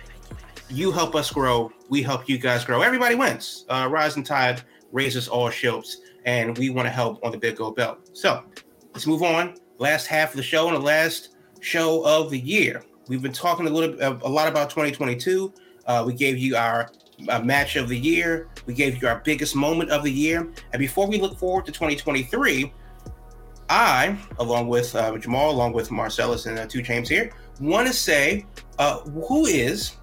You 0.70 0.92
help 0.92 1.16
us 1.16 1.32
grow. 1.32 1.72
We 1.88 2.02
help 2.02 2.28
you 2.28 2.38
guys 2.38 2.64
grow. 2.64 2.82
Everybody 2.82 3.16
wins. 3.16 3.64
Uh, 3.68 3.88
rising 3.90 4.22
tide 4.22 4.62
raises 4.92 5.26
all 5.26 5.50
ships, 5.50 5.98
and 6.24 6.56
we 6.56 6.70
want 6.70 6.86
to 6.86 6.90
help 6.90 7.24
on 7.24 7.32
the 7.32 7.38
Big 7.38 7.56
Gold 7.56 7.74
Belt. 7.74 8.16
So 8.16 8.44
let's 8.92 9.06
move 9.06 9.22
on. 9.22 9.56
Last 9.78 10.06
half 10.06 10.30
of 10.30 10.36
the 10.36 10.42
show 10.42 10.68
and 10.68 10.76
the 10.76 10.80
last 10.80 11.30
show 11.60 12.04
of 12.06 12.30
the 12.30 12.38
year. 12.38 12.84
We've 13.08 13.22
been 13.22 13.32
talking 13.32 13.66
a 13.66 13.70
little, 13.70 13.96
a 14.00 14.28
lot 14.28 14.46
about 14.46 14.70
2022. 14.70 15.52
Uh, 15.86 16.04
we 16.06 16.14
gave 16.14 16.38
you 16.38 16.54
our 16.54 16.92
uh, 17.28 17.40
match 17.40 17.74
of 17.74 17.88
the 17.88 17.98
year. 17.98 18.48
We 18.66 18.74
gave 18.74 19.02
you 19.02 19.08
our 19.08 19.20
biggest 19.24 19.56
moment 19.56 19.90
of 19.90 20.04
the 20.04 20.12
year. 20.12 20.52
And 20.72 20.78
before 20.78 21.08
we 21.08 21.20
look 21.20 21.36
forward 21.36 21.66
to 21.66 21.72
2023, 21.72 22.72
I, 23.68 24.16
along 24.38 24.68
with 24.68 24.94
uh, 24.94 25.16
Jamal, 25.18 25.50
along 25.50 25.72
with 25.72 25.90
Marcellus 25.90 26.46
and 26.46 26.58
uh, 26.58 26.66
Two 26.66 26.82
James 26.82 27.08
here, 27.08 27.32
want 27.60 27.86
to 27.86 27.92
say 27.92 28.46
uh, 28.78 29.00
who 29.00 29.46
is, 29.46 29.96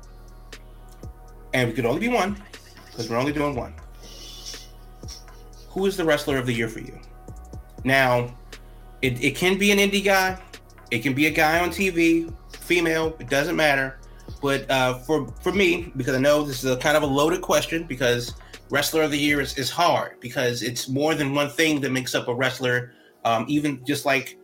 and 1.57 1.67
we 1.67 1.73
could 1.73 1.87
only 1.87 1.99
be 1.99 2.07
one 2.07 2.37
because 2.85 3.09
we're 3.09 3.17
only 3.17 3.33
doing 3.33 3.55
one. 3.55 3.73
Who 5.69 5.87
is 5.87 5.97
the 5.97 6.05
wrestler 6.05 6.37
of 6.37 6.45
the 6.45 6.53
year 6.53 6.67
for 6.67 6.79
you? 6.79 6.99
Now, 7.83 8.35
it, 9.01 9.23
it 9.23 9.35
can 9.35 9.57
be 9.57 9.71
an 9.71 9.79
indie 9.79 10.03
guy, 10.03 10.39
it 10.91 10.99
can 10.99 11.13
be 11.13 11.25
a 11.25 11.31
guy 11.31 11.59
on 11.59 11.69
TV, 11.69 12.31
female, 12.51 13.15
it 13.19 13.29
doesn't 13.29 13.55
matter. 13.55 13.99
But 14.39 14.69
uh, 14.69 14.99
for 14.99 15.27
for 15.41 15.51
me, 15.51 15.91
because 15.95 16.15
I 16.15 16.19
know 16.19 16.43
this 16.43 16.63
is 16.63 16.69
a 16.71 16.77
kind 16.77 16.95
of 16.95 17.01
a 17.01 17.07
loaded 17.07 17.41
question, 17.41 17.85
because 17.85 18.35
wrestler 18.69 19.01
of 19.01 19.09
the 19.09 19.17
year 19.17 19.41
is, 19.41 19.57
is 19.57 19.71
hard 19.71 20.19
because 20.19 20.61
it's 20.61 20.87
more 20.89 21.15
than 21.15 21.33
one 21.33 21.49
thing 21.49 21.81
that 21.81 21.91
makes 21.91 22.13
up 22.13 22.27
a 22.27 22.35
wrestler. 22.35 22.93
Um, 23.25 23.45
even 23.47 23.83
just 23.83 24.05
like 24.05 24.37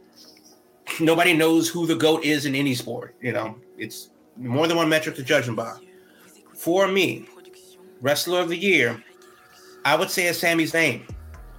nobody 1.00 1.34
knows 1.34 1.70
who 1.70 1.86
the 1.86 1.96
goat 1.96 2.24
is 2.24 2.46
in 2.46 2.56
any 2.56 2.74
sport. 2.74 3.16
You 3.22 3.34
know, 3.34 3.60
it's 3.78 4.10
more 4.36 4.68
than 4.68 4.78
one 4.78 4.90
metric 4.90 5.16
to 5.18 5.24
judge 5.24 5.46
them 5.46 5.56
by. 5.56 5.78
For 6.64 6.88
me, 6.88 7.26
wrestler 8.00 8.40
of 8.40 8.48
the 8.48 8.56
year, 8.56 9.04
I 9.84 9.98
would 9.98 10.10
say 10.10 10.28
a 10.28 10.34
Sami 10.34 10.64
Zayn. 10.64 11.04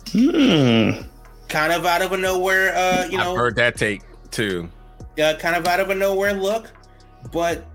Hmm. 0.09 1.07
Kind 1.51 1.75
of 1.75 1.85
out 1.85 2.01
of 2.01 2.13
a 2.13 2.17
nowhere, 2.17 2.75
uh, 2.75 3.05
you 3.11 3.19
know. 3.19 3.33
I've 3.33 3.37
heard 3.37 3.57
that 3.57 3.77
take 3.77 4.01
too. 4.31 4.67
Uh, 5.23 5.35
kind 5.39 5.57
of 5.57 5.67
out 5.67 5.79
of 5.79 5.91
a 5.91 5.95
nowhere 5.95 6.33
look, 6.33 6.73
but 7.33 7.67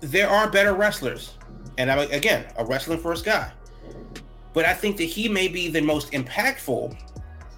there 0.00 0.30
are 0.30 0.48
better 0.48 0.72
wrestlers, 0.72 1.32
and 1.76 1.90
I'm 1.90 2.08
again 2.12 2.46
a 2.56 2.64
wrestling 2.64 3.00
first 3.00 3.24
guy. 3.24 3.50
But 4.52 4.64
I 4.64 4.72
think 4.72 4.96
that 4.98 5.06
he 5.06 5.28
may 5.28 5.48
be 5.48 5.66
the 5.66 5.80
most 5.80 6.12
impactful 6.12 6.96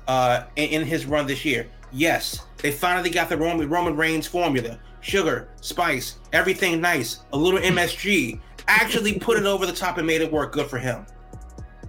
uh, 0.08 0.44
in, 0.56 0.70
in 0.70 0.86
his 0.86 1.04
run 1.04 1.26
this 1.26 1.44
year. 1.44 1.68
Yes, 1.92 2.46
they 2.62 2.72
finally 2.72 3.10
got 3.10 3.28
the 3.28 3.36
Roman 3.36 3.68
Roman 3.68 3.94
Reigns 3.94 4.26
formula: 4.26 4.78
sugar, 5.02 5.50
spice, 5.60 6.16
everything 6.32 6.80
nice, 6.80 7.18
a 7.34 7.36
little 7.36 7.60
MSG. 7.60 8.40
Actually, 8.68 9.18
put 9.18 9.38
it 9.38 9.44
over 9.44 9.66
the 9.66 9.72
top 9.72 9.98
and 9.98 10.06
made 10.06 10.20
it 10.20 10.30
work. 10.32 10.52
Good 10.52 10.66
for 10.66 10.78
him. 10.78 11.06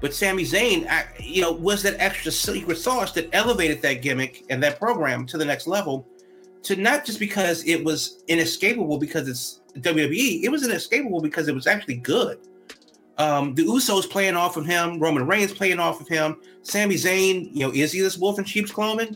But 0.01 0.13
Sami 0.13 0.43
Zayn, 0.43 0.85
you 1.19 1.41
know, 1.41 1.51
was 1.53 1.81
that 1.83 1.95
extra 1.97 2.31
secret 2.31 2.77
sauce 2.77 3.13
that 3.13 3.29
elevated 3.31 3.81
that 3.83 4.01
gimmick 4.01 4.43
and 4.49 4.61
that 4.61 4.77
program 4.77 5.25
to 5.27 5.37
the 5.37 5.45
next 5.45 5.65
level. 5.65 6.07
To 6.63 6.75
not 6.75 7.05
just 7.05 7.19
because 7.19 7.65
it 7.65 7.83
was 7.83 8.23
inescapable 8.27 8.97
because 8.97 9.27
it's 9.27 9.61
WWE, 9.79 10.43
it 10.43 10.49
was 10.49 10.65
inescapable 10.65 11.21
because 11.21 11.47
it 11.47 11.55
was 11.55 11.67
actually 11.67 11.95
good. 11.95 12.39
Um, 13.17 13.53
the 13.53 13.63
Usos 13.63 14.09
playing 14.09 14.35
off 14.35 14.57
of 14.57 14.65
him, 14.65 14.99
Roman 14.99 15.25
Reigns 15.27 15.53
playing 15.53 15.79
off 15.79 16.01
of 16.01 16.07
him, 16.07 16.37
Sami 16.63 16.95
Zayn, 16.95 17.49
you 17.53 17.65
know, 17.65 17.71
is 17.73 17.91
he 17.91 18.01
this 18.01 18.17
wolf 18.17 18.39
in 18.39 18.45
sheep's 18.45 18.71
clothing? 18.71 19.15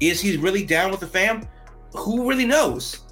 Is 0.00 0.20
he 0.20 0.36
really 0.36 0.64
down 0.64 0.90
with 0.90 1.00
the 1.00 1.06
fam? 1.06 1.46
Who 1.94 2.28
really 2.28 2.46
knows? 2.46 3.05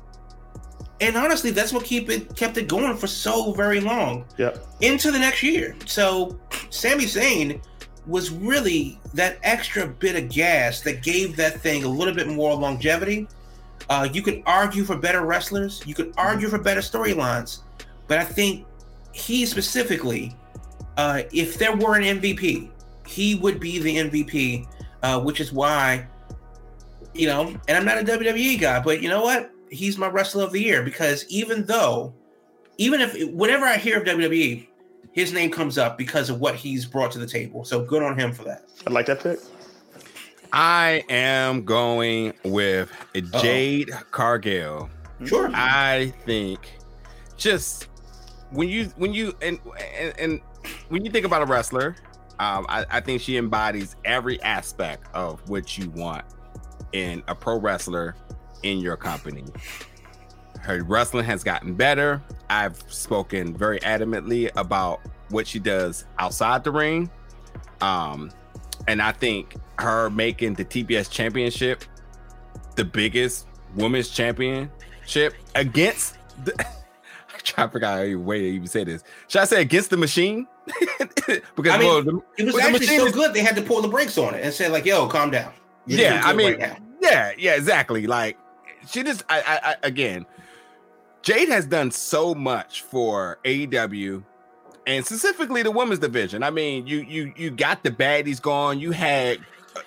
And 1.01 1.17
honestly, 1.17 1.51
that's 1.51 1.73
what 1.73 1.85
keep 1.85 2.09
it 2.09 2.35
kept 2.37 2.57
it 2.57 2.69
going 2.69 2.97
for 2.97 3.07
so 3.07 3.53
very 3.53 3.81
long. 3.81 4.25
Yeah. 4.39 4.55
Into 4.81 5.11
the 5.11 5.19
next 5.19 5.43
year. 5.43 5.77
So 5.87 6.39
Sami 6.71 7.05
Zayn 7.05 7.61
was 8.07 8.31
really 8.31 8.99
that 9.15 9.39
extra 9.43 9.87
bit 9.87 10.15
of 10.17 10.29
gas 10.29 10.81
that 10.83 11.03
gave 11.03 11.37
that 11.37 11.61
thing 11.61 11.85
a 11.85 11.89
little 11.89 12.15
bit 12.15 12.29
more 12.29 12.55
longevity. 12.55 13.27
Uh, 13.89 14.09
you 14.13 14.23
could 14.23 14.43
argue 14.47 14.85
for 14.85 14.97
better 14.97 15.23
wrestlers, 15.23 15.83
you 15.87 15.95
could 15.95 16.13
argue 16.17 16.49
for 16.49 16.59
better 16.59 16.81
storylines, 16.81 17.61
but 18.09 18.19
I 18.19 18.25
think 18.25 18.67
he 19.13 19.45
specifically, 19.47 20.35
uh, 20.97 21.23
if 21.33 21.59
there 21.59 21.77
were 21.77 21.97
an 21.97 22.21
MVP, 22.21 22.71
he 23.07 23.35
would 23.37 23.61
be 23.61 23.79
the 23.79 23.97
MVP, 23.97 24.67
uh, 25.03 25.21
which 25.21 25.41
is 25.41 25.53
why, 25.53 26.07
you 27.13 27.27
know, 27.27 27.55
and 27.69 27.77
I'm 27.77 27.85
not 27.85 27.99
a 27.99 28.03
WWE 28.03 28.59
guy, 28.59 28.81
but 28.81 29.03
you 29.03 29.09
know 29.09 29.23
what? 29.23 29.51
He's 29.75 29.99
my 29.99 30.09
wrestler 30.09 30.45
of 30.45 30.53
the 30.53 30.63
year 30.63 30.83
because 30.83 31.25
even 31.29 31.65
though, 31.67 32.15
even 32.79 33.01
if 33.01 33.31
whenever 33.33 33.67
I 33.67 33.77
hear 33.77 33.99
of 33.99 34.05
WWE, 34.05 34.67
his 35.13 35.33
name 35.33 35.51
comes 35.51 35.79
up 35.79 35.97
because 35.97 36.31
of 36.31 36.41
what 36.41 36.55
he's 36.55 36.87
brought 36.87 37.13
to 37.13 37.19
the 37.19 37.27
table. 37.27 37.65
So 37.65 37.85
good 37.85 38.03
on 38.03 38.19
him 38.19 38.33
for 38.33 38.45
that. 38.45 38.65
I 38.87 38.91
like 38.91 39.07
that 39.07 39.23
pick. 39.23 39.39
I 40.53 41.05
am 41.09 41.65
going 41.65 42.33
with 42.45 42.91
Jade 43.41 43.91
Uh-oh. 43.91 44.03
Cargill. 44.11 44.91
Sure. 45.25 45.51
I 45.53 46.13
think 46.25 46.79
just 47.37 47.89
when 48.51 48.69
you 48.69 48.87
when 48.97 49.13
you 49.13 49.35
and 49.43 49.59
and, 49.99 50.15
and 50.19 50.41
when 50.89 51.05
you 51.05 51.11
think 51.11 51.27
about 51.27 51.43
a 51.43 51.47
wrestler, 51.47 51.97
um, 52.39 52.67
I, 52.69 52.85
I 52.91 53.01
think 53.01 53.21
she 53.21 53.37
embodies 53.37 53.97
every 54.05 54.41
aspect 54.43 55.07
of 55.15 55.49
what 55.49 55.77
you 55.77 55.91
want 55.91 56.25
in 56.93 57.23
a 57.29 57.35
pro 57.35 57.59
wrestler 57.59 58.15
in 58.65 58.81
your 58.81 58.97
company. 58.97 59.45
Her 60.61 60.83
wrestling 60.83 61.25
has 61.27 61.45
gotten 61.45 61.75
better. 61.75 62.23
I've 62.51 62.83
spoken 62.89 63.57
very 63.57 63.79
adamantly 63.81 64.51
about 64.57 65.01
what 65.29 65.47
she 65.47 65.59
does 65.59 66.07
outside 66.19 66.65
the 66.65 66.73
ring. 66.73 67.11
Um, 67.81 68.31
and 68.89 69.01
I 69.01 69.13
think 69.13 69.55
her 69.79 70.11
making 70.11 70.55
the 70.55 70.65
TBS 70.65 71.11
championship 71.11 71.85
the 72.77 72.85
biggest 72.85 73.47
women's 73.77 74.09
championship 74.09 75.35
against 75.55 76.17
the 76.45 76.55
I 76.67 77.39
try 77.39 77.67
to 77.67 77.73
figure 77.73 77.87
out 77.87 78.01
a 78.01 78.15
way 78.17 78.39
to 78.41 78.47
even 78.47 78.67
say 78.67 78.85
this. 78.85 79.05
Should 79.29 79.43
I 79.43 79.45
say 79.45 79.61
against 79.61 79.91
the 79.91 79.97
machine? 79.97 80.47
because 81.29 81.73
I 81.73 81.79
mean, 81.79 81.89
well, 81.89 82.03
the, 82.03 82.23
it 82.39 82.47
was 82.47 82.59
actually 82.59 82.87
so 82.87 83.13
good 83.13 83.35
they 83.35 83.43
had 83.43 83.55
to 83.57 83.63
pull 83.63 83.83
the 83.83 83.89
brakes 83.89 84.17
on 84.17 84.35
it 84.35 84.43
and 84.43 84.53
say 84.53 84.69
like, 84.69 84.87
"Yo, 84.87 85.07
calm 85.09 85.31
down." 85.31 85.53
You 85.87 85.99
yeah, 85.99 86.23
I 86.25 86.33
mean, 86.33 86.59
right 86.59 86.79
yeah, 87.05 87.33
yeah, 87.37 87.55
exactly. 87.55 88.07
Like 88.07 88.39
she 88.87 89.03
just, 89.03 89.25
I, 89.29 89.41
I, 89.41 89.71
I, 89.71 89.77
again, 89.83 90.27
Jade 91.23 91.49
has 91.49 91.67
done 91.67 91.91
so 91.91 92.35
much 92.35 92.83
for 92.83 93.39
AEW 93.45 94.23
and 94.87 95.05
specifically 95.05 95.63
the 95.63 95.71
women's 95.71 96.01
division. 96.01 96.43
I 96.43 96.51
mean, 96.51 96.87
you 96.87 96.99
you 97.09 97.33
you 97.37 97.51
got 97.51 97.83
the 97.83 97.91
baddies 97.91 98.41
going. 98.41 98.81
You 98.81 98.91
had, 98.91 99.39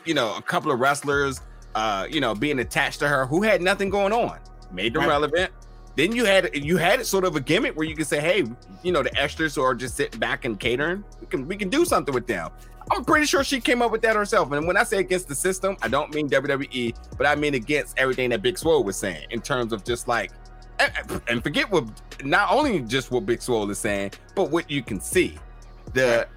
you 0.06 0.14
know, 0.14 0.36
a 0.36 0.42
couple 0.42 0.72
of 0.72 0.80
wrestlers, 0.80 1.42
uh, 1.76 2.08
you 2.10 2.22
know, 2.22 2.34
being 2.34 2.60
attached 2.60 3.00
to 3.00 3.08
her 3.08 3.26
who 3.26 3.44
had 3.44 3.62
nothing 3.62 3.90
going 3.90 4.14
on, 4.14 4.40
made 4.72 4.94
them 4.94 5.02
right. 5.02 5.10
relevant. 5.10 5.52
Then 5.96 6.12
you 6.12 6.26
had 6.26 6.56
you 6.56 6.78
had 6.78 7.00
it 7.00 7.06
sort 7.06 7.24
of 7.24 7.36
a 7.36 7.40
gimmick 7.40 7.76
where 7.76 7.88
you 7.88 7.96
could 7.96 8.08
say, 8.08 8.20
hey, 8.20 8.46
you 8.84 8.92
know, 8.92 9.04
the 9.04 9.16
extras 9.20 9.58
are 9.58 9.74
just 9.74 9.96
sitting 9.96 10.20
back 10.20 10.46
and 10.46 10.60
catering. 10.60 11.04
We 11.20 11.28
can 11.28 11.48
we 11.48 11.56
can 11.56 11.70
do 11.70 11.86
something 11.86 12.14
with 12.14 12.28
them. 12.28 12.52
I'm 12.92 13.04
pretty 13.04 13.26
sure 13.26 13.44
she 13.44 13.60
came 13.60 13.82
up 13.82 13.92
with 13.92 14.02
that 14.04 14.16
herself. 14.16 14.52
And 14.52 14.66
when 14.66 14.78
I 14.78 14.84
say 14.84 15.00
against 15.00 15.28
the 15.28 15.36
system, 15.36 15.78
I 15.82 15.88
don't 15.88 16.14
mean 16.14 16.30
WWE, 16.30 16.96
but 17.18 17.28
I 17.28 17.36
mean 17.36 17.54
against 17.54 17.98
everything 17.98 18.30
that 18.30 18.42
Big 18.42 18.58
Swole 18.58 18.84
was 18.84 18.96
saying 18.98 19.28
in 19.30 19.42
terms 19.42 19.74
of 19.74 19.84
just 19.84 20.08
like 20.08 20.32
and 21.28 21.44
forget 21.44 21.70
what 21.72 21.86
not 22.24 22.52
only 22.52 22.80
just 22.82 23.12
what 23.12 23.26
Big 23.26 23.42
Swole 23.42 23.70
is 23.70 23.80
saying, 23.80 24.12
but 24.36 24.52
what 24.52 24.70
you 24.70 24.82
can 24.82 25.00
see. 25.02 25.38
The 25.94 26.28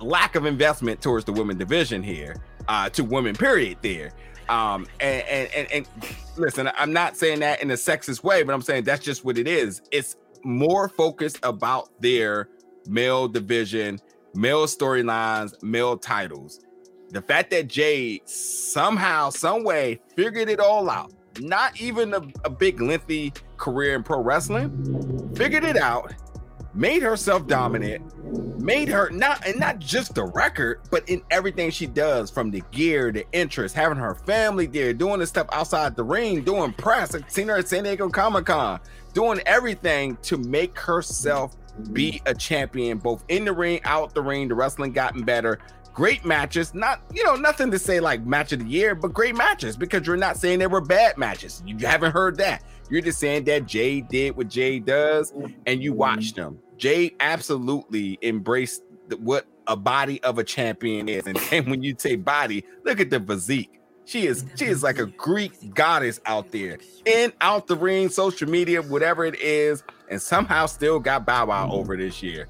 lack 0.00 0.36
of 0.36 0.46
investment 0.46 1.00
towards 1.00 1.24
the 1.24 1.32
women 1.32 1.58
division 1.58 2.02
here, 2.02 2.36
uh, 2.68 2.88
to 2.90 3.04
women, 3.04 3.34
period, 3.34 3.78
there. 3.82 4.12
Um, 4.48 4.86
and, 5.00 5.22
and, 5.28 5.48
and, 5.54 5.72
and 5.72 5.88
listen, 6.36 6.70
I'm 6.76 6.92
not 6.92 7.16
saying 7.16 7.40
that 7.40 7.62
in 7.62 7.70
a 7.70 7.74
sexist 7.74 8.24
way, 8.24 8.42
but 8.42 8.52
I'm 8.52 8.62
saying 8.62 8.84
that's 8.84 9.04
just 9.04 9.24
what 9.24 9.38
it 9.38 9.46
is. 9.46 9.82
It's 9.92 10.16
more 10.44 10.88
focused 10.88 11.38
about 11.42 11.90
their 12.00 12.48
male 12.86 13.28
division, 13.28 14.00
male 14.34 14.66
storylines, 14.66 15.60
male 15.62 15.96
titles. 15.96 16.60
The 17.10 17.22
fact 17.22 17.50
that 17.50 17.66
Jade 17.66 18.28
somehow, 18.28 19.30
some 19.30 19.64
way 19.64 20.00
figured 20.14 20.48
it 20.48 20.60
all 20.60 20.88
out, 20.88 21.12
not 21.40 21.80
even 21.80 22.14
a, 22.14 22.22
a 22.44 22.50
big 22.50 22.80
lengthy 22.80 23.32
career 23.56 23.94
in 23.94 24.02
pro 24.02 24.20
wrestling, 24.20 25.32
figured 25.34 25.64
it 25.64 25.76
out, 25.76 26.14
made 26.74 27.02
herself 27.02 27.46
dominant, 27.48 28.04
made 28.60 28.88
her 28.88 29.10
not 29.10 29.44
and 29.46 29.58
not 29.58 29.80
just 29.80 30.14
the 30.14 30.24
record, 30.24 30.80
but 30.90 31.08
in 31.08 31.22
everything 31.30 31.70
she 31.70 31.86
does, 31.86 32.30
from 32.30 32.50
the 32.50 32.62
gear, 32.70 33.10
the 33.10 33.24
interest, 33.32 33.74
having 33.74 33.98
her 33.98 34.14
family 34.14 34.66
there, 34.66 34.92
doing 34.92 35.18
the 35.18 35.26
stuff 35.26 35.48
outside 35.52 35.96
the 35.96 36.04
ring, 36.04 36.42
doing 36.42 36.72
press. 36.74 37.14
I've 37.14 37.28
seen 37.30 37.48
her 37.48 37.58
at 37.58 37.68
San 37.68 37.84
Diego 37.84 38.08
Comic 38.08 38.46
Con, 38.46 38.78
doing 39.12 39.40
everything 39.46 40.16
to 40.22 40.36
make 40.36 40.78
herself 40.78 41.56
be 41.80 42.22
a 42.26 42.34
champion, 42.34 42.98
both 42.98 43.24
in 43.28 43.44
the 43.44 43.52
ring, 43.52 43.80
out 43.84 44.14
the 44.14 44.22
ring. 44.22 44.48
The 44.48 44.54
wrestling 44.54 44.92
gotten 44.92 45.22
better. 45.22 45.58
Great 45.92 46.24
matches, 46.24 46.72
not 46.72 47.02
you 47.12 47.24
know 47.24 47.34
nothing 47.34 47.70
to 47.72 47.78
say 47.78 47.98
like 48.00 48.24
match 48.24 48.52
of 48.52 48.60
the 48.60 48.64
year, 48.64 48.94
but 48.94 49.12
great 49.12 49.36
matches 49.36 49.76
because 49.76 50.06
you're 50.06 50.16
not 50.16 50.36
saying 50.36 50.60
they 50.60 50.68
were 50.68 50.80
bad 50.80 51.18
matches. 51.18 51.62
You 51.66 51.76
haven't 51.78 52.12
heard 52.12 52.36
that. 52.38 52.62
You're 52.88 53.02
just 53.02 53.18
saying 53.18 53.44
that 53.44 53.66
Jay 53.66 54.00
did 54.00 54.36
what 54.36 54.48
Jay 54.48 54.78
does, 54.78 55.32
and 55.66 55.82
you 55.82 55.92
watched 55.92 56.36
them. 56.36 56.58
Jay 56.76 57.14
absolutely 57.20 58.18
embraced 58.22 58.82
what 59.18 59.46
a 59.66 59.76
body 59.76 60.22
of 60.22 60.38
a 60.38 60.44
champion 60.44 61.08
is. 61.08 61.26
And 61.26 61.36
then 61.50 61.70
when 61.70 61.82
you 61.82 61.94
say 61.98 62.16
body, 62.16 62.64
look 62.84 63.00
at 63.00 63.10
the 63.10 63.20
physique. 63.20 63.80
She 64.04 64.26
is 64.26 64.44
she 64.56 64.64
is 64.64 64.82
like 64.82 64.98
a 64.98 65.06
Greek 65.06 65.74
goddess 65.74 66.20
out 66.26 66.50
there, 66.50 66.78
in 67.04 67.32
out 67.40 67.68
the 67.68 67.76
ring, 67.76 68.08
social 68.08 68.48
media, 68.50 68.82
whatever 68.82 69.24
it 69.24 69.38
is, 69.40 69.84
and 70.10 70.20
somehow 70.20 70.66
still 70.66 70.98
got 71.00 71.24
Bow 71.24 71.46
Wow 71.46 71.66
mm-hmm. 71.66 71.72
over 71.72 71.96
this 71.96 72.22
year. 72.22 72.48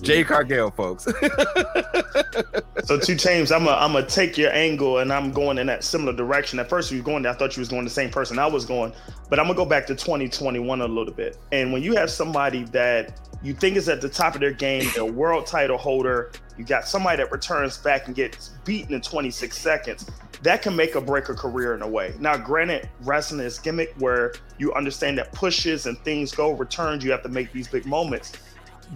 Jade 0.00 0.28
Cargill, 0.28 0.70
folks. 0.70 1.04
so 2.84 3.00
two 3.00 3.16
teams. 3.16 3.50
I'm 3.50 3.64
gonna 3.64 3.76
I'm 3.76 3.92
gonna 3.92 4.06
take 4.06 4.38
your 4.38 4.52
angle, 4.52 4.98
and 4.98 5.12
I'm 5.12 5.32
going 5.32 5.58
in 5.58 5.66
that 5.66 5.82
similar 5.82 6.12
direction. 6.12 6.60
At 6.60 6.68
first, 6.68 6.92
you 6.92 6.98
were 6.98 7.04
going 7.04 7.24
there. 7.24 7.32
I 7.32 7.34
thought 7.34 7.56
you 7.56 7.60
was 7.60 7.68
going 7.68 7.82
the 7.82 7.90
same 7.90 8.10
person 8.10 8.38
I 8.38 8.46
was 8.46 8.64
going, 8.64 8.92
but 9.28 9.40
I'm 9.40 9.46
gonna 9.46 9.56
go 9.56 9.64
back 9.64 9.86
to 9.86 9.96
2021 9.96 10.80
a 10.80 10.86
little 10.86 11.12
bit. 11.12 11.36
And 11.50 11.72
when 11.72 11.82
you 11.82 11.96
have 11.96 12.10
somebody 12.10 12.62
that 12.66 13.20
you 13.42 13.54
think 13.54 13.76
is 13.76 13.88
at 13.88 14.00
the 14.00 14.08
top 14.08 14.34
of 14.34 14.40
their 14.40 14.52
game, 14.52 14.88
a 14.98 15.04
world 15.04 15.46
title 15.46 15.78
holder, 15.78 16.30
you 16.56 16.64
got 16.64 16.86
somebody 16.86 17.16
that 17.16 17.32
returns 17.32 17.76
back 17.78 18.06
and 18.06 18.14
gets 18.14 18.50
beaten 18.64 18.94
in 18.94 19.00
26 19.00 19.56
seconds. 19.56 20.08
That 20.42 20.62
can 20.62 20.76
make 20.76 20.94
or 20.94 21.00
break 21.00 21.28
a 21.28 21.34
career 21.34 21.74
in 21.74 21.82
a 21.82 21.88
way. 21.88 22.14
Now, 22.20 22.36
granted, 22.36 22.88
wrestling 23.00 23.40
is 23.40 23.58
gimmick 23.58 23.94
where 23.98 24.34
you 24.58 24.72
understand 24.74 25.18
that 25.18 25.32
pushes 25.32 25.86
and 25.86 25.98
things 25.98 26.32
go, 26.32 26.52
returns, 26.52 27.04
you 27.04 27.10
have 27.10 27.22
to 27.24 27.28
make 27.28 27.52
these 27.52 27.68
big 27.68 27.86
moments 27.86 28.32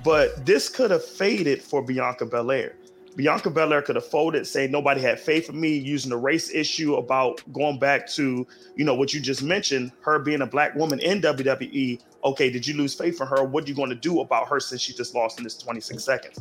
but 0.05 0.45
this 0.47 0.68
could 0.68 0.90
have 0.90 1.05
faded 1.05 1.62
for 1.62 1.82
Bianca 1.82 2.24
Belair. 2.24 2.74
Bianca 3.14 3.51
Belair 3.51 3.82
could 3.82 3.97
have 3.97 4.07
folded, 4.07 4.47
saying 4.47 4.70
nobody 4.70 5.01
had 5.03 5.20
faith 5.20 5.51
in 5.51 5.61
me, 5.61 5.76
using 5.76 6.09
the 6.09 6.16
race 6.16 6.51
issue 6.51 6.95
about 6.95 7.43
going 7.53 7.78
back 7.78 8.09
to, 8.12 8.47
you 8.74 8.84
know, 8.84 8.95
what 8.95 9.12
you 9.12 9.20
just 9.20 9.43
mentioned, 9.43 9.93
her 10.01 10.18
being 10.18 10.40
a 10.40 10.47
black 10.47 10.74
woman 10.74 10.99
in 11.01 11.20
WWE. 11.20 12.01
Okay, 12.24 12.51
did 12.51 12.66
you 12.66 12.74
lose 12.74 12.95
faith 12.95 13.20
in 13.20 13.26
her? 13.26 13.45
What 13.45 13.64
are 13.64 13.66
you 13.66 13.74
going 13.74 13.90
to 13.90 13.97
do 13.97 14.20
about 14.20 14.49
her 14.49 14.61
since 14.61 14.80
she 14.80 14.95
just 14.95 15.14
lost 15.14 15.36
in 15.36 15.45
this 15.45 15.59
26 15.59 16.03
seconds? 16.03 16.40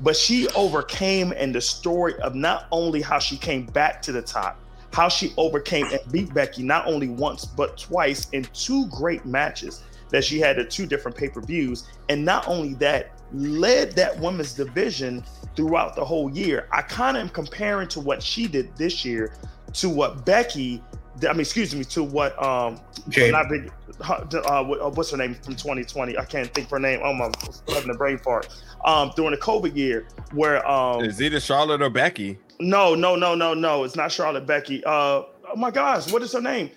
But 0.00 0.16
she 0.16 0.48
overcame, 0.50 1.32
and 1.36 1.54
the 1.54 1.60
story 1.60 2.14
of 2.20 2.34
not 2.34 2.66
only 2.70 3.00
how 3.00 3.18
she 3.18 3.36
came 3.36 3.66
back 3.66 4.00
to 4.02 4.12
the 4.12 4.22
top, 4.22 4.60
how 4.92 5.08
she 5.08 5.32
overcame 5.36 5.86
and 5.86 6.00
beat 6.10 6.32
Becky 6.32 6.62
not 6.62 6.86
only 6.86 7.08
once 7.08 7.44
but 7.44 7.76
twice 7.76 8.28
in 8.30 8.44
two 8.54 8.86
great 8.86 9.26
matches 9.26 9.82
that 10.10 10.24
she 10.24 10.40
had 10.40 10.58
at 10.58 10.70
two 10.70 10.86
different 10.86 11.16
pay 11.16 11.28
per 11.28 11.40
views. 11.40 11.86
And 12.08 12.24
not 12.24 12.48
only 12.48 12.74
that, 12.74 13.12
led 13.32 13.92
that 13.92 14.18
women's 14.18 14.54
division 14.54 15.24
throughout 15.54 15.94
the 15.94 16.04
whole 16.04 16.30
year. 16.30 16.68
I 16.72 16.82
kind 16.82 17.16
of 17.16 17.22
am 17.22 17.28
comparing 17.28 17.88
to 17.88 18.00
what 18.00 18.22
she 18.22 18.46
did 18.46 18.74
this 18.76 19.04
year 19.04 19.34
to 19.74 19.90
what 19.90 20.24
Becky, 20.24 20.82
I 21.26 21.32
mean, 21.32 21.40
excuse 21.40 21.74
me, 21.74 21.84
to 21.84 22.02
what 22.02 22.40
um, 22.42 22.80
Jade. 23.08 23.32
not 23.32 23.48
big, 23.48 23.72
uh, 24.08 24.12
uh, 24.12 24.64
what's 24.90 25.10
her 25.10 25.16
name 25.16 25.34
from 25.34 25.54
2020? 25.54 26.16
I 26.16 26.24
can't 26.24 26.52
think 26.52 26.66
of 26.66 26.70
her 26.70 26.78
name. 26.78 27.00
Oh 27.02 27.12
my, 27.12 27.30
having 27.68 27.90
a 27.90 27.94
brain 27.94 28.18
fart. 28.18 28.48
Um, 28.84 29.12
during 29.16 29.32
the 29.32 29.38
COVID 29.38 29.74
year, 29.74 30.06
where 30.32 30.66
um, 30.68 31.04
is 31.04 31.20
either 31.20 31.40
Charlotte 31.40 31.82
or 31.82 31.90
Becky? 31.90 32.38
No, 32.60 32.94
no, 32.94 33.16
no, 33.16 33.34
no, 33.34 33.54
no. 33.54 33.84
It's 33.84 33.96
not 33.96 34.12
Charlotte 34.12 34.46
Becky. 34.46 34.84
Uh, 34.84 34.90
oh 34.90 35.56
my 35.56 35.70
gosh, 35.70 36.12
what 36.12 36.22
is 36.22 36.32
her 36.32 36.40
name? 36.40 36.70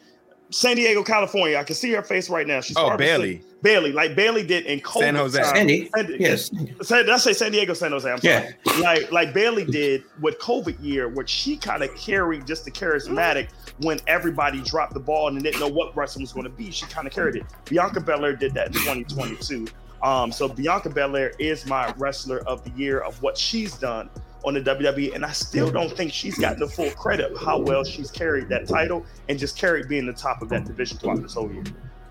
San 0.52 0.76
Diego, 0.76 1.02
California. 1.04 1.58
I 1.58 1.64
can 1.64 1.76
see 1.76 1.91
her 1.91 2.04
face 2.04 2.30
right 2.30 2.45
now. 2.45 2.62
She's 2.62 2.78
oh 2.78 2.95
Bayley. 2.97 3.41
Bayley, 3.62 3.91
like 3.91 4.16
Bayley 4.16 4.45
did 4.45 4.66
in 4.66 4.80
COVID 4.82 4.99
San 4.99 5.16
Jose. 5.16 5.41
Time. 5.41 5.56
Sandy. 5.56 5.89
yes. 6.20 6.49
Did 6.49 7.10
I 7.10 7.18
say 7.18 7.34
San 7.34 7.52
Diego, 7.52 7.74
San 7.74 7.91
Jose? 7.91 8.10
I'm 8.12 8.20
sorry. 8.20 8.56
Yeah. 8.66 8.80
Like 8.80 9.12
like 9.12 9.34
Bayley 9.34 9.66
did 9.66 10.04
with 10.20 10.39
COVID 10.39 10.82
year, 10.84 11.08
which 11.08 11.30
she 11.30 11.56
kind 11.56 11.84
of 11.84 11.95
carried 11.95 12.45
just 12.45 12.66
the 12.66 12.72
charismatic 12.72 13.49
when 13.80 13.99
everybody 14.08 14.62
dropped 14.62 14.93
the 14.93 14.99
ball 14.99 15.30
and 15.30 15.41
didn't 15.41 15.60
know 15.60 15.68
what 15.68 15.95
wrestling 15.95 16.24
was 16.24 16.34
going 16.34 16.43
to 16.45 16.49
be. 16.49 16.70
She 16.72 16.86
kind 16.88 17.08
of 17.08 17.14
carried 17.14 17.36
it. 17.36 17.45
Bianca 17.66 18.02
Belair 18.02 18.36
did 18.36 18.54
that 18.56 18.68
in 18.68 18.74
2022. 18.74 19.68
Um, 20.04 20.32
so 20.32 20.47
Bianca 20.47 20.89
Belair 20.89 21.34
is 21.39 21.66
my 21.66 21.93
wrestler 21.97 22.39
of 22.47 22.64
the 22.64 22.72
year 22.72 22.99
of 22.99 23.22
what 23.22 23.38
she's 23.38 23.76
done 23.76 24.10
on 24.44 24.54
the 24.54 24.62
WWE, 24.62 25.14
and 25.16 25.26
I 25.26 25.32
still 25.32 25.72
don't 25.72 25.92
think 25.96 26.12
she's 26.12 26.38
gotten 26.38 26.60
the 26.60 26.68
full 26.68 26.92
credit 26.92 27.32
how 27.38 27.60
well 27.60 27.84
she's 27.84 28.10
carried 28.10 28.50
that 28.50 28.68
title 28.68 29.06
and 29.30 29.38
just 29.38 29.58
carried 29.58 29.88
being 29.88 30.06
the 30.06 30.14
top 30.14 30.42
of 30.42 30.50
that 30.50 30.66
division 30.66 30.98
throughout 30.98 31.22
this 31.22 31.34
whole 31.34 31.52
year. 31.52 31.64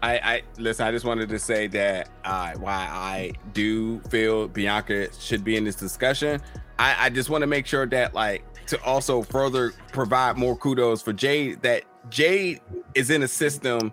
I, 0.03 0.19
I 0.19 0.43
listen. 0.57 0.87
I 0.87 0.93
just 0.93 1.05
wanted 1.05 1.29
to 1.29 1.39
say 1.39 1.67
that 1.69 2.09
uh, 2.25 2.53
why 2.55 2.89
I 2.91 3.33
do 3.53 4.01
feel 4.01 4.49
Bianca 4.49 5.09
should 5.19 5.45
be 5.45 5.57
in 5.57 5.65
this 5.65 5.77
discussion. 5.77 6.41
I, 6.79 7.07
I 7.07 7.11
just 7.11 7.29
want 7.29 7.43
to 7.43 7.47
make 7.47 7.67
sure 7.67 7.87
that 7.87 8.15
like 8.15 8.45
to 8.69 8.83
also 8.83 9.23
further 9.23 9.73
provide 9.93 10.39
more 10.39 10.57
kudos 10.57 11.03
for 11.03 11.13
Jade 11.13 11.61
that 11.63 11.83
Jade 12.09 12.61
is 12.95 13.11
in 13.11 13.23
a 13.23 13.29
system 13.29 13.93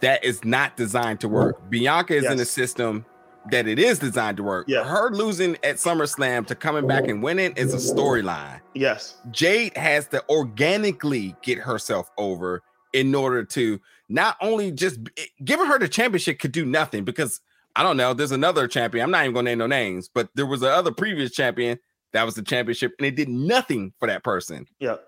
that 0.00 0.22
is 0.22 0.44
not 0.44 0.76
designed 0.76 1.20
to 1.20 1.28
work. 1.28 1.70
Bianca 1.70 2.14
is 2.14 2.24
yes. 2.24 2.32
in 2.32 2.40
a 2.40 2.44
system 2.44 3.06
that 3.50 3.66
it 3.66 3.78
is 3.78 3.98
designed 3.98 4.36
to 4.38 4.42
work. 4.42 4.66
Yeah. 4.68 4.84
Her 4.84 5.10
losing 5.10 5.56
at 5.62 5.76
SummerSlam 5.76 6.46
to 6.46 6.54
coming 6.54 6.86
back 6.86 7.02
uh-huh. 7.02 7.12
and 7.12 7.22
winning 7.22 7.52
is 7.56 7.74
a 7.74 7.94
storyline. 7.94 8.60
Yes. 8.74 9.16
Jade 9.30 9.76
has 9.76 10.08
to 10.08 10.24
organically 10.28 11.36
get 11.42 11.58
herself 11.58 12.10
over 12.16 12.62
in 12.92 13.14
order 13.14 13.44
to 13.44 13.80
not 14.08 14.36
only 14.40 14.70
just 14.70 14.98
eh, 15.18 15.24
giving 15.44 15.66
her 15.66 15.78
the 15.78 15.88
championship 15.88 16.38
could 16.38 16.52
do 16.52 16.64
nothing 16.64 17.04
because 17.04 17.40
I 17.76 17.82
don't 17.82 17.96
know. 17.96 18.14
There's 18.14 18.30
another 18.30 18.68
champion. 18.68 19.04
I'm 19.04 19.10
not 19.10 19.24
even 19.24 19.34
gonna 19.34 19.50
name 19.50 19.58
no 19.58 19.66
names, 19.66 20.08
but 20.08 20.28
there 20.34 20.46
was 20.46 20.62
another 20.62 20.92
previous 20.92 21.32
champion 21.32 21.78
that 22.12 22.24
was 22.24 22.36
the 22.36 22.42
championship, 22.42 22.92
and 22.98 23.06
it 23.06 23.16
did 23.16 23.28
nothing 23.28 23.92
for 23.98 24.06
that 24.06 24.22
person. 24.22 24.66
Yep. 24.78 25.04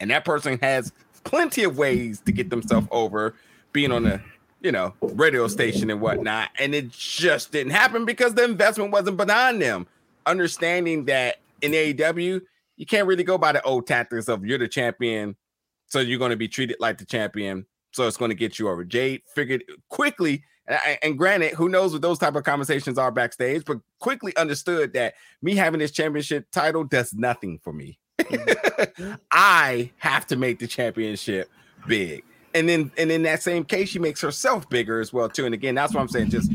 And 0.00 0.10
that 0.10 0.24
person 0.24 0.58
has 0.62 0.92
plenty 1.24 1.64
of 1.64 1.76
ways 1.76 2.20
to 2.24 2.32
get 2.32 2.48
themselves 2.48 2.88
over, 2.90 3.34
being 3.72 3.92
on 3.92 4.06
a 4.06 4.22
you 4.60 4.72
know 4.72 4.94
radio 5.00 5.48
station 5.48 5.90
and 5.90 6.00
whatnot, 6.00 6.50
and 6.58 6.74
it 6.74 6.90
just 6.90 7.52
didn't 7.52 7.72
happen 7.72 8.04
because 8.04 8.34
the 8.34 8.44
investment 8.44 8.92
wasn't 8.92 9.16
behind 9.16 9.60
them. 9.60 9.86
Understanding 10.26 11.04
that 11.04 11.36
in 11.62 11.72
AEW, 11.72 12.40
you 12.76 12.86
can't 12.86 13.06
really 13.06 13.24
go 13.24 13.38
by 13.38 13.52
the 13.52 13.62
old 13.62 13.86
tactics 13.86 14.28
of 14.28 14.44
you're 14.44 14.58
the 14.58 14.68
champion, 14.68 15.36
so 15.86 16.00
you're 16.00 16.18
going 16.18 16.30
to 16.30 16.36
be 16.36 16.48
treated 16.48 16.76
like 16.80 16.98
the 16.98 17.04
champion, 17.04 17.66
so 17.92 18.06
it's 18.06 18.16
going 18.16 18.30
to 18.30 18.34
get 18.34 18.58
you 18.58 18.68
over. 18.68 18.84
Jade 18.84 19.22
figured 19.34 19.62
quickly 19.88 20.42
and, 20.66 20.98
and 21.02 21.18
granted, 21.18 21.52
who 21.52 21.68
knows 21.68 21.92
what 21.92 22.02
those 22.02 22.18
type 22.18 22.34
of 22.34 22.44
conversations 22.44 22.98
are 22.98 23.10
backstage, 23.10 23.64
but 23.64 23.78
quickly 24.00 24.36
understood 24.36 24.92
that 24.94 25.14
me 25.42 25.54
having 25.54 25.78
this 25.78 25.90
championship 25.90 26.50
title 26.50 26.84
does 26.84 27.14
nothing 27.14 27.58
for 27.62 27.72
me. 27.72 27.98
Mm-hmm. 28.20 29.14
I 29.30 29.90
have 29.98 30.26
to 30.28 30.36
make 30.36 30.58
the 30.58 30.66
championship 30.66 31.50
big. 31.86 32.24
And 32.56 32.68
then 32.68 32.90
and 32.96 33.12
in 33.12 33.22
that 33.24 33.42
same 33.42 33.64
case, 33.64 33.90
she 33.90 33.98
makes 33.98 34.20
herself 34.20 34.68
bigger 34.70 34.98
as 34.98 35.12
well, 35.12 35.28
too. 35.28 35.44
And 35.44 35.54
again, 35.54 35.74
that's 35.74 35.92
what 35.92 36.00
I'm 36.00 36.08
saying. 36.08 36.30
Just 36.30 36.50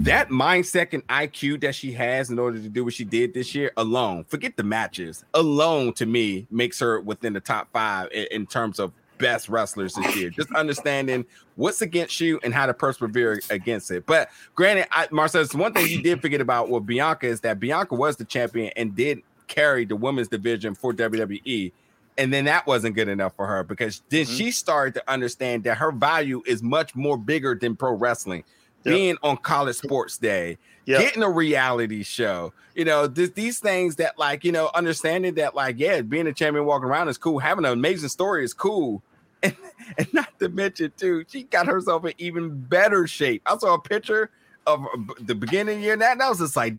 that 0.00 0.28
mindset 0.28 0.92
and 0.92 1.06
IQ 1.08 1.62
that 1.62 1.74
she 1.74 1.90
has 1.92 2.30
in 2.30 2.38
order 2.38 2.60
to 2.60 2.68
do 2.68 2.84
what 2.84 2.92
she 2.92 3.04
did 3.04 3.32
this 3.32 3.54
year 3.54 3.72
alone, 3.78 4.24
forget 4.24 4.56
the 4.56 4.62
matches, 4.62 5.24
alone 5.32 5.94
to 5.94 6.04
me 6.04 6.46
makes 6.50 6.78
her 6.80 7.00
within 7.00 7.32
the 7.32 7.40
top 7.40 7.68
five 7.72 8.10
in, 8.12 8.26
in 8.30 8.46
terms 8.46 8.78
of 8.78 8.92
best 9.18 9.48
wrestlers 9.48 9.94
this 9.94 10.14
year. 10.14 10.28
Just 10.28 10.52
understanding 10.54 11.24
what's 11.54 11.80
against 11.80 12.20
you 12.20 12.38
and 12.44 12.52
how 12.52 12.66
to 12.66 12.74
persevere 12.74 13.40
against 13.48 13.90
it. 13.90 14.04
But 14.04 14.28
granted, 14.54 14.86
I, 14.92 15.08
Marcel, 15.10 15.46
one 15.54 15.72
thing 15.72 15.86
you 15.86 16.02
did 16.02 16.20
forget 16.20 16.42
about 16.42 16.68
with 16.68 16.84
Bianca 16.84 17.26
is 17.26 17.40
that 17.40 17.58
Bianca 17.58 17.94
was 17.94 18.16
the 18.16 18.24
champion 18.24 18.70
and 18.76 18.94
did 18.94 19.22
carry 19.48 19.86
the 19.86 19.96
women's 19.96 20.28
division 20.28 20.74
for 20.74 20.92
WWE. 20.92 21.72
And 22.18 22.32
then 22.32 22.46
that 22.46 22.66
wasn't 22.66 22.94
good 22.94 23.08
enough 23.08 23.34
for 23.36 23.46
her 23.46 23.62
because 23.62 24.02
then 24.08 24.24
mm-hmm. 24.24 24.34
she 24.34 24.50
started 24.50 24.94
to 24.94 25.10
understand 25.10 25.64
that 25.64 25.76
her 25.76 25.92
value 25.92 26.42
is 26.46 26.62
much 26.62 26.94
more 26.94 27.18
bigger 27.18 27.54
than 27.54 27.76
pro 27.76 27.92
wrestling. 27.92 28.44
Yep. 28.84 28.94
Being 28.94 29.16
on 29.22 29.36
college 29.38 29.76
sports 29.76 30.16
day, 30.16 30.58
yep. 30.84 31.00
getting 31.00 31.22
a 31.22 31.30
reality 31.30 32.04
show, 32.04 32.52
you 32.76 32.84
know, 32.84 33.08
th- 33.08 33.34
these 33.34 33.58
things 33.58 33.96
that, 33.96 34.18
like, 34.18 34.44
you 34.44 34.52
know, 34.52 34.70
understanding 34.74 35.34
that, 35.34 35.56
like, 35.56 35.76
yeah, 35.78 36.02
being 36.02 36.26
a 36.28 36.32
champion 36.32 36.64
walking 36.66 36.88
around 36.88 37.08
is 37.08 37.18
cool, 37.18 37.40
having 37.40 37.64
an 37.64 37.72
amazing 37.72 38.08
story 38.08 38.44
is 38.44 38.54
cool, 38.54 39.02
and, 39.42 39.56
and 39.98 40.14
not 40.14 40.38
to 40.38 40.48
mention, 40.48 40.92
too, 40.96 41.24
she 41.28 41.42
got 41.42 41.66
herself 41.66 42.04
in 42.04 42.12
even 42.18 42.60
better 42.62 43.06
shape. 43.06 43.42
I 43.44 43.56
saw 43.58 43.74
a 43.74 43.80
picture 43.80 44.30
of 44.66 44.86
the 45.20 45.34
beginning 45.34 45.80
year. 45.80 45.96
That 45.96 46.18
that 46.18 46.28
was 46.28 46.38
just 46.38 46.56
like, 46.56 46.76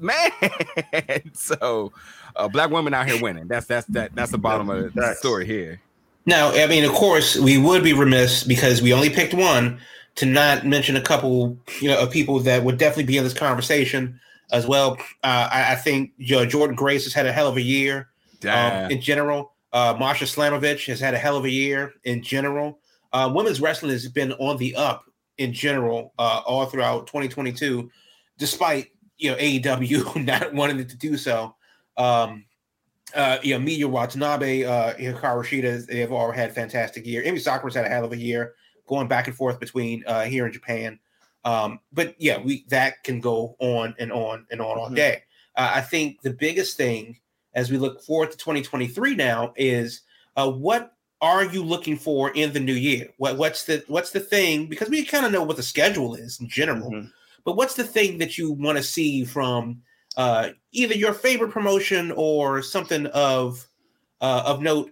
man. 0.00 0.30
so, 1.32 1.92
uh, 2.36 2.48
black 2.48 2.70
women 2.70 2.94
out 2.94 3.08
here 3.08 3.20
winning. 3.20 3.48
That's 3.48 3.66
that's 3.66 3.86
that 3.88 4.14
that's 4.14 4.30
the 4.30 4.38
bottom 4.38 4.68
of 4.70 4.92
the 4.94 5.14
story 5.14 5.46
here. 5.46 5.80
Now, 6.26 6.52
I 6.52 6.66
mean, 6.66 6.84
of 6.84 6.92
course, 6.92 7.36
we 7.36 7.58
would 7.58 7.82
be 7.82 7.92
remiss 7.92 8.44
because 8.44 8.82
we 8.82 8.92
only 8.92 9.10
picked 9.10 9.34
one 9.34 9.80
to 10.16 10.26
not 10.26 10.66
mention 10.66 10.96
a 10.96 11.00
couple, 11.00 11.56
you 11.80 11.88
know, 11.88 12.00
of 12.00 12.10
people 12.10 12.40
that 12.40 12.62
would 12.62 12.78
definitely 12.78 13.04
be 13.04 13.16
in 13.16 13.24
this 13.24 13.34
conversation 13.34 14.20
as 14.52 14.66
well. 14.66 14.96
Uh, 15.22 15.48
I, 15.50 15.72
I, 15.72 15.74
think 15.76 16.12
you 16.18 16.36
know, 16.36 16.46
Jordynne 16.46 16.76
Grace 16.76 17.04
has 17.04 17.14
had 17.14 17.26
a 17.26 17.32
hell 17.32 17.48
of 17.48 17.56
a 17.56 17.62
year 17.62 18.08
um, 18.48 18.90
in 18.90 19.00
general. 19.00 19.54
Uh, 19.72 19.96
Masha 19.98 20.24
Slamovich 20.24 20.86
has 20.86 21.00
had 21.00 21.14
a 21.14 21.18
hell 21.18 21.36
of 21.36 21.44
a 21.44 21.50
year 21.50 21.94
in 22.04 22.22
general. 22.22 22.78
Uh, 23.12 23.30
women's 23.34 23.60
wrestling 23.60 23.92
has 23.92 24.06
been 24.08 24.32
on 24.34 24.56
the 24.56 24.74
up 24.76 25.04
in 25.38 25.52
general 25.52 26.12
uh, 26.18 26.42
all 26.44 26.66
throughout 26.66 27.06
2022, 27.06 27.90
despite 28.38 28.88
you 29.20 29.30
know 29.30 29.36
AEW 29.36 30.24
not 30.24 30.54
wanting 30.54 30.80
it 30.80 30.88
to 30.88 30.96
do 30.96 31.16
so. 31.16 31.54
Um, 31.96 32.44
uh, 33.14 33.38
you 33.42 33.58
know, 33.58 33.64
Miyu 33.64 33.86
Watanabe, 33.86 34.64
uh, 34.64 34.94
Hikaru 34.94 35.44
Shida, 35.44 35.84
they 35.86 35.98
have 35.98 36.12
all 36.12 36.30
had 36.30 36.54
fantastic 36.54 37.04
year. 37.04 37.22
Emi 37.22 37.40
Sakura's 37.40 37.74
had 37.74 37.84
a 37.84 37.88
hell 37.88 38.04
of 38.04 38.12
a 38.12 38.16
year, 38.16 38.54
going 38.86 39.08
back 39.08 39.26
and 39.26 39.36
forth 39.36 39.58
between 39.58 40.04
uh, 40.06 40.22
here 40.22 40.46
in 40.46 40.52
Japan. 40.52 40.98
Um, 41.44 41.80
but 41.92 42.14
yeah, 42.18 42.38
we 42.40 42.64
that 42.68 43.02
can 43.02 43.20
go 43.20 43.56
on 43.58 43.94
and 43.98 44.12
on 44.12 44.46
and 44.50 44.60
on 44.60 44.68
mm-hmm. 44.68 44.80
all 44.80 44.90
day. 44.90 45.22
Uh, 45.56 45.72
I 45.74 45.80
think 45.80 46.22
the 46.22 46.32
biggest 46.32 46.76
thing 46.76 47.18
as 47.54 47.70
we 47.70 47.78
look 47.78 48.02
forward 48.02 48.30
to 48.30 48.36
2023 48.36 49.14
now 49.16 49.52
is 49.56 50.02
uh, 50.36 50.50
what 50.50 50.94
are 51.20 51.44
you 51.44 51.62
looking 51.62 51.96
for 51.96 52.30
in 52.30 52.52
the 52.52 52.60
new 52.60 52.74
year? 52.74 53.08
What 53.16 53.36
what's 53.36 53.64
the 53.64 53.84
what's 53.88 54.10
the 54.10 54.20
thing? 54.20 54.66
Because 54.66 54.88
we 54.88 55.04
kind 55.04 55.26
of 55.26 55.32
know 55.32 55.42
what 55.42 55.56
the 55.56 55.62
schedule 55.62 56.14
is 56.14 56.40
in 56.40 56.48
general, 56.48 56.90
mm-hmm. 56.90 57.08
But 57.44 57.56
what's 57.56 57.74
the 57.74 57.84
thing 57.84 58.18
that 58.18 58.38
you 58.38 58.52
want 58.52 58.78
to 58.78 58.84
see 58.84 59.24
from 59.24 59.82
uh, 60.16 60.50
either 60.72 60.94
your 60.94 61.12
favorite 61.12 61.50
promotion 61.50 62.12
or 62.16 62.62
something 62.62 63.06
of 63.06 63.66
uh, 64.20 64.42
of 64.46 64.62
note? 64.62 64.90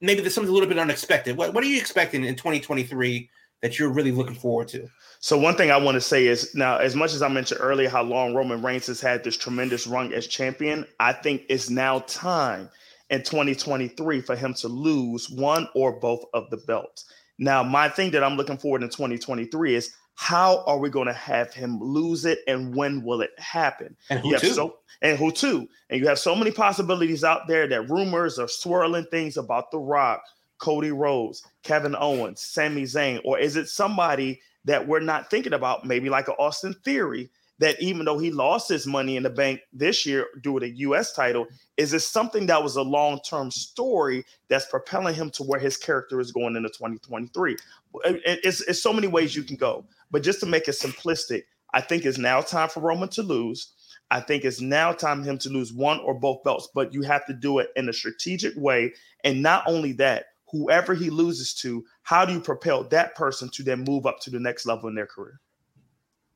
Maybe 0.00 0.20
there's 0.20 0.34
something 0.34 0.50
a 0.50 0.54
little 0.54 0.68
bit 0.68 0.78
unexpected. 0.78 1.36
What 1.36 1.54
what 1.54 1.64
are 1.64 1.68
you 1.68 1.78
expecting 1.78 2.24
in 2.24 2.36
2023 2.36 3.28
that 3.62 3.78
you're 3.78 3.90
really 3.90 4.12
looking 4.12 4.34
forward 4.34 4.68
to? 4.68 4.88
So 5.20 5.36
one 5.36 5.54
thing 5.54 5.70
I 5.70 5.76
want 5.76 5.96
to 5.96 6.00
say 6.00 6.26
is 6.26 6.54
now, 6.54 6.78
as 6.78 6.96
much 6.96 7.12
as 7.12 7.20
I 7.20 7.28
mentioned 7.28 7.60
earlier, 7.62 7.90
how 7.90 8.02
long 8.02 8.34
Roman 8.34 8.62
Reigns 8.62 8.86
has 8.86 9.00
had 9.00 9.22
this 9.22 9.36
tremendous 9.36 9.86
run 9.86 10.12
as 10.14 10.26
champion, 10.26 10.86
I 10.98 11.12
think 11.12 11.42
it's 11.48 11.68
now 11.68 11.98
time 12.00 12.70
in 13.10 13.22
2023 13.22 14.22
for 14.22 14.34
him 14.34 14.54
to 14.54 14.68
lose 14.68 15.28
one 15.28 15.68
or 15.74 15.92
both 15.92 16.24
of 16.32 16.48
the 16.48 16.56
belts. 16.56 17.04
Now, 17.38 17.62
my 17.62 17.88
thing 17.88 18.10
that 18.12 18.24
I'm 18.24 18.36
looking 18.36 18.56
forward 18.56 18.82
in 18.82 18.88
2023 18.88 19.74
is 19.74 19.94
how 20.20 20.62
are 20.66 20.76
we 20.76 20.90
going 20.90 21.06
to 21.06 21.14
have 21.14 21.54
him 21.54 21.80
lose 21.80 22.26
it 22.26 22.40
and 22.46 22.76
when 22.76 23.02
will 23.02 23.22
it 23.22 23.30
happen? 23.38 23.96
And 24.10 24.20
who 24.20 24.36
too? 24.36 24.52
So, 24.52 24.76
and 25.00 25.18
who 25.18 25.32
too? 25.32 25.66
And 25.88 25.98
you 25.98 26.06
have 26.08 26.18
so 26.18 26.36
many 26.36 26.50
possibilities 26.50 27.24
out 27.24 27.48
there 27.48 27.66
that 27.66 27.88
rumors 27.88 28.38
are 28.38 28.46
swirling 28.46 29.06
things 29.06 29.38
about 29.38 29.70
The 29.70 29.78
Rock, 29.78 30.22
Cody 30.58 30.90
Rhodes, 30.90 31.42
Kevin 31.62 31.96
Owens, 31.98 32.42
Sami 32.42 32.82
Zayn, 32.82 33.22
or 33.24 33.38
is 33.38 33.56
it 33.56 33.68
somebody 33.68 34.42
that 34.66 34.86
we're 34.86 35.00
not 35.00 35.30
thinking 35.30 35.54
about, 35.54 35.86
maybe 35.86 36.10
like 36.10 36.28
an 36.28 36.34
Austin 36.38 36.74
Theory, 36.84 37.30
that 37.60 37.80
even 37.80 38.06
though 38.06 38.18
he 38.18 38.30
lost 38.30 38.70
his 38.70 38.86
money 38.86 39.16
in 39.16 39.22
the 39.22 39.30
bank 39.30 39.60
this 39.72 40.06
year 40.06 40.26
due 40.42 40.58
to 40.58 40.66
the 40.66 40.76
US 40.78 41.12
title, 41.12 41.46
is 41.76 41.92
it 41.92 42.00
something 42.00 42.46
that 42.46 42.62
was 42.62 42.76
a 42.76 42.82
long-term 42.82 43.50
story 43.50 44.24
that's 44.48 44.66
propelling 44.66 45.14
him 45.14 45.30
to 45.32 45.42
where 45.42 45.60
his 45.60 45.76
character 45.76 46.20
is 46.20 46.32
going 46.32 46.56
into 46.56 46.70
2023? 46.70 47.56
It's, 48.04 48.62
it's 48.62 48.82
so 48.82 48.94
many 48.94 49.08
ways 49.08 49.36
you 49.36 49.42
can 49.42 49.56
go. 49.56 49.84
But 50.10 50.22
just 50.22 50.40
to 50.40 50.46
make 50.46 50.68
it 50.68 50.72
simplistic, 50.72 51.42
I 51.74 51.82
think 51.82 52.06
it's 52.06 52.18
now 52.18 52.40
time 52.40 52.70
for 52.70 52.80
Roman 52.80 53.10
to 53.10 53.22
lose. 53.22 53.74
I 54.10 54.20
think 54.20 54.44
it's 54.44 54.62
now 54.62 54.92
time 54.92 55.22
for 55.22 55.30
him 55.30 55.38
to 55.38 55.50
lose 55.50 55.72
one 55.72 56.00
or 56.00 56.14
both 56.14 56.42
belts, 56.42 56.68
but 56.74 56.94
you 56.94 57.02
have 57.02 57.26
to 57.26 57.34
do 57.34 57.58
it 57.58 57.68
in 57.76 57.90
a 57.90 57.92
strategic 57.92 58.54
way. 58.56 58.94
And 59.22 59.42
not 59.42 59.64
only 59.66 59.92
that, 59.92 60.24
whoever 60.50 60.94
he 60.94 61.10
loses 61.10 61.54
to, 61.56 61.84
how 62.02 62.24
do 62.24 62.32
you 62.32 62.40
propel 62.40 62.84
that 62.84 63.14
person 63.14 63.50
to 63.50 63.62
then 63.62 63.84
move 63.84 64.06
up 64.06 64.18
to 64.20 64.30
the 64.30 64.40
next 64.40 64.64
level 64.64 64.88
in 64.88 64.94
their 64.94 65.06
career? 65.06 65.38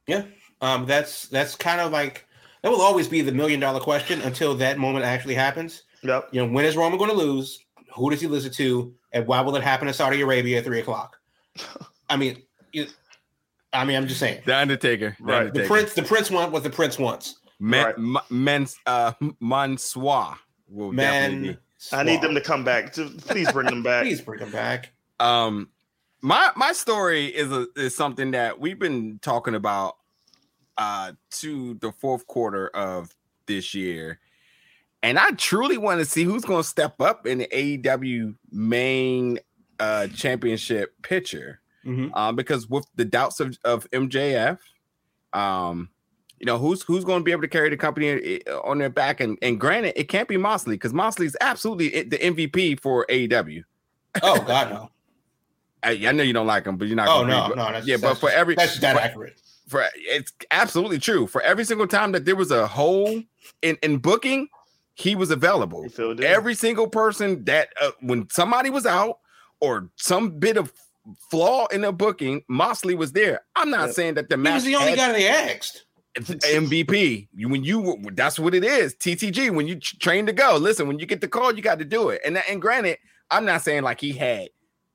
Yeah, 0.07 0.25
um, 0.65 0.87
that's 0.87 1.29
that's 1.29 1.55
kind 1.55 1.81
of 1.81 1.93
like 1.93 2.27
that 2.63 2.71
will 2.71 2.81
always 2.81 3.07
be 3.07 3.21
the 3.21 3.33
million 3.33 3.61
dollar 3.61 3.81
question 3.81 4.23
until 4.23 4.55
that 4.55 4.79
moment 4.79 5.05
actually 5.05 5.35
happens. 5.35 5.83
Yep. 6.03 6.29
You 6.33 6.45
know, 6.45 6.53
when 6.53 6.65
is 6.65 6.75
Roman 6.75 6.99
going 6.99 7.11
to 7.11 7.17
lose? 7.17 7.61
Who 7.95 8.11
does 8.11 8.21
he 8.21 8.27
lose 8.27 8.47
it 8.47 8.55
to? 8.55 8.95
And 9.13 9.27
why 9.27 9.43
will 9.43 9.55
it 9.57 9.63
happen 9.63 9.89
in 9.89 9.95
Saudi 9.95 10.23
Arabia 10.23 10.59
at 10.59 10.65
three 10.65 10.81
o'clock? 10.81 11.19
I 12.09 12.17
mean, 12.17 12.43
it, 12.73 12.95
I 13.75 13.85
mean, 13.85 13.97
I'm 13.97 14.09
just 14.09 14.21
saying. 14.21 14.43
The 14.47 14.57
Undertaker. 14.57 15.17
The, 15.19 15.25
right. 15.25 15.39
Undertaker. 15.41 15.63
the 15.63 15.69
prince. 15.69 15.93
The 15.93 16.03
prince 16.03 16.31
wants 16.31 16.53
what 16.53 16.63
the 16.63 16.71
prince 16.71 16.99
wants. 16.99 17.41
Men, 17.61 17.85
right. 17.85 17.95
M- 17.99 18.17
men's 18.31 18.77
uh, 18.87 19.13
Mansoor 19.41 20.37
will 20.69 20.93
Man, 20.93 21.31
definitely 21.31 21.53
be. 21.53 21.59
I 21.93 22.03
need 22.03 22.23
them 22.23 22.35
to 22.35 22.41
come 22.41 22.65
back. 22.65 22.95
Please 22.95 23.53
bring 23.53 23.67
them 23.67 23.83
back. 23.83 24.05
Please 24.05 24.23
bring 24.23 24.41
them 24.41 24.51
back. 24.51 24.93
Um, 25.21 25.69
my 26.23 26.51
my 26.57 26.73
story 26.73 27.27
is 27.27 27.53
a, 27.53 27.67
is 27.77 27.95
something 27.95 28.31
that 28.31 28.59
we've 28.59 28.79
been 28.79 29.19
talking 29.21 29.55
about 29.55 29.97
uh 30.77 31.13
to 31.31 31.75
the 31.75 31.93
fourth 31.93 32.27
quarter 32.27 32.69
of 32.69 33.11
this 33.47 33.75
year. 33.75 34.21
And 35.03 35.19
I 35.19 35.33
truly 35.33 35.77
want 35.77 36.01
to 36.01 36.07
see 36.07 36.25
who's 36.25 36.45
going 36.45 36.63
to 36.63 36.69
step 36.69 37.01
up 37.01 37.27
in 37.27 37.39
the 37.39 37.47
AEW 37.47 38.35
main 38.51 39.39
uh 39.79 40.09
championship 40.09 40.95
picture. 41.03 41.61
Mm-hmm. 41.85 42.15
Um, 42.15 42.35
because 42.35 42.67
with 42.67 42.87
the 42.95 43.05
doubts 43.05 43.41
of, 43.41 43.59
of 43.63 43.91
MJF, 43.91 44.59
um, 45.35 45.91
you 46.45 46.47
know 46.47 46.59
who's 46.59 46.83
who's 46.83 47.05
going 47.05 47.21
to 47.21 47.25
be 47.25 47.33
able 47.33 47.43
to 47.43 47.49
carry 47.49 47.71
the 47.71 47.77
company 47.77 48.09
eh, 48.09 48.51
on 48.65 48.79
their 48.79 48.91
back 48.91 49.21
and 49.21 49.39
and 49.41 49.61
granted 49.61 49.99
it 49.99 50.09
can't 50.09 50.29
be 50.29 50.37
Moxley 50.37 50.75
because 50.75 50.93
Moxley 50.93 51.27
is 51.27 51.37
absolutely 51.41 52.03
the 52.03 52.19
MVP 52.19 52.81
for 52.81 53.07
AEW. 53.09 53.65
Oh 54.23 54.45
God 54.47 54.71
no. 54.71 54.91
I, 55.83 56.09
I, 56.09 56.13
know 56.13 56.23
you 56.23 56.33
don't 56.33 56.47
like 56.47 56.65
him, 56.65 56.79
but 56.79 56.89
you're 56.89 56.97
not. 56.97 57.09
Oh 57.09 57.25
no, 57.25 57.49
no, 57.49 57.73
that's, 57.73 57.87
yeah, 57.87 57.99
but 58.01 58.15
for 58.17 58.31
every 58.31 58.55
that's 58.55 58.79
that 58.81 58.97
accurate. 58.97 59.39
For 59.67 59.85
it's 59.95 60.33
absolutely 60.51 60.99
true. 60.99 61.27
For 61.27 61.41
every 61.43 61.65
single 61.65 61.87
time 61.87 62.13
that 62.13 62.25
there 62.25 62.37
was 62.37 62.51
a 62.51 62.67
hole 62.67 63.23
in 63.63 63.77
in 63.83 63.99
booking, 63.99 64.49
he 64.95 65.15
was 65.15 65.31
available. 65.31 65.87
Every 66.21 66.55
single 66.55 66.89
person 66.89 67.45
that 67.45 67.69
uh, 67.81 67.91
when 68.01 68.29
somebody 68.31 68.71
was 68.71 68.87
out 68.87 69.19
or 69.61 69.91
some 69.97 70.39
bit 70.39 70.57
of 70.57 70.73
flaw 71.31 71.67
in 71.67 71.83
the 71.83 71.93
booking, 71.93 72.43
Moxley 72.49 72.95
was 72.95 73.13
there. 73.13 73.43
I'm 73.57 73.71
not 73.71 73.93
saying 73.93 74.15
that 74.15 74.29
the 74.29 74.37
match 74.37 74.51
he 74.51 74.55
was 74.55 74.65
the 74.65 74.77
only 74.77 74.97
guy 74.97 75.13
they 75.13 75.29
asked. 75.29 75.85
MVP. 76.17 77.29
When 77.35 77.65
you 77.65 77.99
that's 78.13 78.39
what 78.39 78.55
it 78.55 78.65
is. 78.65 78.95
TTG. 78.95 79.51
When 79.51 79.67
you 79.67 79.81
train 79.81 80.27
to 80.27 80.33
go, 80.33 80.57
listen. 80.57 80.87
When 80.87 80.99
you 80.99 81.07
get 81.07 81.21
the 81.21 81.29
call, 81.29 81.55
you 81.55 81.63
got 81.63 81.79
to 81.81 81.85
do 81.85 82.11
it. 82.11 82.21
And 82.25 82.39
and 82.49 82.61
granted, 82.63 82.99
I'm 83.31 83.45
not 83.45 83.63
saying 83.63 83.83
like 83.83 84.01
he 84.01 84.13
had 84.13 84.49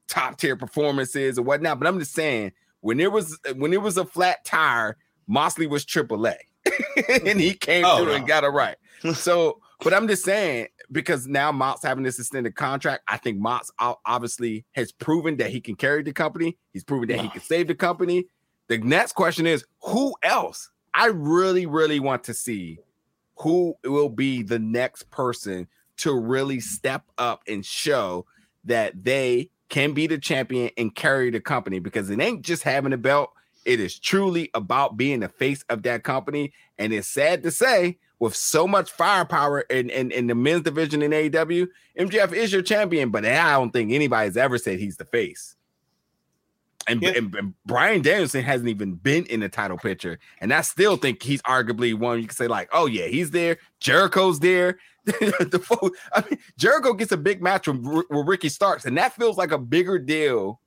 top 0.08 0.38
tier 0.38 0.56
performances 0.56 1.38
or 1.38 1.44
whatnot, 1.44 1.80
but 1.80 1.88
I'm 1.88 2.00
just 2.00 2.14
saying 2.14 2.54
when 2.82 3.00
it 3.00 3.12
was 3.12 3.38
when 3.56 3.74
it 3.74 3.82
was 3.82 3.98
a 3.98 4.06
flat 4.06 4.44
tire, 4.46 4.98
Moxley 5.28 5.68
was 5.68 5.86
AAA, 5.86 6.36
and 7.26 7.40
he 7.40 7.54
came 7.54 7.86
oh, 7.86 7.98
through 7.98 8.08
no. 8.08 8.16
and 8.16 8.28
got 8.28 8.44
it 8.44 8.50
right. 8.50 8.78
So, 9.14 9.62
but 9.82 9.94
I'm 9.94 10.10
just 10.10 10.26
saying 10.26 10.68
because 10.92 11.26
now 11.26 11.54
Mox 11.54 11.82
having 11.84 12.04
this 12.04 12.20
extended 12.20 12.56
contract, 12.56 13.04
I 13.08 13.16
think 13.16 13.40
Mox 13.40 13.72
obviously 13.80 14.66
has 14.74 14.92
proven 14.92 15.38
that 15.38 15.52
he 15.52 15.62
can 15.62 15.76
carry 15.76 16.04
the 16.04 16.12
company. 16.12 16.58
He's 16.74 16.84
proven 16.84 17.08
that 17.08 17.22
he 17.22 17.30
can 17.30 17.40
save 17.40 17.68
the 17.68 17.76
company. 17.76 18.26
The 18.68 18.78
next 18.80 19.14
question 19.14 19.48
is 19.48 19.66
who 19.84 20.14
else? 20.22 20.70
I 20.94 21.08
really, 21.08 21.66
really 21.66 22.02
want 22.02 22.26
to 22.26 22.34
see 22.34 22.80
who 23.38 23.76
will 23.86 24.10
be 24.10 24.44
the 24.44 24.60
next 24.60 25.10
person 25.12 25.68
to 25.98 26.14
really 26.14 26.60
step 26.60 27.04
up 27.18 27.42
and 27.48 27.66
show 27.66 28.26
that 28.66 29.04
they 29.04 29.50
can 29.70 29.94
be 29.94 30.08
the 30.08 30.18
champion 30.18 30.72
and 30.78 30.94
carry 30.94 31.30
the 31.30 31.40
company 31.40 31.80
because 31.80 32.10
it 32.10 32.20
ain't 32.20 32.42
just 32.42 32.64
having 32.64 32.94
a 32.94 32.98
belt. 32.98 33.32
It 33.66 33.80
is 33.80 33.98
truly 34.00 34.50
about 34.54 34.98
being 34.98 35.20
the 35.20 35.30
face 35.30 35.64
of 35.70 35.84
that 35.84 36.04
company. 36.04 36.54
And 36.78 36.92
it's 36.92 37.08
sad 37.08 37.44
to 37.44 37.52
say, 37.52 37.98
with 38.20 38.36
so 38.36 38.68
much 38.68 38.92
firepower 38.92 39.62
in, 39.62 39.90
in, 39.90 40.12
in 40.12 40.28
the 40.28 40.36
men's 40.36 40.64
division 40.64 41.02
in 41.02 41.12
AEW, 41.12 41.68
MJF 41.98 42.34
is 42.34 42.52
your 42.52 42.62
champion, 42.62 43.10
but 43.12 43.26
I 43.26 43.54
don't 43.54 43.72
think 43.72 43.92
anybody's 43.92 44.38
ever 44.38 44.58
said 44.58 44.80
he's 44.80 44.98
the 44.98 45.06
face. 45.06 45.56
And, 46.88 47.02
yeah. 47.02 47.12
and, 47.16 47.36
and, 47.36 47.54
Bryan 47.66 48.02
Danielson 48.02 48.44
hasn't 48.44 48.70
even 48.70 48.96
been 48.96 49.26
in 49.26 49.42
the 49.42 49.50
title 49.50 49.78
picture. 49.78 50.18
And 50.42 50.54
I 50.54 50.62
still 50.62 50.98
think 50.98 51.22
he's 51.22 51.42
arguably 51.44 51.94
one 51.94 52.20
you 52.20 52.28
can 52.28 52.36
say, 52.36 52.48
like, 52.48 52.70
oh, 52.74 52.88
yeah, 52.88 53.06
he's 53.06 53.32
there. 53.32 53.58
Jericho's 53.80 54.40
there. 54.40 54.80
the 55.06 55.92
I 56.14 56.24
mean, 56.30 56.40
Jericho 56.58 56.94
gets 56.94 57.12
a 57.12 57.18
big 57.18 57.42
match 57.42 57.68
with, 57.68 57.84
with 57.84 58.28
Ricky 58.28 58.50
Starks, 58.50 58.86
and 58.86 58.98
that 58.98 59.14
feels 59.14 59.38
like 59.38 59.52
a 59.52 59.58
bigger 59.58 60.00
deal 60.00 60.60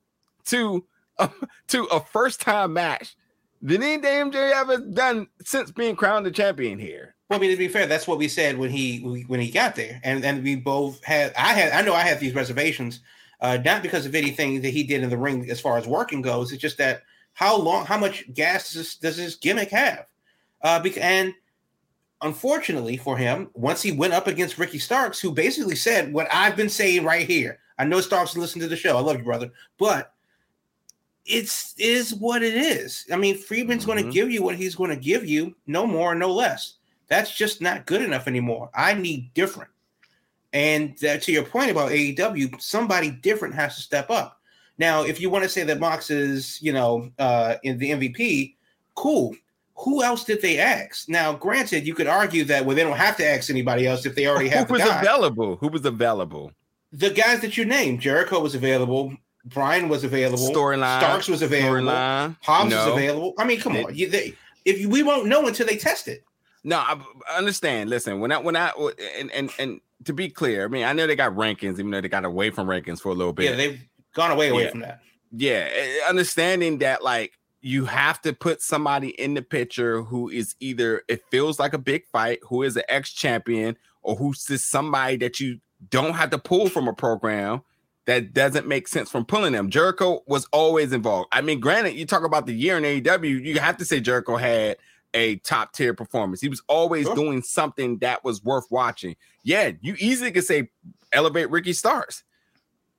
to 0.46 0.84
uh, 1.18 1.28
to 1.68 1.84
a 1.84 2.00
first 2.00 2.40
time 2.40 2.72
match 2.72 3.16
than 3.60 3.82
any 3.82 4.02
damn 4.02 4.30
MJF 4.30 4.68
has 4.68 4.94
done 4.94 5.28
since 5.44 5.70
being 5.70 5.96
crowned 5.96 6.26
the 6.26 6.30
champion 6.30 6.78
here. 6.78 7.14
Well, 7.28 7.38
I 7.38 7.40
mean, 7.40 7.50
to 7.50 7.56
be 7.56 7.68
fair, 7.68 7.86
that's 7.86 8.06
what 8.06 8.18
we 8.18 8.28
said 8.28 8.58
when 8.58 8.70
he 8.70 9.24
when 9.26 9.40
he 9.40 9.50
got 9.50 9.76
there, 9.76 10.00
and 10.04 10.24
and 10.24 10.42
we 10.42 10.56
both 10.56 11.02
had. 11.04 11.32
I 11.34 11.54
had. 11.54 11.72
I 11.72 11.82
know 11.82 11.94
I 11.94 12.02
had 12.02 12.20
these 12.20 12.34
reservations, 12.34 13.00
uh, 13.40 13.58
not 13.64 13.82
because 13.82 14.06
of 14.06 14.14
anything 14.14 14.60
that 14.62 14.70
he 14.70 14.82
did 14.82 15.02
in 15.02 15.10
the 15.10 15.16
ring 15.16 15.50
as 15.50 15.60
far 15.60 15.78
as 15.78 15.86
working 15.86 16.22
goes. 16.22 16.52
It's 16.52 16.60
just 16.60 16.78
that 16.78 17.02
how 17.34 17.56
long, 17.56 17.86
how 17.86 17.98
much 17.98 18.32
gas 18.32 18.72
does 18.72 18.74
this, 18.74 18.96
does 18.96 19.16
this 19.16 19.36
gimmick 19.36 19.70
have? 19.70 20.06
Uh, 20.60 20.78
because, 20.78 21.02
and 21.02 21.34
unfortunately 22.22 22.96
for 22.96 23.16
him, 23.16 23.50
once 23.54 23.82
he 23.82 23.92
went 23.92 24.12
up 24.12 24.26
against 24.26 24.58
Ricky 24.58 24.78
Starks, 24.78 25.20
who 25.20 25.32
basically 25.32 25.76
said 25.76 26.12
what 26.12 26.28
I've 26.32 26.56
been 26.56 26.68
saying 26.68 27.04
right 27.04 27.26
here. 27.26 27.58
I 27.78 27.84
know 27.84 28.00
Starks 28.00 28.36
listened 28.36 28.62
to 28.62 28.68
the 28.68 28.76
show. 28.76 28.96
I 28.96 29.00
love 29.00 29.18
you, 29.18 29.24
brother, 29.24 29.50
but 29.78 30.14
it's 31.24 31.74
is 31.78 32.14
what 32.14 32.42
it 32.42 32.54
is. 32.54 33.06
I 33.12 33.16
mean, 33.16 33.36
Friedman's 33.36 33.84
mm-hmm. 33.84 33.92
going 33.92 34.04
to 34.04 34.12
give 34.12 34.30
you 34.30 34.42
what 34.42 34.56
he's 34.56 34.74
going 34.74 34.90
to 34.90 34.96
give 34.96 35.26
you, 35.26 35.54
no 35.66 35.86
more, 35.86 36.14
no 36.14 36.32
less. 36.32 36.74
That's 37.08 37.34
just 37.34 37.60
not 37.60 37.86
good 37.86 38.02
enough 38.02 38.26
anymore. 38.26 38.70
I 38.74 38.94
need 38.94 39.32
different. 39.34 39.70
And 40.52 40.96
to 40.98 41.32
your 41.32 41.44
point 41.44 41.70
about 41.70 41.90
AEW, 41.90 42.60
somebody 42.60 43.10
different 43.10 43.54
has 43.54 43.76
to 43.76 43.82
step 43.82 44.10
up. 44.10 44.40
Now, 44.78 45.02
if 45.04 45.20
you 45.20 45.30
want 45.30 45.44
to 45.44 45.48
say 45.48 45.64
that 45.64 45.80
Mox 45.80 46.10
is, 46.10 46.60
you 46.62 46.72
know, 46.72 47.10
uh, 47.18 47.56
in 47.62 47.78
the 47.78 47.90
MVP, 47.90 48.54
cool 48.94 49.34
who 49.76 50.02
else 50.02 50.24
did 50.24 50.42
they 50.42 50.58
ask? 50.58 51.08
Now, 51.08 51.32
granted, 51.32 51.86
you 51.86 51.94
could 51.94 52.06
argue 52.06 52.44
that 52.44 52.64
well, 52.64 52.76
they 52.76 52.82
don't 52.82 52.96
have 52.96 53.16
to 53.16 53.26
ask 53.26 53.50
anybody 53.50 53.86
else 53.86 54.06
if 54.06 54.14
they 54.14 54.26
already 54.26 54.48
have. 54.50 54.68
Who 54.68 54.74
was 54.74 54.82
guy. 54.82 55.00
available? 55.00 55.56
Who 55.56 55.68
was 55.68 55.84
available? 55.84 56.52
The 56.92 57.10
guys 57.10 57.40
that 57.40 57.56
you 57.56 57.64
named. 57.64 58.00
Jericho 58.00 58.40
was 58.40 58.54
available. 58.54 59.14
Bryan 59.44 59.88
was 59.88 60.04
available. 60.04 60.38
Storyline. 60.38 60.98
Starks 60.98 61.28
was 61.28 61.42
available. 61.42 61.90
Storyline. 61.90 62.36
Hobbs 62.42 62.70
no. 62.70 62.76
was 62.76 62.94
available. 62.94 63.34
I 63.38 63.44
mean, 63.44 63.60
come 63.60 63.76
on. 63.76 63.94
You, 63.94 64.08
they, 64.08 64.34
if 64.64 64.78
you, 64.78 64.88
we 64.88 65.02
won't 65.02 65.26
know 65.26 65.46
until 65.46 65.66
they 65.66 65.76
test 65.76 66.06
it. 66.06 66.22
No, 66.64 66.76
I, 66.76 67.00
I 67.30 67.38
understand. 67.38 67.90
Listen, 67.90 68.20
when 68.20 68.30
I 68.30 68.38
when 68.38 68.54
I 68.54 68.70
and 69.18 69.32
and 69.32 69.50
and 69.58 69.80
to 70.04 70.12
be 70.12 70.28
clear, 70.28 70.64
I 70.64 70.68
mean, 70.68 70.84
I 70.84 70.92
know 70.92 71.06
they 71.06 71.16
got 71.16 71.34
rankings, 71.34 71.78
even 71.78 71.90
though 71.90 72.00
they 72.00 72.08
got 72.08 72.24
away 72.24 72.50
from 72.50 72.68
rankings 72.68 73.00
for 73.00 73.08
a 73.08 73.14
little 73.14 73.32
bit. 73.32 73.50
Yeah, 73.50 73.56
they've 73.56 73.80
gone 74.14 74.30
away 74.30 74.50
away 74.50 74.64
yeah. 74.64 74.70
from 74.70 74.80
that. 74.80 75.00
Yeah, 75.32 75.68
eh, 75.74 76.08
understanding 76.08 76.78
that, 76.78 77.02
like 77.02 77.32
you 77.62 77.84
have 77.84 78.20
to 78.22 78.32
put 78.32 78.60
somebody 78.60 79.08
in 79.20 79.34
the 79.34 79.42
picture 79.42 80.02
who 80.02 80.28
is 80.28 80.56
either 80.60 81.02
it 81.08 81.22
feels 81.30 81.58
like 81.58 81.72
a 81.72 81.78
big 81.78 82.04
fight, 82.06 82.40
who 82.42 82.62
is 82.62 82.76
an 82.76 82.82
ex 82.88 83.12
champion, 83.12 83.76
or 84.02 84.16
who's 84.16 84.44
just 84.44 84.70
somebody 84.70 85.16
that 85.16 85.40
you 85.40 85.60
don't 85.88 86.14
have 86.14 86.30
to 86.30 86.38
pull 86.38 86.68
from 86.68 86.88
a 86.88 86.92
program 86.92 87.62
that 88.06 88.34
doesn't 88.34 88.66
make 88.66 88.88
sense 88.88 89.10
from 89.10 89.24
pulling 89.24 89.52
them. 89.52 89.70
Jericho 89.70 90.22
was 90.26 90.46
always 90.52 90.92
involved. 90.92 91.28
I 91.30 91.40
mean, 91.40 91.60
granted, 91.60 91.94
you 91.94 92.04
talk 92.04 92.24
about 92.24 92.46
the 92.46 92.54
year 92.54 92.76
in 92.76 92.82
AEW, 92.82 93.44
you 93.44 93.60
have 93.60 93.76
to 93.76 93.84
say 93.84 94.00
Jericho 94.00 94.36
had 94.36 94.76
a 95.14 95.36
top 95.36 95.72
tier 95.72 95.94
performance. 95.94 96.40
He 96.40 96.48
was 96.48 96.62
always 96.68 97.06
sure. 97.06 97.14
doing 97.14 97.42
something 97.42 97.98
that 97.98 98.24
was 98.24 98.42
worth 98.42 98.66
watching. 98.70 99.14
Yeah, 99.44 99.72
you 99.80 99.94
easily 99.98 100.32
could 100.32 100.44
say 100.44 100.70
elevate 101.12 101.50
Ricky 101.50 101.72
Starks. 101.72 102.24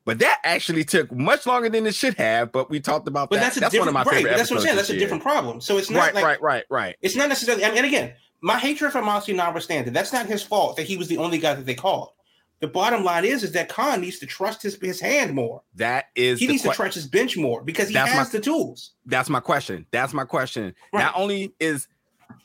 But 0.05 0.19
that 0.19 0.39
actually 0.43 0.83
took 0.83 1.11
much 1.11 1.45
longer 1.45 1.69
than 1.69 1.85
it 1.85 1.95
should 1.95 2.15
have. 2.15 2.51
But 2.51 2.69
we 2.69 2.79
talked 2.79 3.07
about 3.07 3.29
but 3.29 3.37
that. 3.37 3.53
That's, 3.53 3.59
that's 3.59 3.77
one 3.77 3.87
of 3.87 3.93
my 3.93 4.03
right, 4.03 4.15
favorite. 4.15 4.37
That's 4.37 4.51
what 4.51 4.57
I'm 4.57 4.63
saying. 4.63 4.75
That's 4.75 4.89
a 4.89 4.97
different 4.97 5.23
problem. 5.23 5.61
So 5.61 5.77
it's 5.77 5.89
not 5.89 5.99
right, 5.99 6.15
like, 6.15 6.23
right, 6.23 6.41
right, 6.41 6.63
right. 6.69 6.95
It's 7.01 7.15
not 7.15 7.29
necessarily. 7.29 7.63
i 7.63 7.69
And 7.69 7.85
again, 7.85 8.13
my 8.41 8.57
hatred 8.57 8.91
for 8.91 9.01
Moxley 9.01 9.33
notwithstanding, 9.33 9.93
that's 9.93 10.11
not 10.11 10.25
his 10.25 10.43
fault 10.43 10.75
that 10.75 10.83
he 10.83 10.97
was 10.97 11.07
the 11.07 11.17
only 11.17 11.37
guy 11.37 11.53
that 11.53 11.65
they 11.65 11.75
called. 11.75 12.09
The 12.59 12.67
bottom 12.67 13.03
line 13.03 13.25
is, 13.25 13.43
is 13.43 13.51
that 13.53 13.67
Khan 13.67 13.99
needs 13.99 14.19
to 14.19 14.25
trust 14.25 14.61
his, 14.61 14.75
his 14.75 14.99
hand 15.01 15.33
more. 15.33 15.63
That 15.75 16.05
is, 16.15 16.39
he 16.39 16.47
needs 16.47 16.63
que- 16.63 16.71
to 16.71 16.75
trust 16.75 16.95
his 16.95 17.07
bench 17.07 17.35
more 17.35 17.61
because 17.61 17.89
he 17.89 17.93
that's 17.93 18.11
has 18.11 18.33
my, 18.33 18.39
the 18.39 18.43
tools. 18.43 18.91
That's 19.05 19.29
my 19.29 19.41
question. 19.41 19.85
That's 19.91 20.13
my 20.13 20.23
question. 20.23 20.73
Right. 20.93 21.01
Not 21.01 21.13
only 21.17 21.53
is 21.59 21.87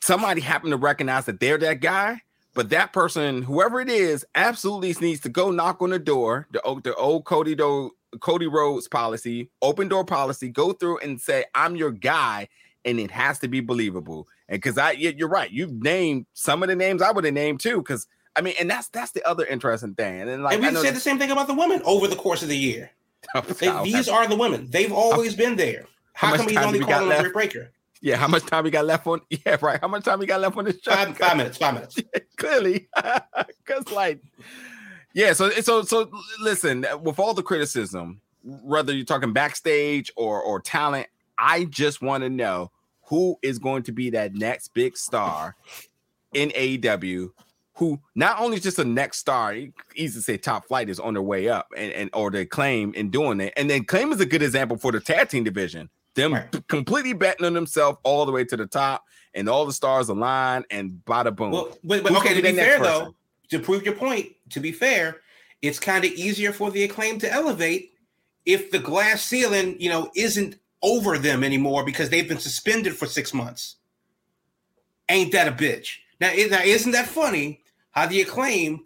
somebody 0.01 0.41
happen 0.41 0.71
to 0.71 0.77
recognize 0.77 1.25
that 1.25 1.39
they're 1.39 1.57
that 1.59 1.79
guy, 1.79 2.21
but 2.53 2.69
that 2.69 2.93
person, 2.93 3.43
whoever 3.43 3.79
it 3.79 3.89
is, 3.89 4.25
absolutely 4.35 4.95
needs 5.05 5.21
to 5.21 5.29
go 5.29 5.51
knock 5.51 5.81
on 5.81 5.91
the 5.91 5.99
door, 5.99 6.47
the, 6.51 6.81
the 6.83 6.95
old 6.95 7.25
Cody 7.25 7.55
Do 7.55 7.91
Cody 8.19 8.47
Rhodes 8.47 8.87
policy, 8.87 9.49
open 9.61 9.87
door 9.87 10.03
policy, 10.03 10.49
go 10.49 10.73
through 10.73 10.97
and 10.99 11.21
say, 11.21 11.45
I'm 11.53 11.75
your 11.75 11.91
guy, 11.91 12.47
and 12.85 12.99
it 12.99 13.11
has 13.11 13.39
to 13.39 13.47
be 13.47 13.59
believable. 13.59 14.27
And 14.47 14.57
because 14.57 14.77
I, 14.77 14.91
you're 14.91 15.29
right, 15.29 15.51
you've 15.51 15.71
named 15.71 16.25
some 16.33 16.63
of 16.63 16.69
the 16.69 16.75
names 16.75 17.01
I 17.01 17.11
would 17.11 17.23
have 17.23 17.33
named 17.33 17.59
too. 17.59 17.77
Because 17.77 18.07
I 18.35 18.41
mean, 18.41 18.55
and 18.59 18.69
that's 18.69 18.87
that's 18.89 19.11
the 19.11 19.23
other 19.27 19.45
interesting 19.45 19.93
thing. 19.95 20.21
And 20.21 20.29
then 20.29 20.43
like, 20.43 20.55
and 20.55 20.75
we 20.75 20.81
said 20.81 20.95
the 20.95 20.99
same 20.99 21.19
thing 21.19 21.31
about 21.31 21.47
the 21.47 21.53
women 21.53 21.81
over 21.85 22.07
the 22.07 22.15
course 22.15 22.41
of 22.41 22.49
the 22.49 22.57
year. 22.57 22.91
they, 23.59 23.83
these 23.83 24.09
are 24.09 24.27
the 24.27 24.35
women. 24.35 24.67
They've 24.69 24.91
always 24.91 25.35
been 25.35 25.55
there. 25.55 25.85
How, 26.13 26.27
how 26.29 26.37
come 26.37 26.47
he's 26.47 26.57
only 26.57 26.79
calling 26.79 27.09
them 27.09 27.25
a 27.25 27.29
breaker? 27.29 27.71
Yeah, 28.01 28.15
how 28.15 28.27
much 28.27 28.45
time 28.45 28.63
we 28.63 28.71
got 28.71 28.85
left 28.85 29.05
on? 29.07 29.21
Yeah, 29.29 29.57
right. 29.61 29.79
How 29.79 29.87
much 29.87 30.05
time 30.05 30.19
we 30.19 30.25
got 30.25 30.41
left 30.41 30.57
on 30.57 30.65
this 30.65 30.79
show? 30.81 30.91
Five, 30.91 31.17
five 31.17 31.37
minutes. 31.37 31.57
Five 31.57 31.73
minutes. 31.73 31.99
clearly, 32.37 32.87
because 33.65 33.91
like 33.91 34.21
yeah, 35.13 35.33
so 35.33 35.49
so 35.49 35.81
so 35.81 36.09
listen, 36.39 36.85
with 37.01 37.19
all 37.19 37.33
the 37.33 37.43
criticism, 37.43 38.21
whether 38.43 38.93
you're 38.93 39.05
talking 39.05 39.33
backstage 39.33 40.11
or 40.15 40.41
or 40.41 40.59
talent, 40.59 41.07
I 41.37 41.65
just 41.65 42.01
want 42.01 42.23
to 42.23 42.29
know 42.29 42.71
who 43.03 43.37
is 43.41 43.59
going 43.59 43.83
to 43.83 43.91
be 43.91 44.11
that 44.11 44.33
next 44.35 44.73
big 44.73 44.95
star 44.95 45.55
in 46.33 46.49
AEW 46.49 47.31
who 47.79 47.97
not 48.13 48.41
only 48.41 48.57
is 48.57 48.63
just 48.63 48.77
a 48.77 48.83
next 48.83 49.19
star, 49.19 49.55
easy 49.95 50.19
to 50.19 50.21
say 50.21 50.35
top 50.35 50.65
flight 50.65 50.89
is 50.89 50.99
on 50.99 51.13
their 51.13 51.23
way 51.23 51.47
up 51.47 51.71
and, 51.77 51.93
and 51.93 52.09
or 52.13 52.29
they 52.29 52.45
claim 52.45 52.93
in 52.93 53.09
doing 53.09 53.39
it. 53.39 53.53
And 53.55 53.69
then 53.69 53.85
claim 53.85 54.11
is 54.11 54.19
a 54.19 54.25
good 54.25 54.43
example 54.43 54.75
for 54.75 54.91
the 54.91 54.99
tag 54.99 55.29
team 55.29 55.45
division. 55.45 55.89
Them 56.15 56.33
right. 56.33 56.67
completely 56.67 57.13
betting 57.13 57.45
on 57.45 57.53
themselves 57.53 57.97
all 58.03 58.25
the 58.25 58.31
way 58.31 58.43
to 58.43 58.57
the 58.57 58.65
top 58.65 59.03
and 59.33 59.47
all 59.47 59.65
the 59.65 59.73
stars 59.73 60.09
align 60.09 60.63
and 60.71 61.01
bada 61.05 61.35
boom. 61.35 61.51
Well, 61.51 61.77
but, 61.83 62.03
but 62.03 62.11
okay, 62.17 62.33
to 62.33 62.41
be 62.41 62.53
fair 62.53 62.79
person? 62.79 62.83
though, 62.83 63.15
to 63.49 63.59
prove 63.59 63.83
your 63.83 63.95
point, 63.95 64.33
to 64.49 64.59
be 64.59 64.71
fair, 64.71 65.17
it's 65.61 65.79
kind 65.79 66.05
of 66.05 66.11
easier 66.11 66.51
for 66.51 66.71
the 66.71 66.83
Acclaimed 66.83 67.21
to 67.21 67.31
elevate 67.31 67.93
if 68.45 68.71
the 68.71 68.79
glass 68.79 69.23
ceiling, 69.23 69.75
you 69.79 69.89
know, 69.89 70.09
isn't 70.15 70.57
over 70.81 71.17
them 71.17 71.43
anymore 71.43 71.83
because 71.85 72.09
they've 72.09 72.27
been 72.27 72.39
suspended 72.39 72.95
for 72.95 73.05
six 73.05 73.33
months. 73.33 73.75
Ain't 75.09 75.31
that 75.33 75.47
a 75.47 75.51
bitch? 75.51 75.97
Now, 76.21 76.31
now 76.49 76.61
isn't 76.63 76.91
that 76.91 77.07
funny 77.07 77.61
how 77.91 78.07
the 78.07 78.21
Acclaimed 78.21 78.79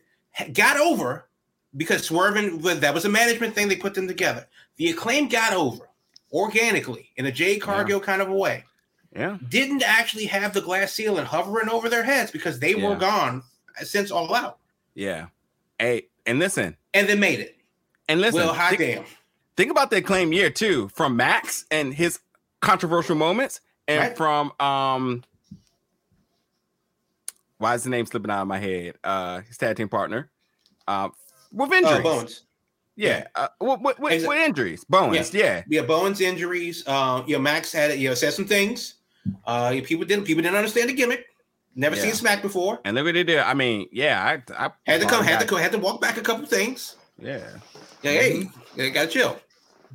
got 0.54 0.78
over 0.78 1.28
because 1.76 2.06
swerving 2.06 2.60
that 2.60 2.94
was 2.94 3.06
a 3.06 3.10
management 3.10 3.56
thing 3.56 3.68
they 3.68 3.76
put 3.76 3.94
them 3.94 4.08
together. 4.08 4.48
The 4.78 4.90
Acclaimed 4.90 5.32
got 5.32 5.54
over 5.54 5.90
organically 6.34 7.12
in 7.16 7.26
a 7.26 7.32
Jade 7.32 7.62
Cargill 7.62 8.00
yeah. 8.00 8.06
kind 8.06 8.22
of 8.22 8.30
a 8.30 8.34
way. 8.34 8.64
Yeah. 9.16 9.38
didn't 9.48 9.84
actually 9.84 10.26
have 10.26 10.54
the 10.56 10.62
glass 10.62 10.92
ceiling 10.92 11.26
hovering 11.26 11.70
over 11.70 11.88
their 11.88 12.02
heads 12.02 12.32
because 12.32 12.60
they 12.60 12.74
Yeah. 12.74 12.90
were 12.90 12.96
gone 12.96 13.44
since 13.84 14.10
All 14.10 14.34
Out, 14.34 14.58
Yeah. 14.96 15.28
Hey, 15.78 16.08
and 16.26 16.40
listen, 16.40 16.78
and 16.96 17.08
they 17.08 17.16
made 17.16 17.40
it. 17.40 17.56
and 18.10 18.20
listen. 18.22 18.40
well, 18.40 18.54
hot 18.56 18.76
think, 18.76 18.80
damn. 18.80 19.06
think 19.56 19.70
about 19.70 19.92
the 19.92 20.02
claim 20.02 20.34
year 20.34 20.50
too, 20.50 20.90
from 20.96 21.16
Max 21.16 21.66
and 21.70 21.94
his 21.94 22.20
controversial 22.60 23.16
moments, 23.16 23.62
and 23.88 24.00
Right. 24.00 24.18
from 24.18 24.52
um. 24.60 25.24
Why 27.60 27.76
is 27.76 27.84
the 27.84 27.90
name 27.92 28.06
slipping 28.06 28.32
out 28.32 28.42
of 28.42 28.48
my 28.48 28.60
head? 28.60 28.96
Uh, 29.04 29.42
his 29.42 29.58
tag 29.58 29.78
team 29.78 29.90
partner, 29.90 30.30
uh, 30.88 31.10
with 31.52 31.72
injuries. 31.72 31.98
Oh, 32.00 32.02
Bowens. 32.04 32.42
Yeah, 32.96 33.26
uh, 33.36 33.48
with, 33.60 33.82
with, 33.82 34.00
with, 34.00 34.14
Exa- 34.24 34.46
injuries, 34.46 34.84
Bowens. 34.88 35.34
Yeah. 35.34 35.64
Yeah, 35.68 35.82
Bowens' 35.82 36.22
injuries. 36.22 36.84
Uh, 36.86 37.24
you 37.26 37.34
know, 37.36 37.40
Max 37.42 37.72
had 37.72 37.98
you 37.98 38.10
know 38.10 38.14
said 38.16 38.34
some 38.34 38.46
things. 38.46 38.96
Uh, 39.46 39.72
people 39.84 40.06
didn't 40.06 40.26
people 40.26 40.44
didn't 40.44 40.56
understand 40.58 40.90
the 40.90 40.94
gimmick. 40.94 41.26
Never 41.76 41.96
Yeah. 41.96 42.04
seen 42.04 42.14
Smack 42.14 42.44
before. 42.44 42.80
and 42.86 42.96
look 42.96 43.06
what 43.06 43.16
they 43.16 43.24
did. 43.24 43.40
I 43.40 43.56
mean, 43.56 43.88
yeah, 43.92 44.22
I, 44.24 44.66
I 44.68 44.72
Had 44.86 45.02
to 45.02 45.08
come, 45.08 45.24
had 45.24 45.40
to 45.40 45.46
go. 45.48 45.56
go, 45.56 45.62
had 45.62 45.72
to 45.72 45.80
walk 45.80 46.02
back 46.02 46.18
a 46.18 46.22
couple 46.22 46.46
things. 46.46 46.96
Yeah, 47.20 47.40
Yeah, 48.04 48.12
hey, 48.12 48.50
you 48.76 48.92
gotta 48.92 49.08
chill. 49.08 49.40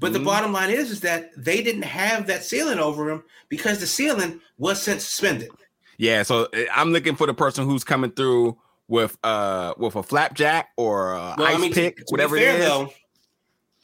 But 0.01 0.12
the 0.12 0.18
Mhm. 0.18 0.24
bottom 0.24 0.53
line 0.53 0.70
is, 0.70 0.90
is 0.90 1.01
that 1.03 1.30
they 1.36 1.62
didn't 1.62 1.82
have 1.82 2.26
that 2.28 2.42
ceiling 2.44 2.78
over 2.80 3.11
him 3.11 3.22
because 3.49 3.78
the 3.80 3.86
ceiling 3.86 4.40
was 4.57 4.82
since 4.82 5.05
suspended. 5.05 5.51
yeah. 5.99 6.22
So 6.24 6.44
uh, 6.53 6.64
I'm 6.74 6.92
looking 6.92 7.14
for 7.16 7.26
the 7.28 7.34
person 7.34 7.64
who's 7.64 7.84
coming 7.84 8.11
through 8.11 8.57
with 8.89 9.16
uh 9.22 9.74
with 9.78 9.95
a 9.97 10.03
flapjack 10.03 10.70
or 10.76 11.12
a 11.12 11.34
Well, 11.36 11.47
ice 11.47 11.57
I 11.57 11.59
mean, 11.59 11.72
pick, 11.72 11.97
to, 11.99 12.05
to 12.05 12.11
whatever 12.11 12.36
fair, 12.36 12.55
it 12.57 12.61
is. 12.61 12.66
though, 12.66 12.91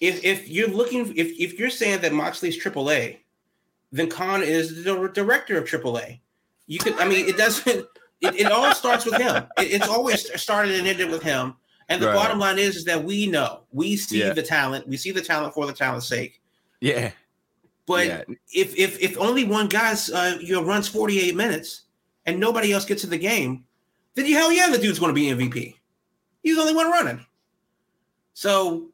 if 0.01 0.25
if 0.25 0.49
you're 0.49 0.69
looking, 0.69 1.07
if 1.17 1.29
if 1.39 1.59
you're 1.59 1.71
saying 1.71 2.01
that 2.01 2.13
Moxley's 2.13 2.63
AAA, 2.63 3.19
then 3.93 4.09
Khan 4.09 4.43
is 4.43 4.83
the 4.85 5.09
director 5.13 5.57
of 5.59 5.65
AAA. 5.65 6.21
You 6.67 6.79
could, 6.79 6.95
I 6.95 7.07
mean, 7.07 7.29
it 7.29 7.37
doesn't. 7.37 7.87
It, 8.21 8.35
it 8.37 8.51
all 8.51 8.73
starts 8.75 9.05
with 9.05 9.17
him. 9.17 9.45
It, 9.59 9.71
it's 9.73 9.89
always 9.89 10.41
started 10.41 10.79
and 10.79 10.89
ended 10.89 11.11
with 11.11 11.23
him. 11.23 11.57
And 11.91 12.01
the 12.01 12.07
Right. 12.07 12.15
bottom 12.15 12.39
line 12.39 12.59
is, 12.59 12.77
is 12.77 12.85
that 12.87 13.05
we 13.05 13.27
know, 13.27 13.65
we 13.71 13.97
see 13.99 14.21
Yeah. 14.21 14.33
the 14.33 14.43
talent, 14.43 14.89
we 14.89 14.97
see 14.97 15.11
the 15.11 15.21
talent 15.21 15.53
for 15.53 15.67
the 15.67 15.75
talent's 15.75 16.09
sake. 16.09 16.41
Yeah, 16.81 17.11
But 17.87 18.07
yeah, 18.07 18.23
if 18.51 18.75
if 18.79 18.99
if 19.03 19.19
only 19.19 19.45
one 19.45 19.69
guy's 19.69 20.09
uh, 20.11 20.39
you 20.41 20.55
know 20.55 20.63
runs 20.65 20.89
48 20.89 21.37
minutes 21.37 21.83
and 22.25 22.41
nobody 22.41 22.73
else 22.73 22.87
gets 22.87 23.05
in 23.05 23.11
the 23.11 23.19
game, 23.19 23.65
then 24.15 24.27
you 24.27 24.37
hell 24.37 24.53
yeah, 24.53 24.71
the 24.71 24.79
dude's 24.79 24.99
going 24.99 25.15
to 25.15 25.21
be 25.21 25.27
MVP. 25.29 25.75
He's 26.43 26.57
the 26.57 26.61
only 26.62 26.75
one 26.75 26.91
running. 26.91 27.25
So 28.35 28.89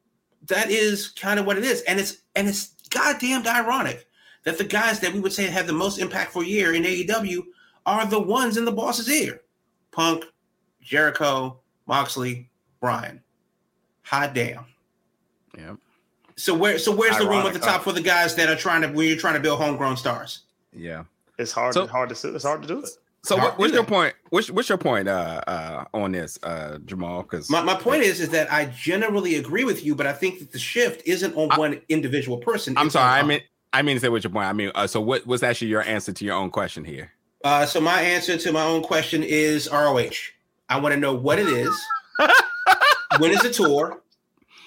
that 0.46 0.70
is 0.70 1.08
kind 1.08 1.38
of 1.40 1.46
what 1.46 1.58
it 1.58 1.64
is, 1.64 1.82
and 1.82 1.98
it's 1.98 2.18
and 2.36 2.48
it's 2.48 2.74
goddamn 2.90 3.46
ironic 3.46 4.06
that 4.44 4.58
the 4.58 4.64
guys 4.64 5.00
that 5.00 5.12
we 5.12 5.20
would 5.20 5.32
say 5.32 5.46
have 5.46 5.66
the 5.66 5.72
most 5.72 5.98
impactful 6.00 6.46
year 6.46 6.74
in 6.74 6.82
AEW 6.82 7.42
are 7.86 8.06
the 8.06 8.20
ones 8.20 8.56
in 8.56 8.64
the 8.64 8.72
boss's 8.72 9.08
ear: 9.10 9.40
Punk, 9.90 10.24
Jericho, 10.82 11.60
Moxley, 11.86 12.48
Bryan. 12.80 13.22
Hot 14.02 14.34
damn. 14.34 14.64
yeah, 15.56 15.74
So 16.36 16.52
where 16.54 16.78
so 16.78 16.94
where's 16.94 17.16
the 17.18 17.28
room 17.28 17.46
at 17.46 17.52
the 17.52 17.60
top 17.60 17.82
for 17.84 17.92
the 17.92 18.00
guys 18.00 18.34
that 18.36 18.48
are 18.48 18.56
trying 18.56 18.82
to 18.82 18.88
where 18.88 19.06
you're 19.06 19.16
trying 19.16 19.34
to 19.34 19.40
build 19.40 19.60
homegrown 19.60 19.96
stars? 19.96 20.40
yeah. 20.72 21.04
It's 21.38 21.52
hard. 21.52 21.72
So- 21.72 21.86
hard 21.86 22.10
to. 22.14 22.34
It's 22.34 22.44
hard 22.44 22.60
to 22.62 22.68
do 22.68 22.80
it. 22.80 22.90
So 23.22 23.36
what, 23.36 23.58
what's 23.58 23.74
your 23.74 23.84
point? 23.84 24.14
What's, 24.30 24.50
what's 24.50 24.68
your 24.68 24.78
point 24.78 25.08
uh 25.08 25.42
uh 25.46 25.84
on 25.92 26.12
this 26.12 26.38
uh 26.42 26.78
Jamal? 26.84 27.22
Because 27.22 27.50
My, 27.50 27.62
my 27.62 27.74
point 27.74 28.02
is 28.02 28.20
is 28.20 28.30
that 28.30 28.50
I 28.50 28.66
generally 28.66 29.34
agree 29.36 29.64
with 29.64 29.84
you, 29.84 29.94
but 29.94 30.06
I 30.06 30.12
think 30.12 30.38
that 30.38 30.52
the 30.52 30.58
shift 30.58 31.02
isn't 31.06 31.34
on 31.36 31.50
I- 31.52 31.58
one 31.58 31.80
individual 31.88 32.38
person. 32.38 32.76
I'm 32.78 32.90
sorry, 32.90 33.20
I 33.20 33.22
mean 33.22 33.40
I 33.72 33.82
mean 33.82 33.96
to 33.96 34.00
say 34.00 34.08
what's 34.08 34.24
your 34.24 34.32
point. 34.32 34.46
I 34.46 34.52
mean, 34.52 34.72
uh, 34.74 34.86
so 34.86 35.00
what 35.00 35.26
what's 35.26 35.42
actually 35.42 35.68
your 35.68 35.82
answer 35.82 36.12
to 36.12 36.24
your 36.24 36.34
own 36.34 36.50
question 36.50 36.84
here? 36.84 37.12
Uh, 37.44 37.66
so 37.66 37.80
my 37.80 38.00
answer 38.00 38.36
to 38.36 38.52
my 38.52 38.64
own 38.64 38.82
question 38.82 39.22
is 39.22 39.68
ROH. 39.70 40.10
I 40.68 40.78
want 40.78 40.94
to 40.94 41.00
know 41.00 41.14
what 41.14 41.38
it 41.38 41.48
is. 41.48 41.74
when 43.18 43.32
is 43.32 43.40
the 43.40 43.50
tour? 43.50 44.02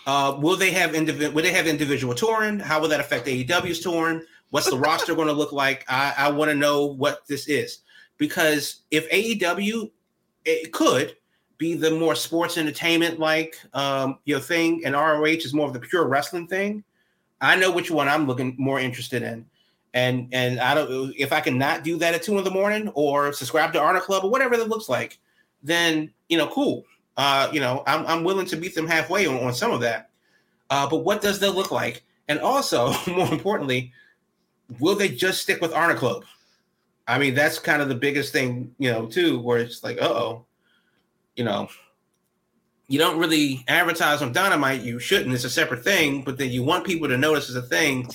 Uh, 0.06 0.38
will 0.40 0.58
they 0.58 0.72
have 0.72 0.94
individual? 0.94 1.34
Will 1.34 1.44
they 1.44 1.52
have 1.52 1.68
individual 1.68 2.14
touring? 2.14 2.60
How 2.60 2.80
will 2.80 2.90
that 2.90 3.00
affect 3.00 3.26
AEW's 3.26 3.80
touring? 3.80 4.22
What's 4.50 4.70
the 4.70 4.78
roster 4.78 5.16
going 5.16 5.28
to 5.28 5.34
look 5.34 5.52
like? 5.52 5.86
I, 5.88 6.14
I 6.18 6.32
want 6.32 6.52
to 6.52 6.56
know 6.56 6.86
what 6.86 7.26
this 7.28 7.48
is 7.48 7.80
because 8.18 8.82
if 8.92 9.10
AEW 9.10 9.92
it 10.46 10.72
could 10.74 11.16
be 11.58 11.74
the 11.74 11.92
more 11.92 12.16
sports 12.16 12.58
entertainment 12.58 13.20
like 13.20 13.58
um, 13.74 14.20
you 14.26 14.36
know 14.36 14.42
thing, 14.42 14.84
and 14.86 14.96
ROH 14.96 15.26
is 15.26 15.54
more 15.54 15.68
of 15.68 15.74
the 15.74 15.80
pure 15.80 16.08
wrestling 16.08 16.48
thing. 16.48 16.84
I 17.42 17.56
know 17.56 17.72
which 17.72 17.92
one 17.92 18.08
I'm 18.08 18.28
looking 18.28 18.56
more 18.58 18.80
interested 18.80 19.22
in 19.24 19.46
and 19.94 20.28
and 20.32 20.60
I 20.60 20.74
don't 20.74 21.14
if 21.18 21.32
I 21.32 21.40
can 21.40 21.58
not 21.58 21.84
do 21.84 21.98
that 21.98 22.14
at 22.14 22.24
two 22.24 22.38
in 22.38 22.44
the 22.44 22.52
morning 22.52 22.90
or 22.90 23.32
subscribe 23.34 23.74
to 23.74 23.82
Honor 23.82 24.00
Club 24.00 24.24
or 24.24 24.30
whatever 24.30 24.58
that 24.58 24.70
looks 24.70 24.90
like, 24.90 25.20
then 25.62 26.12
you 26.30 26.38
know, 26.38 26.48
cool. 26.48 26.86
Uh, 27.16 27.48
you 27.52 27.60
know, 27.60 27.84
I'm 27.86 28.06
I'm 28.08 28.24
willing 28.24 28.48
to 28.48 28.58
meet 28.58 28.74
them 28.74 28.88
halfway 28.88 29.28
on, 29.28 29.38
on 29.38 29.54
some 29.54 29.72
of 29.72 29.82
that. 29.82 30.10
Uh, 30.70 30.88
but 30.90 30.98
what 30.98 31.22
does 31.22 31.40
that 31.40 31.52
look 31.52 31.72
like? 31.72 32.04
And 32.28 32.40
also, 32.40 32.94
more 33.08 33.32
importantly, 33.32 33.92
will 34.80 34.96
they 34.96 35.10
just 35.10 35.42
stick 35.42 35.62
with 35.62 35.74
Honor 35.74 35.96
Club? 35.96 36.26
I 37.08 37.18
mean, 37.20 37.36
that's 37.36 37.60
kind 37.60 37.82
of 37.82 37.90
the 37.90 37.96
biggest 37.96 38.32
thing, 38.32 38.74
you 38.78 38.92
know, 38.92 39.06
too, 39.06 39.40
where 39.40 39.58
it's 39.60 39.84
like, 39.84 40.02
uh 40.02 40.08
oh, 40.08 40.46
you 41.36 41.44
know, 41.44 41.68
you 42.88 43.00
don't 43.00 43.20
really 43.20 43.64
advertise 43.68 44.22
on 44.22 44.32
Dynamite. 44.34 44.82
You 44.82 45.00
shouldn't. 45.00 45.34
It's 45.34 45.44
a 45.44 45.50
separate 45.50 45.84
thing, 45.84 46.22
but 46.24 46.38
then 46.38 46.52
you 46.52 46.64
want 46.64 46.86
people 46.86 47.08
to 47.08 47.18
notice 47.18 47.48
it's 47.50 47.58
a 47.58 47.62
thing. 47.62 48.08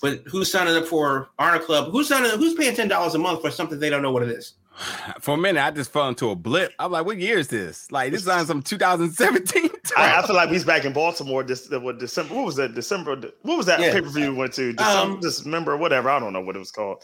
But 0.00 0.22
who's 0.26 0.50
signing 0.50 0.74
up 0.76 0.86
for 0.86 1.28
Honor 1.38 1.58
Club? 1.58 1.90
Who's 1.92 2.08
signing? 2.08 2.30
Who's 2.38 2.54
paying 2.54 2.74
ten 2.74 2.88
dollars 2.88 3.14
a 3.14 3.18
month 3.18 3.42
for 3.42 3.50
something 3.50 3.78
they 3.78 3.90
don't 3.90 4.02
know 4.02 4.12
what 4.12 4.22
it 4.22 4.30
is? 4.30 4.54
For 5.20 5.34
a 5.34 5.36
minute, 5.36 5.62
I 5.62 5.70
just 5.72 5.92
fell 5.92 6.08
into 6.08 6.30
a 6.30 6.34
blip. 6.36 6.72
I'm 6.78 6.92
like, 6.92 7.04
what 7.04 7.18
year 7.18 7.36
is 7.38 7.48
this? 7.48 7.90
Like, 7.92 8.12
this 8.12 8.22
is 8.22 8.28
on 8.28 8.46
some 8.46 8.62
2017. 8.62 9.68
I, 9.96 10.18
I 10.18 10.26
feel 10.26 10.36
like 10.36 10.48
he's 10.48 10.64
back 10.64 10.86
in 10.86 10.94
Baltimore. 10.94 11.42
This 11.42 11.68
what 11.70 11.98
December? 11.98 12.34
What 12.34 12.46
was 12.46 12.56
that? 12.56 12.74
December? 12.74 13.16
What 13.42 13.56
was 13.58 13.66
that 13.66 13.80
Yeah. 13.80 13.92
pay 13.92 14.00
per 14.00 14.08
view 14.08 14.32
we 14.32 14.38
went 14.38 14.54
to? 14.54 14.72
December, 14.72 15.14
Um, 15.14 15.20
December, 15.20 15.76
whatever. 15.76 16.08
I 16.08 16.18
don't 16.18 16.32
know 16.32 16.40
what 16.40 16.56
it 16.56 16.60
was 16.60 16.70
called. 16.70 17.02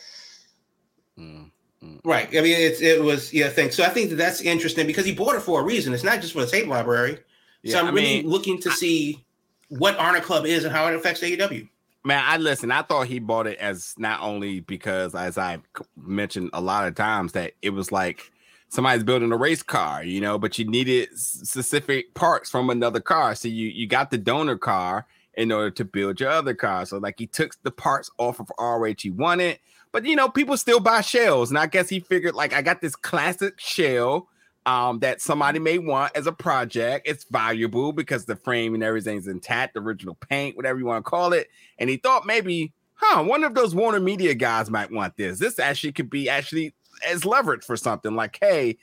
Mm, 1.18 1.50
mm. 1.82 2.00
Right. 2.04 2.28
I 2.28 2.40
mean, 2.40 2.56
it's 2.58 2.80
it 2.80 3.02
was 3.02 3.32
yeah 3.32 3.48
thing. 3.48 3.70
So 3.70 3.84
I 3.84 3.88
think 3.88 4.10
that 4.10 4.16
that's 4.16 4.40
interesting 4.40 4.86
because 4.86 5.04
he 5.04 5.12
bought 5.12 5.34
it 5.34 5.40
for 5.42 5.60
a 5.60 5.64
reason. 5.64 5.94
It's 5.94 6.04
not 6.04 6.20
just 6.20 6.32
for 6.32 6.40
the 6.40 6.50
tape 6.50 6.66
library. 6.66 7.18
Yeah, 7.62 7.72
so 7.74 7.80
I'm 7.80 7.86
I 7.86 7.90
really 7.90 8.22
mean, 8.22 8.28
looking 8.28 8.60
to 8.60 8.70
see 8.70 9.24
what 9.68 9.96
Honor 9.96 10.20
Club 10.20 10.46
is 10.46 10.64
and 10.64 10.72
how 10.72 10.86
it 10.86 10.94
affects 10.94 11.20
AEW. 11.20 11.68
Man, 12.04 12.22
I 12.24 12.36
listen. 12.36 12.70
I 12.70 12.82
thought 12.82 13.08
he 13.08 13.18
bought 13.18 13.48
it 13.48 13.58
as 13.58 13.94
not 13.98 14.22
only 14.22 14.60
because, 14.60 15.14
as 15.14 15.36
I 15.36 15.58
mentioned 15.96 16.50
a 16.52 16.60
lot 16.60 16.86
of 16.86 16.94
times, 16.94 17.32
that 17.32 17.54
it 17.62 17.70
was 17.70 17.90
like 17.90 18.30
somebody's 18.68 19.02
building 19.02 19.32
a 19.32 19.36
race 19.36 19.62
car, 19.62 20.04
you 20.04 20.20
know, 20.20 20.38
but 20.38 20.58
you 20.58 20.64
needed 20.66 21.08
specific 21.18 22.14
parts 22.14 22.48
from 22.50 22.70
another 22.70 23.00
car. 23.00 23.34
So 23.34 23.48
you 23.48 23.68
you 23.68 23.88
got 23.88 24.10
the 24.10 24.18
donor 24.18 24.56
car 24.56 25.06
in 25.34 25.52
order 25.52 25.70
to 25.70 25.84
build 25.84 26.20
your 26.20 26.30
other 26.30 26.54
car. 26.54 26.86
So 26.86 26.98
like 26.98 27.16
he 27.18 27.26
took 27.26 27.60
the 27.62 27.70
parts 27.70 28.10
off 28.18 28.40
of 28.40 28.50
RH 28.58 29.00
he 29.00 29.10
wanted, 29.10 29.58
but 29.96 30.04
you 30.04 30.14
know, 30.14 30.28
people 30.28 30.58
still 30.58 30.78
buy 30.78 31.00
shells, 31.00 31.48
and 31.48 31.58
I 31.58 31.66
guess 31.66 31.88
he 31.88 32.00
figured 32.00 32.34
like 32.34 32.52
I 32.52 32.60
got 32.60 32.82
this 32.82 32.94
classic 32.94 33.58
shell. 33.58 34.28
Um, 34.66 34.98
that 34.98 35.20
somebody 35.20 35.60
may 35.60 35.78
want 35.78 36.16
as 36.16 36.26
a 36.26 36.32
project. 36.32 37.06
It's 37.06 37.24
valuable 37.30 37.92
because 37.92 38.24
the 38.24 38.34
frame 38.34 38.74
and 38.74 38.82
everything's 38.82 39.28
intact, 39.28 39.74
the 39.74 39.80
original 39.80 40.16
paint, 40.16 40.56
whatever 40.56 40.76
you 40.76 40.84
want 40.86 41.04
to 41.04 41.08
call 41.08 41.32
it 41.32 41.46
and 41.78 41.88
he 41.88 41.98
thought 41.98 42.26
maybe, 42.26 42.72
huh, 42.94 43.22
one 43.22 43.44
of 43.44 43.54
those 43.54 43.76
Warner 43.76 44.00
Media 44.00 44.34
guys 44.34 44.68
might 44.68 44.90
want 44.90 45.16
this. 45.16 45.38
This 45.38 45.60
actually 45.60 45.92
could 45.92 46.10
be 46.10 46.28
actually 46.28 46.74
as 47.06 47.24
leverage 47.24 47.62
for 47.62 47.76
something 47.76 48.16
like, 48.16 48.38
hey, 48.40 48.76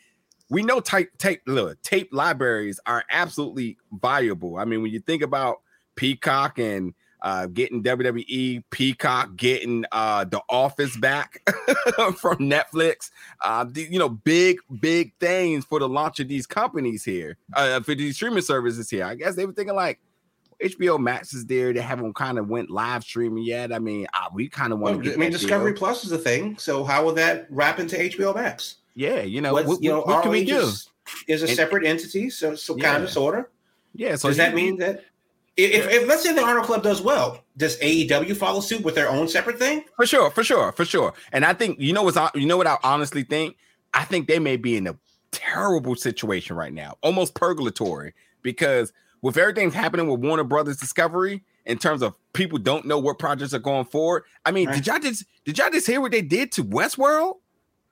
we 0.50 0.64
know 0.64 0.80
tape 0.80 1.18
tape 1.18 1.42
look, 1.48 1.82
tape 1.82 2.10
libraries 2.14 2.80
are 2.86 3.04
absolutely 3.12 3.78
valuable. 3.92 4.58
I 4.58 4.64
mean, 4.64 4.82
when 4.82 4.92
you 4.92 5.00
think 5.00 5.22
about 5.22 5.62
Peacock 5.96 6.60
and 6.60 6.94
uh, 7.24 7.48
getting 7.48 7.82
WWE, 7.82 8.64
Peacock 8.70 9.36
getting 9.36 9.86
uh, 9.92 10.26
The 10.26 10.42
Office 10.50 10.96
back 10.98 11.42
from 12.18 12.38
Netflix, 12.38 13.10
uh, 13.42 13.64
the, 13.64 13.84
you 13.90 13.98
know, 13.98 14.10
big 14.10 14.60
big 14.80 15.14
things 15.20 15.66
for 15.66 15.80
the 15.80 15.88
launch 15.90 16.20
of 16.20 16.28
these 16.28 16.46
companies 16.46 17.04
here, 17.04 17.38
uh, 17.54 17.80
for 17.80 17.96
these 17.96 18.16
streaming 18.18 18.42
services 18.44 18.90
here. 18.90 19.06
I 19.06 19.16
guess 19.16 19.36
they 19.36 19.46
were 19.46 19.54
thinking 19.54 19.76
like, 19.76 20.00
HBO 20.64 21.00
Max 21.00 21.34
is 21.34 21.46
there. 21.46 21.74
They 21.74 21.82
haven't 21.82 22.14
kind 22.14 22.38
of 22.38 22.48
went 22.48 22.70
live 22.70 23.04
streaming 23.04 23.44
yet. 23.44 23.74
I 23.74 23.80
mean, 23.80 24.08
uh, 24.14 24.30
we 24.34 24.48
kind 24.48 24.72
of 24.72 24.80
want 24.80 24.98
Well, 24.98 25.06
to. 25.06 25.14
I 25.14 25.18
mean, 25.18 25.32
Discovery 25.32 25.74
Plus 25.74 26.06
is 26.06 26.12
a 26.14 26.18
thing. 26.18 26.58
So 26.58 26.84
how 26.86 27.04
will 27.04 27.14
that 27.16 27.48
wrap 27.50 27.80
into 27.80 27.98
HBO 27.98 28.34
Max? 28.36 28.76
Yeah, 28.96 29.22
you 29.22 29.42
know, 29.42 29.54
What's- 29.54 29.68
what, 29.68 29.82
you 29.84 29.90
know, 29.90 30.02
what 30.02 30.22
can 30.22 30.32
we 30.32 30.46
do? 30.46 30.60
Is, 30.60 30.90
is 31.28 31.44
a 31.44 31.48
And- 31.48 31.56
separate 31.56 31.86
entity. 31.86 32.30
So 32.30 32.56
so 32.56 32.78
Yeah. 32.78 32.92
kind 32.94 33.04
of 33.04 33.10
sort 33.10 33.40
of. 33.40 33.46
Yeah, 33.96 34.16
so 34.16 34.30
does 34.30 34.38
that 34.38 34.56
mean 34.56 34.78
that 34.78 35.04
if, 35.56 35.86
if, 35.86 35.92
if 35.92 36.08
let's 36.08 36.24
say 36.24 36.34
the 36.34 36.44
Honor 36.44 36.64
Club 36.64 36.84
does 36.84 37.02
well, 37.02 37.44
does 37.58 37.80
AEW 37.80 38.36
follow 38.36 38.60
suit 38.60 38.84
with 38.84 38.96
their 38.96 39.10
own 39.10 39.28
separate 39.28 39.60
thing? 39.60 39.86
for 39.96 40.06
sure, 40.06 40.32
for 40.32 40.44
sure, 40.44 40.72
for 40.72 40.86
sure? 40.86 41.14
And 41.32 41.46
I 41.46 41.54
think 41.54 41.80
you 41.80 41.94
know 41.94 42.04
what's 42.04 42.18
you 42.36 42.46
know 42.46 42.58
what 42.58 42.68
I 42.68 42.78
honestly 42.84 43.24
think. 43.24 43.58
I 43.94 44.04
think 44.04 44.28
they 44.28 44.40
may 44.40 44.58
be 44.58 44.76
in 44.76 44.88
a 44.88 44.98
terrible 45.32 45.96
situation 45.96 46.56
right 46.56 46.74
now, 46.74 46.98
almost 47.02 47.36
purgatory, 47.36 48.14
because 48.42 48.92
with 49.22 49.38
everything 49.38 49.72
happening 49.72 50.08
with 50.08 50.20
Warner 50.22 50.44
Brothers 50.44 50.78
Discovery, 50.78 51.44
in 51.66 51.78
terms 51.78 52.02
of 52.02 52.16
people 52.34 52.58
don't 52.58 52.86
know 52.86 53.00
what 53.00 53.20
projects 53.20 53.54
are 53.54 53.60
going 53.60 53.86
forward. 53.86 54.24
I 54.46 54.52
mean, 54.52 54.68
right. 54.68 54.76
did 54.76 54.88
y'all 54.88 55.00
just 55.00 55.26
did 55.46 55.58
y'all 55.58 55.70
just 55.70 55.88
hear 55.88 56.02
what 56.02 56.12
they 56.12 56.22
did 56.22 56.52
to 56.54 56.64
Westworld? 56.64 57.36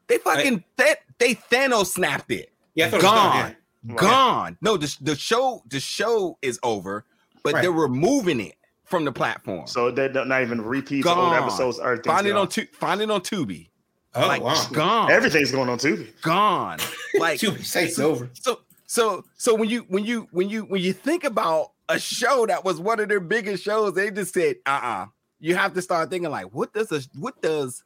They 0.07 0.18
fucking 0.18 0.64
right. 0.80 0.97
they, 1.20 1.34
they 1.34 1.36
Thanos 1.36 1.88
snapped 1.88 2.32
it. 2.32 2.51
Yeah, 2.76 2.89
gone, 2.89 3.55
yeah. 3.84 3.95
gone. 3.95 4.57
No, 4.62 4.78
the, 4.78 4.95
the 5.01 5.16
show 5.16 5.64
the 5.68 5.80
show 5.80 6.38
is 6.41 6.59
over, 6.64 7.05
but 7.44 7.54
right. 7.54 7.62
they're 7.62 7.72
removing 7.72 8.39
it 8.39 8.56
from 8.84 9.06
the 9.06 9.12
platform. 9.12 9.68
So 9.68 9.92
they're 9.92 10.10
not 10.10 10.42
even 10.42 10.62
repeats 10.62 11.08
old 11.08 11.34
episodes. 11.34 11.80
Find 12.06 12.28
it 12.28 12.36
on 12.36 12.48
tu- 12.48 12.68
find 12.74 13.02
it 13.02 13.10
on 13.10 13.22
Tubi. 13.22 13.70
Oh 14.14 14.28
like, 14.28 14.42
wow, 14.42 14.68
gone. 14.74 15.12
Everything's 15.12 15.52
going 15.52 15.70
on 15.70 15.78
Tubi. 15.78 16.10
Gone. 16.22 16.80
Like 17.18 17.39
Tubi 17.42 17.72
takes 17.72 17.96
so, 17.96 18.12
over. 18.12 18.30
So 18.34 18.60
so 18.88 19.24
so 19.38 19.56
when 19.56 19.70
you 19.70 19.86
when 19.88 20.04
you 20.04 20.28
when 20.32 20.50
you 20.50 20.64
when 20.64 20.82
you 20.82 20.94
think 20.94 21.24
about 21.24 21.72
a 21.88 21.98
show 21.98 22.46
that 22.46 22.66
was 22.66 22.80
one 22.80 23.00
of 23.00 23.08
their 23.08 23.20
biggest 23.22 23.64
shows, 23.64 23.94
they 23.94 24.12
just 24.12 24.34
said, 24.34 24.58
uh 24.66 24.70
uh-uh. 24.70 25.04
uh 25.04 25.06
You 25.39 25.56
have 25.56 25.74
to 25.76 25.82
start 25.82 26.10
thinking 26.10 26.30
like, 26.30 26.54
what 26.54 26.74
does 26.74 26.92
a 26.92 27.02
what 27.18 27.42
does 27.42 27.84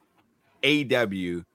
AEW 0.64 1.46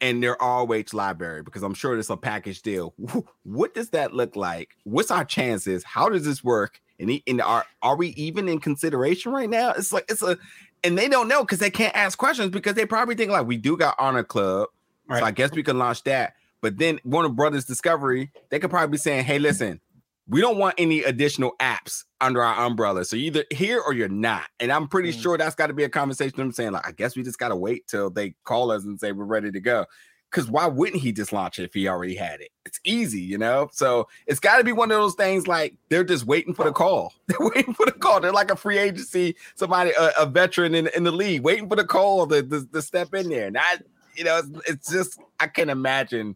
and 0.00 0.22
their 0.22 0.36
ROH 0.40 0.92
library, 0.92 1.42
because 1.42 1.62
I'm 1.62 1.72
sure 1.72 1.96
it's 1.98 2.10
a 2.10 2.16
package 2.16 2.62
deal. 2.62 2.94
What 3.44 3.74
does 3.74 3.90
that 3.90 4.12
look 4.12 4.36
like? 4.36 4.76
What's 4.84 5.10
our 5.10 5.24
chances? 5.24 5.84
How 5.84 6.08
does 6.08 6.24
this 6.24 6.42
work? 6.42 6.80
And, 6.98 7.20
and 7.26 7.40
are 7.40 7.64
are 7.82 7.96
we 7.96 8.08
even 8.10 8.48
in 8.48 8.60
consideration 8.60 9.32
right 9.32 9.50
now? 9.50 9.72
It's 9.72 9.92
like 9.92 10.04
it's 10.08 10.22
a 10.22 10.38
and 10.84 10.98
they 10.98 11.08
don't 11.08 11.28
know 11.28 11.42
because 11.42 11.58
they 11.58 11.70
can't 11.70 11.94
ask 11.96 12.18
questions 12.18 12.50
because 12.50 12.74
they 12.74 12.86
probably 12.86 13.14
think 13.14 13.30
like 13.30 13.46
we 13.46 13.56
do 13.56 13.76
got 13.76 13.96
Honor 13.98 14.22
Club, 14.22 14.68
right. 15.08 15.20
so 15.20 15.24
I 15.24 15.30
guess 15.30 15.50
we 15.52 15.62
can 15.62 15.78
launch 15.78 16.04
that. 16.04 16.34
But 16.60 16.78
then 16.78 17.00
Warner 17.04 17.30
Brothers 17.30 17.64
Discovery, 17.64 18.30
they 18.50 18.58
could 18.58 18.70
probably 18.70 18.92
be 18.92 18.98
saying, 18.98 19.24
"Hey, 19.24 19.38
listen, 19.38 19.80
we 20.28 20.40
don't 20.40 20.58
want 20.58 20.74
any 20.78 21.02
additional 21.02 21.52
apps 21.58 22.04
under 22.20 22.42
our 22.42 22.66
umbrella. 22.66 23.04
So 23.04 23.16
either 23.16 23.44
here 23.50 23.80
or 23.80 23.92
you're 23.92 24.08
not." 24.08 24.44
And 24.60 24.70
I'm 24.70 24.86
pretty 24.86 25.12
mm. 25.12 25.20
sure 25.20 25.36
that's 25.36 25.54
got 25.54 25.66
to 25.66 25.74
be 25.74 25.84
a 25.84 25.88
conversation. 25.88 26.40
I'm 26.40 26.52
saying 26.52 26.72
like, 26.72 26.86
I 26.86 26.92
guess 26.92 27.16
we 27.16 27.22
just 27.22 27.38
got 27.38 27.48
to 27.48 27.56
wait 27.56 27.86
till 27.88 28.10
they 28.10 28.34
call 28.44 28.70
us 28.70 28.84
and 28.84 29.00
say 29.00 29.12
we're 29.12 29.24
ready 29.24 29.50
to 29.50 29.60
go. 29.60 29.86
Because 30.34 30.50
why 30.50 30.66
wouldn't 30.66 31.00
he 31.00 31.12
just 31.12 31.32
launch 31.32 31.60
it 31.60 31.62
if 31.62 31.74
he 31.74 31.86
already 31.86 32.16
had 32.16 32.40
it? 32.40 32.50
It's 32.66 32.80
easy, 32.82 33.20
you 33.20 33.38
know. 33.38 33.68
So 33.72 34.08
it's 34.26 34.40
got 34.40 34.58
to 34.58 34.64
be 34.64 34.72
one 34.72 34.90
of 34.90 34.96
those 34.96 35.14
things 35.14 35.46
like 35.46 35.76
they're 35.90 36.02
just 36.02 36.26
waiting 36.26 36.54
for 36.54 36.64
the 36.64 36.72
call. 36.72 37.12
They're 37.28 37.48
waiting 37.54 37.72
for 37.72 37.86
the 37.86 37.92
call. 37.92 38.20
They're 38.20 38.32
like 38.32 38.50
a 38.50 38.56
free 38.56 38.78
agency, 38.78 39.36
somebody, 39.54 39.92
a, 39.92 40.10
a 40.18 40.26
veteran 40.26 40.74
in, 40.74 40.88
in 40.96 41.04
the 41.04 41.12
league, 41.12 41.42
waiting 41.42 41.68
for 41.68 41.76
the 41.76 41.84
call 41.84 42.26
to, 42.26 42.42
to, 42.42 42.66
to 42.66 42.82
step 42.82 43.14
in 43.14 43.28
there. 43.28 43.46
And 43.46 43.56
I, 43.56 43.76
you 44.16 44.24
know, 44.24 44.38
it's, 44.38 44.68
it's 44.68 44.90
just 44.90 45.20
I 45.38 45.46
can 45.46 45.70
imagine 45.70 46.34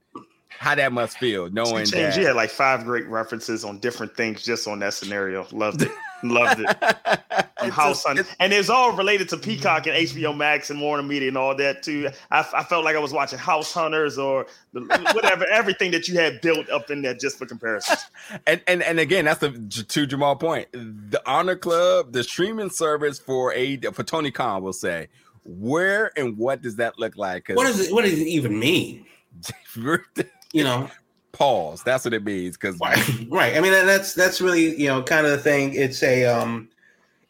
how 0.48 0.74
that 0.74 0.92
must 0.92 1.18
feel 1.18 1.50
knowing 1.50 1.84
James, 1.84 1.90
that. 1.92 2.16
You 2.16 2.26
had 2.26 2.36
like 2.36 2.50
five 2.50 2.84
great 2.84 3.06
references 3.06 3.64
on 3.64 3.78
different 3.78 4.16
things 4.16 4.42
just 4.42 4.66
on 4.66 4.78
that 4.80 4.94
scenario. 4.94 5.46
Loved 5.52 5.82
it. 5.82 5.92
Loved 6.22 6.60
it. 6.60 7.20
House 7.70 8.04
Hunters. 8.04 8.26
And 8.40 8.52
it's 8.52 8.68
all 8.68 8.92
related 8.92 9.28
to 9.30 9.36
Peacock 9.36 9.86
and 9.86 9.96
mm-hmm. 9.96 10.18
HBO 10.18 10.36
Max 10.36 10.70
and 10.70 10.80
Warner 10.80 11.02
Media 11.02 11.28
and 11.28 11.36
all 11.36 11.54
that 11.56 11.82
too. 11.82 12.08
I, 12.30 12.46
I 12.54 12.64
felt 12.64 12.84
like 12.84 12.96
I 12.96 12.98
was 12.98 13.12
watching 13.12 13.38
House 13.38 13.72
Hunters 13.72 14.18
or 14.18 14.46
the, 14.72 14.80
whatever, 15.14 15.46
everything 15.52 15.90
that 15.92 16.08
you 16.08 16.18
had 16.18 16.40
built 16.40 16.68
up 16.70 16.90
in 16.90 17.02
there 17.02 17.14
just 17.14 17.38
for 17.38 17.46
comparison. 17.46 17.96
and, 18.46 18.62
and 18.66 18.82
and 18.82 18.98
again, 18.98 19.24
that's 19.26 19.40
the 19.40 19.50
to 19.88 20.06
Jamal 20.06 20.36
point. 20.36 20.68
The 20.72 21.20
Honor 21.26 21.56
Club, 21.56 22.12
the 22.12 22.24
streaming 22.24 22.70
service 22.70 23.18
for 23.18 23.52
a 23.54 23.76
for 23.92 24.02
Tony 24.02 24.30
Khan 24.30 24.62
will 24.62 24.72
say, 24.72 25.08
where 25.44 26.12
and 26.16 26.36
what 26.36 26.62
does 26.62 26.76
that 26.76 26.98
look 26.98 27.16
like? 27.16 27.48
What 27.48 27.66
does 27.66 27.80
it 27.80 27.92
what 27.92 28.02
does 28.02 28.18
it 28.18 28.26
even 28.28 28.58
mean? 28.58 29.06
You 30.52 30.64
know. 30.64 30.90
Pause. 31.32 31.82
That's 31.82 32.04
what 32.04 32.14
it 32.14 32.24
means 32.24 32.56
because 32.56 32.78
right. 33.30 33.56
I 33.56 33.60
mean 33.60 33.72
that's 33.72 34.14
that's 34.14 34.40
really 34.40 34.80
you 34.80 34.88
know 34.88 35.02
kind 35.02 35.26
of 35.26 35.32
the 35.32 35.38
thing. 35.38 35.74
It's 35.74 36.02
a 36.02 36.24
um 36.24 36.68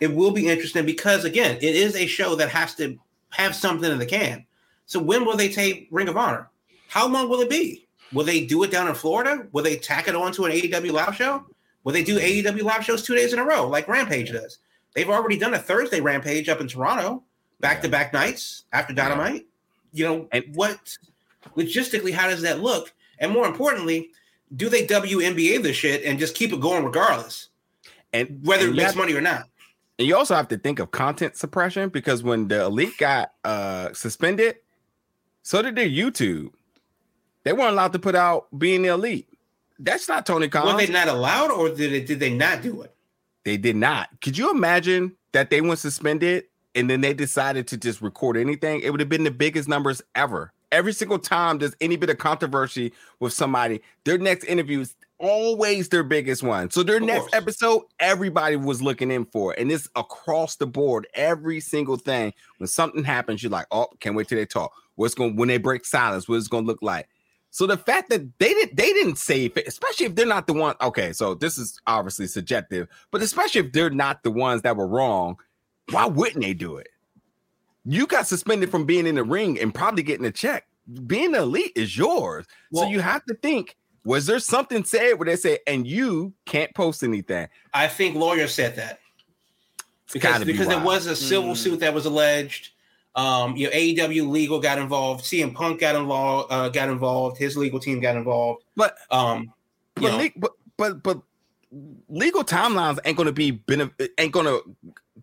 it 0.00 0.14
will 0.14 0.30
be 0.30 0.48
interesting 0.48 0.86
because 0.86 1.24
again 1.24 1.56
it 1.56 1.74
is 1.74 1.96
a 1.96 2.06
show 2.06 2.34
that 2.36 2.48
has 2.48 2.74
to 2.76 2.98
have 3.30 3.54
something 3.54 3.90
in 3.90 3.98
the 3.98 4.06
can. 4.06 4.44
So 4.86 4.98
when 5.00 5.24
will 5.24 5.36
they 5.36 5.48
take 5.48 5.88
ring 5.90 6.08
of 6.08 6.16
honor? 6.16 6.48
How 6.88 7.06
long 7.06 7.28
will 7.28 7.40
it 7.40 7.50
be? 7.50 7.86
Will 8.12 8.24
they 8.24 8.46
do 8.46 8.62
it 8.62 8.70
down 8.70 8.88
in 8.88 8.94
florida? 8.94 9.46
Will 9.52 9.62
they 9.62 9.76
tack 9.76 10.08
it 10.08 10.16
on 10.16 10.32
to 10.32 10.46
an 10.46 10.52
aew 10.52 10.92
live 10.92 11.14
show? 11.14 11.44
Will 11.84 11.92
they 11.92 12.04
do 12.04 12.18
aew 12.18 12.62
live 12.62 12.84
shows 12.84 13.02
two 13.02 13.14
days 13.14 13.32
in 13.32 13.38
a 13.38 13.44
row 13.44 13.68
like 13.68 13.88
rampage 13.88 14.32
does? 14.32 14.58
They've 14.94 15.10
already 15.10 15.38
done 15.38 15.54
a 15.54 15.58
thursday 15.58 16.00
rampage 16.00 16.48
up 16.48 16.60
in 16.60 16.68
toronto 16.68 17.22
back 17.60 17.82
to 17.82 17.88
back 17.88 18.12
nights 18.12 18.64
after 18.72 18.94
dynamite. 18.94 19.46
Yeah. 19.92 19.98
you 19.98 20.04
know 20.04 20.28
and 20.32 20.44
what 20.54 20.96
logistically 21.56 22.12
how 22.12 22.28
does 22.28 22.42
that 22.42 22.60
look 22.60 22.92
and 23.18 23.32
more 23.32 23.46
importantly, 23.46 24.10
do 24.54 24.68
they 24.68 24.86
WNBA 24.86 25.62
this 25.62 25.76
shit 25.76 26.04
and 26.04 26.18
just 26.18 26.34
keep 26.34 26.52
it 26.52 26.60
going 26.60 26.84
regardless? 26.84 27.48
And 28.12 28.40
whether 28.44 28.64
and 28.64 28.74
it 28.74 28.76
makes 28.76 28.90
have, 28.90 28.96
money 28.96 29.14
or 29.14 29.20
not. 29.20 29.48
And 29.98 30.08
you 30.08 30.16
also 30.16 30.34
have 30.34 30.48
to 30.48 30.58
think 30.58 30.78
of 30.78 30.90
content 30.90 31.36
suppression 31.36 31.88
because 31.88 32.22
when 32.22 32.48
the 32.48 32.64
elite 32.64 32.96
got 32.98 33.32
uh 33.44 33.92
suspended, 33.92 34.56
so 35.42 35.62
did 35.62 35.76
their 35.76 35.88
YouTube. 35.88 36.50
They 37.44 37.52
weren't 37.52 37.70
allowed 37.70 37.92
to 37.94 37.98
put 37.98 38.14
out 38.14 38.46
being 38.58 38.82
the 38.82 38.88
elite. 38.88 39.28
That's 39.78 40.08
not 40.08 40.26
Tony 40.26 40.48
Khan. 40.48 40.66
Were 40.66 40.76
they 40.76 40.92
not 40.92 41.08
allowed, 41.08 41.50
or 41.50 41.68
did 41.68 41.92
it, 41.92 42.06
did 42.06 42.20
they 42.20 42.34
not 42.34 42.62
do 42.62 42.82
it? 42.82 42.94
They 43.44 43.56
did 43.56 43.76
not. 43.76 44.08
Could 44.20 44.36
you 44.36 44.50
imagine 44.50 45.16
that 45.32 45.50
they 45.50 45.60
went 45.60 45.78
suspended 45.78 46.44
and 46.74 46.90
then 46.90 47.00
they 47.00 47.14
decided 47.14 47.66
to 47.68 47.76
just 47.76 48.02
record 48.02 48.36
anything? 48.36 48.80
It 48.80 48.90
would 48.90 49.00
have 49.00 49.08
been 49.08 49.24
the 49.24 49.30
biggest 49.30 49.68
numbers 49.68 50.02
ever 50.14 50.52
every 50.72 50.92
single 50.92 51.18
time 51.18 51.58
there's 51.58 51.76
any 51.80 51.96
bit 51.96 52.10
of 52.10 52.18
controversy 52.18 52.92
with 53.20 53.32
somebody, 53.32 53.80
their 54.04 54.18
next 54.18 54.44
interview 54.44 54.80
is 54.80 54.94
always 55.18 55.88
their 55.88 56.04
biggest 56.04 56.42
one. 56.42 56.70
So 56.70 56.82
their 56.82 57.00
next 57.00 57.34
episode, 57.34 57.82
everybody 57.98 58.56
was 58.56 58.82
looking 58.82 59.10
in 59.10 59.24
for 59.26 59.52
it. 59.52 59.58
And 59.58 59.70
it's 59.70 59.88
across 59.96 60.56
the 60.56 60.66
board, 60.66 61.06
every 61.14 61.60
single 61.60 61.96
thing. 61.96 62.32
When 62.58 62.66
something 62.66 63.04
happens, 63.04 63.42
you're 63.42 63.50
like, 63.50 63.66
oh, 63.70 63.88
can't 64.00 64.14
wait 64.14 64.28
till 64.28 64.38
they 64.38 64.46
talk. 64.46 64.72
What's 64.94 65.14
going 65.14 65.36
when 65.36 65.48
they 65.48 65.58
break 65.58 65.84
silence, 65.84 66.28
what 66.28 66.36
it's 66.36 66.48
gonna 66.48 66.66
look 66.66 66.82
like. 66.82 67.08
So 67.50 67.66
the 67.66 67.76
fact 67.76 68.10
that 68.10 68.38
they 68.38 68.48
didn't 68.52 68.76
they 68.76 68.92
didn't 68.92 69.16
say 69.16 69.46
it, 69.46 69.66
especially 69.66 70.06
if 70.06 70.14
they're 70.14 70.26
not 70.26 70.46
the 70.46 70.52
one. 70.52 70.74
Okay, 70.80 71.12
so 71.12 71.34
this 71.34 71.56
is 71.56 71.80
obviously 71.86 72.26
subjective, 72.26 72.88
but 73.10 73.22
especially 73.22 73.62
if 73.62 73.72
they're 73.72 73.90
not 73.90 74.22
the 74.22 74.30
ones 74.30 74.62
that 74.62 74.76
were 74.76 74.88
wrong, 74.88 75.36
why 75.90 76.06
wouldn't 76.06 76.42
they 76.42 76.54
do 76.54 76.76
it? 76.76 76.88
You 77.88 78.06
got 78.06 78.26
suspended 78.26 78.70
from 78.70 78.84
being 78.84 79.06
in 79.06 79.14
the 79.14 79.24
ring 79.24 79.58
and 79.58 79.74
probably 79.74 80.02
getting 80.02 80.26
a 80.26 80.30
check. 80.30 80.66
Being 81.06 81.34
elite 81.34 81.72
is 81.74 81.96
yours. 81.96 82.44
Well, 82.70 82.84
so 82.84 82.90
you 82.90 83.00
have 83.00 83.24
to 83.24 83.34
think, 83.34 83.76
was 84.04 84.26
there 84.26 84.38
something 84.40 84.84
said 84.84 85.14
where 85.14 85.24
they 85.24 85.36
say, 85.36 85.60
and 85.66 85.86
you 85.86 86.34
can't 86.44 86.72
post 86.74 87.02
anything? 87.02 87.48
I 87.72 87.88
think 87.88 88.14
lawyers 88.14 88.52
said 88.52 88.76
that. 88.76 89.00
Because, 90.12 90.44
be 90.44 90.52
because 90.52 90.68
there 90.68 90.80
was 90.80 91.06
a 91.06 91.16
civil 91.16 91.52
mm. 91.52 91.56
suit 91.56 91.80
that 91.80 91.94
was 91.94 92.04
alleged. 92.04 92.70
Um, 93.14 93.56
you 93.56 93.66
know, 93.66 93.72
AEW 93.72 94.28
legal 94.28 94.60
got 94.60 94.78
involved, 94.78 95.24
CM 95.24 95.54
Punk 95.54 95.80
got 95.80 95.96
involved, 95.96 96.52
uh, 96.52 96.68
got 96.68 96.90
involved, 96.90 97.38
his 97.38 97.56
legal 97.56 97.80
team 97.80 98.00
got 98.00 98.16
involved. 98.16 98.64
But 98.76 98.96
um, 99.10 99.52
but, 99.94 100.14
le- 100.14 100.30
but 100.36 100.52
but 100.76 101.02
but 101.02 101.20
legal 102.08 102.44
timelines 102.44 102.98
ain't 103.04 103.16
gonna 103.16 103.32
be 103.32 103.52
benef- 103.52 104.08
ain't 104.18 104.32
gonna 104.32 104.58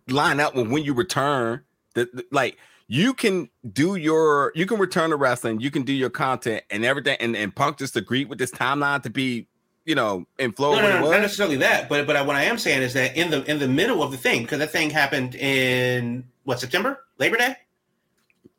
line 0.08 0.40
up 0.40 0.54
with 0.54 0.68
when 0.68 0.84
you 0.84 0.94
return 0.94 1.62
the, 1.96 2.08
the, 2.12 2.26
like 2.30 2.58
you 2.86 3.14
can 3.14 3.48
do 3.72 3.96
your 3.96 4.52
you 4.54 4.66
can 4.66 4.78
return 4.78 5.10
to 5.10 5.16
wrestling, 5.16 5.60
you 5.60 5.70
can 5.72 5.82
do 5.82 5.92
your 5.92 6.10
content 6.10 6.62
and 6.70 6.84
everything, 6.84 7.16
and, 7.18 7.34
and 7.34 7.54
Punk 7.54 7.78
just 7.78 7.96
agreed 7.96 8.28
with 8.28 8.38
this 8.38 8.52
timeline 8.52 9.02
to 9.02 9.10
be 9.10 9.48
you 9.84 9.96
know 9.96 10.26
in 10.38 10.52
flow. 10.52 10.76
No, 10.76 10.82
no, 10.82 11.00
no 11.00 11.10
not 11.10 11.22
necessarily 11.22 11.56
that, 11.56 11.88
but 11.88 12.06
but 12.06 12.24
what 12.26 12.36
I 12.36 12.44
am 12.44 12.58
saying 12.58 12.82
is 12.82 12.92
that 12.92 13.16
in 13.16 13.30
the 13.30 13.42
in 13.50 13.58
the 13.58 13.66
middle 13.66 14.02
of 14.02 14.12
the 14.12 14.18
thing, 14.18 14.42
because 14.42 14.60
that 14.60 14.70
thing 14.70 14.90
happened 14.90 15.34
in 15.34 16.24
what 16.44 16.60
September, 16.60 17.04
Labor 17.18 17.38
Day. 17.38 17.56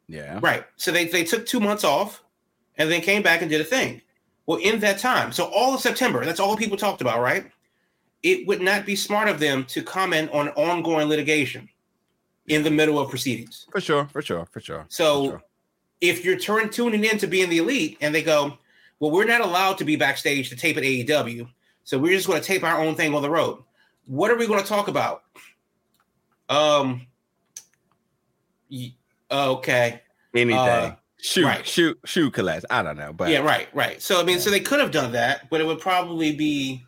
Yeah. 0.09 0.39
Right. 0.41 0.65
So 0.75 0.91
they 0.91 1.05
they 1.05 1.23
took 1.23 1.45
two 1.45 1.59
months 1.59 1.83
off, 1.83 2.23
and 2.77 2.91
then 2.91 3.01
came 3.01 3.21
back 3.21 3.41
and 3.41 3.49
did 3.49 3.61
a 3.61 3.65
thing. 3.65 4.01
Well, 4.45 4.59
in 4.59 4.79
that 4.79 4.99
time, 4.99 5.31
so 5.31 5.45
all 5.45 5.75
of 5.75 5.81
September, 5.81 6.23
that's 6.23 6.39
all 6.39 6.55
people 6.55 6.77
talked 6.77 7.01
about, 7.01 7.21
right? 7.21 7.51
It 8.23 8.47
would 8.47 8.61
not 8.61 8.85
be 8.85 8.95
smart 8.95 9.27
of 9.27 9.39
them 9.39 9.65
to 9.65 9.83
comment 9.83 10.31
on 10.31 10.49
ongoing 10.49 11.07
litigation 11.07 11.69
in 12.47 12.63
the 12.63 12.71
middle 12.71 12.97
of 12.97 13.09
proceedings. 13.09 13.67
For 13.71 13.81
sure, 13.81 14.07
for 14.11 14.21
sure, 14.21 14.45
for 14.51 14.59
sure. 14.59 14.85
So 14.89 15.23
for 15.23 15.29
sure. 15.31 15.43
if 16.01 16.25
you're 16.25 16.39
turn, 16.39 16.69
tuning 16.69 17.03
in 17.03 17.17
to 17.19 17.27
Being 17.27 17.49
the 17.49 17.57
Elite 17.59 17.97
and 18.01 18.15
they 18.15 18.23
go, 18.23 18.57
well, 18.99 19.11
we're 19.11 19.25
not 19.25 19.41
allowed 19.41 19.77
to 19.79 19.85
be 19.85 19.95
backstage 19.95 20.49
to 20.49 20.55
tape 20.55 20.77
at 20.77 20.83
AEW. 20.83 21.47
So 21.83 21.97
we're 21.97 22.13
just 22.13 22.27
going 22.27 22.41
to 22.41 22.45
tape 22.45 22.63
our 22.63 22.81
own 22.81 22.95
thing 22.95 23.13
on 23.13 23.21
the 23.21 23.29
road. 23.29 23.63
What 24.05 24.31
are 24.31 24.37
we 24.37 24.47
going 24.47 24.61
to 24.61 24.67
talk 24.67 24.87
about? 24.87 25.23
Um, 26.49 27.07
okay. 29.29 30.01
Anything. 30.33 30.57
Uh, 30.59 30.95
shoot, 31.21 31.45
right. 31.45 31.67
shoot, 31.67 31.99
shoot, 32.05 32.33
collapse. 32.33 32.65
I 32.69 32.81
don't 32.83 32.97
know, 32.97 33.13
but 33.13 33.29
yeah, 33.29 33.39
right, 33.39 33.67
right. 33.73 34.01
So 34.01 34.19
I 34.19 34.23
mean, 34.23 34.37
yeah. 34.37 34.41
so 34.41 34.49
they 34.49 34.59
could 34.59 34.79
have 34.79 34.91
done 34.91 35.11
that, 35.13 35.49
but 35.49 35.61
it 35.61 35.65
would 35.65 35.79
probably 35.79 36.33
be 36.35 36.83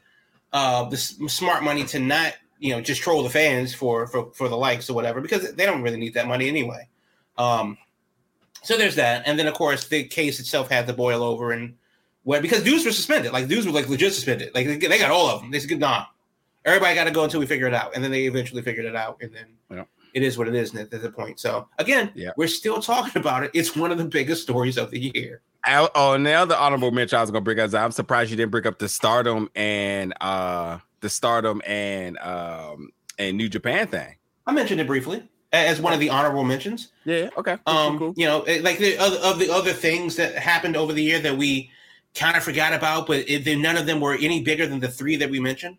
uh 0.52 0.90
the 0.90 0.98
smart 0.98 1.64
money 1.64 1.84
to 1.86 2.00
not 2.00 2.34
you 2.60 2.72
know 2.74 2.82
just 2.82 3.02
troll 3.02 3.24
the 3.24 3.30
fans 3.30 3.74
for 3.74 4.06
for 4.08 4.32
for 4.34 4.50
the 4.50 4.58
likes 4.58 4.90
or 4.90 4.94
whatever 4.94 5.22
because 5.22 5.54
they 5.54 5.66
don't 5.66 5.82
really 5.82 5.98
need 5.98 6.14
that 6.14 6.28
money 6.28 6.48
anyway. 6.48 6.88
Um, 7.38 7.78
so 8.64 8.78
there's 8.78 8.96
that, 8.96 9.24
and 9.26 9.40
then 9.40 9.48
of 9.48 9.54
course 9.54 9.88
the 9.88 10.04
case 10.04 10.40
itself 10.40 10.70
had 10.70 10.86
to 10.88 10.94
boil 10.94 11.24
over 11.24 11.52
and 11.54 11.76
where 12.24 12.42
because 12.42 12.64
dudes 12.64 12.86
were 12.86 12.92
suspended, 12.92 13.32
like 13.32 13.48
dudes 13.48 13.66
were 13.66 13.72
like 13.72 13.88
legit 13.88 14.14
suspended, 14.14 14.54
like 14.54 14.68
they 14.68 14.98
got 15.00 15.12
all 15.12 15.30
of 15.30 15.42
them. 15.42 15.52
They 15.52 15.60
said, 15.60 15.80
"Nah, 15.80 16.06
everybody 16.66 16.94
got 16.96 17.06
to 17.06 17.12
go 17.12 17.24
until 17.24 17.40
we 17.40 17.46
figure 17.46 17.68
it 17.68 17.74
out, 17.74 17.96
and 17.96 18.04
then 18.04 18.12
they 18.12 18.26
eventually 18.26 18.62
figured 18.62 18.86
it 18.86 18.96
out, 18.96 19.18
and 19.22 19.34
then 19.34 19.46
Yeah. 19.72 19.84
it 20.14 20.24
is 20.24 20.38
what 20.38 20.48
it 20.50 20.56
is 20.56 20.76
at 20.76 20.92
the 20.92 21.12
point. 21.12 21.40
So 21.40 21.70
again, 21.78 22.12
Yeah. 22.16 22.32
we're 22.36 22.48
still 22.50 22.82
talking 22.82 23.20
about 23.22 23.44
it. 23.44 23.52
It's 23.54 23.76
one 23.76 23.92
of 23.92 23.98
the 23.98 24.06
biggest 24.06 24.44
stories 24.44 24.78
of 24.78 24.92
the 24.92 25.00
year. 25.00 25.42
Oh, 25.68 26.14
and 26.14 26.26
the 26.26 26.34
other 26.34 26.56
honorable 26.56 26.92
mention 26.92 27.18
I 27.18 27.22
was 27.22 27.32
gonna 27.32 27.42
bring 27.42 27.60
up. 27.60 27.74
I'm 27.74 27.92
surprised 27.92 28.32
you 28.32 28.38
didn't 28.38 28.52
bring 28.52 28.68
up 28.68 28.80
the 28.80 28.90
Stardom 28.90 29.50
and 29.56 30.14
uh 30.20 30.80
the 31.02 31.10
Stardom 31.10 31.62
and 31.66 32.18
um 32.20 32.90
and 33.18 33.38
New 33.38 33.50
Japan 33.50 33.88
thing. 33.88 34.16
I 34.48 34.52
mentioned 34.52 34.82
it 34.82 34.88
briefly 34.88 35.24
as 35.52 35.82
one 35.82 35.94
of 35.94 36.00
the 36.00 36.10
honorable 36.10 36.44
mentions. 36.44 36.92
Yeah. 37.06 37.30
Okay. 37.38 37.58
Cool, 37.66 37.76
Um, 37.76 37.98
cool, 37.98 38.14
cool. 38.14 38.14
you 38.18 38.26
know, 38.26 38.40
like 38.62 38.78
the 38.80 38.98
other 38.98 39.18
of 39.18 39.40
the 39.40 39.50
other 39.52 39.74
things 39.74 40.16
that 40.18 40.36
happened 40.36 40.76
over 40.78 40.94
the 40.94 41.04
year 41.04 41.20
that 41.20 41.38
we 41.38 41.70
kind 42.16 42.36
of 42.38 42.44
forgot 42.44 42.74
about, 42.74 43.08
but 43.08 43.30
it, 43.30 43.46
then 43.46 43.62
none 43.62 43.78
of 43.78 43.86
them 43.86 44.00
were 44.00 44.16
any 44.16 44.42
bigger 44.44 44.66
than 44.68 44.80
the 44.80 44.88
three 44.88 45.16
that 45.18 45.30
we 45.30 45.40
mentioned. 45.40 45.78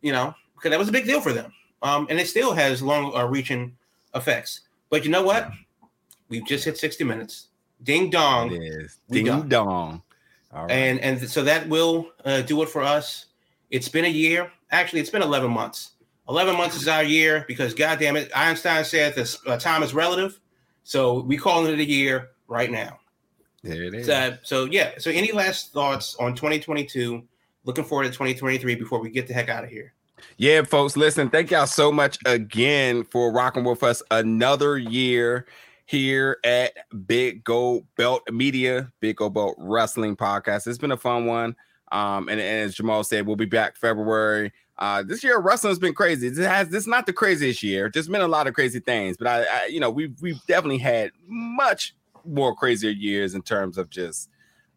You 0.00 0.12
know, 0.12 0.34
because 0.54 0.70
that 0.70 0.78
was 0.78 0.88
a 0.88 0.92
big 0.92 1.06
deal 1.06 1.20
for 1.20 1.32
them, 1.32 1.52
um, 1.82 2.06
and 2.08 2.20
it 2.20 2.28
still 2.28 2.52
has 2.54 2.80
long 2.82 3.14
uh, 3.16 3.26
reaching 3.26 3.76
effects. 4.14 4.60
But 4.90 5.04
you 5.04 5.10
know 5.10 5.22
what? 5.24 5.50
We've 6.28 6.46
just 6.46 6.64
hit 6.64 6.78
sixty 6.78 7.02
minutes. 7.04 7.48
Ding 7.82 8.08
dong. 8.10 8.52
It 8.52 8.62
is 8.62 8.98
we 9.08 9.18
ding 9.18 9.26
done. 9.26 9.48
dong. 9.48 10.02
All 10.52 10.62
right. 10.62 10.70
and 10.70 11.00
and 11.00 11.28
so 11.28 11.42
that 11.44 11.68
will 11.68 12.10
uh, 12.24 12.42
do 12.42 12.62
it 12.62 12.68
for 12.68 12.82
us. 12.82 13.26
It's 13.70 13.88
been 13.88 14.04
a 14.04 14.08
year. 14.08 14.50
Actually, 14.70 15.00
it's 15.00 15.10
been 15.10 15.22
eleven 15.22 15.50
months. 15.50 15.92
Eleven 16.28 16.56
months 16.56 16.76
is 16.76 16.88
our 16.88 17.02
year 17.02 17.44
because, 17.48 17.72
God 17.72 17.98
damn 17.98 18.16
it, 18.16 18.30
Einstein 18.34 18.84
said 18.84 19.14
this 19.14 19.38
uh, 19.46 19.58
time 19.58 19.82
is 19.82 19.94
relative. 19.94 20.38
So 20.84 21.20
we 21.20 21.36
call 21.38 21.66
it 21.66 21.78
a 21.78 21.84
year 21.84 22.30
right 22.48 22.70
now. 22.70 22.98
there 23.62 23.84
it 23.84 23.94
is. 23.94 24.06
So, 24.06 24.36
so 24.42 24.64
yeah. 24.66 24.92
So 24.98 25.10
any 25.10 25.32
last 25.32 25.72
thoughts 25.72 26.16
on 26.16 26.34
2022? 26.34 27.22
Looking 27.64 27.84
forward 27.84 28.04
to 28.04 28.10
2023 28.10 28.74
before 28.74 29.00
we 29.00 29.10
get 29.10 29.26
the 29.26 29.34
heck 29.34 29.48
out 29.48 29.64
of 29.64 29.70
here. 29.70 29.92
Yeah, 30.36 30.62
folks, 30.62 30.96
listen, 30.96 31.30
thank 31.30 31.50
y'all 31.50 31.66
so 31.66 31.92
much 31.92 32.18
again 32.24 33.04
for 33.04 33.32
rocking 33.32 33.64
with 33.64 33.82
us 33.82 34.02
another 34.10 34.78
year 34.78 35.46
here 35.86 36.38
at 36.44 36.72
Big 37.06 37.44
Gold 37.44 37.84
Belt 37.96 38.22
Media, 38.30 38.92
Big 39.00 39.16
Gold 39.16 39.34
Belt 39.34 39.54
Wrestling 39.58 40.16
Podcast. 40.16 40.66
It's 40.66 40.78
been 40.78 40.92
a 40.92 40.96
fun 40.96 41.26
one. 41.26 41.56
Um, 41.92 42.28
and, 42.28 42.40
and 42.40 42.66
as 42.66 42.74
Jamal 42.74 43.04
said, 43.04 43.26
we'll 43.26 43.36
be 43.36 43.44
back 43.44 43.76
February. 43.76 44.52
Uh, 44.78 45.02
this 45.02 45.24
year 45.24 45.40
wrestling 45.40 45.70
has 45.70 45.78
been 45.78 45.94
crazy. 45.94 46.28
This 46.28 46.46
has 46.46 46.68
this 46.68 46.82
is 46.84 46.86
not 46.86 47.06
the 47.06 47.12
craziest 47.12 47.62
year. 47.62 47.90
There's 47.92 48.08
been 48.08 48.20
a 48.20 48.28
lot 48.28 48.46
of 48.46 48.54
crazy 48.54 48.78
things, 48.78 49.16
but 49.16 49.26
I, 49.26 49.42
I 49.42 49.66
you 49.66 49.80
know, 49.80 49.90
we've 49.90 50.14
we've 50.20 50.44
definitely 50.46 50.78
had 50.78 51.10
much 51.26 51.94
more 52.24 52.54
crazier 52.54 52.90
years 52.90 53.34
in 53.34 53.42
terms 53.42 53.78
of 53.78 53.90
just 53.90 54.30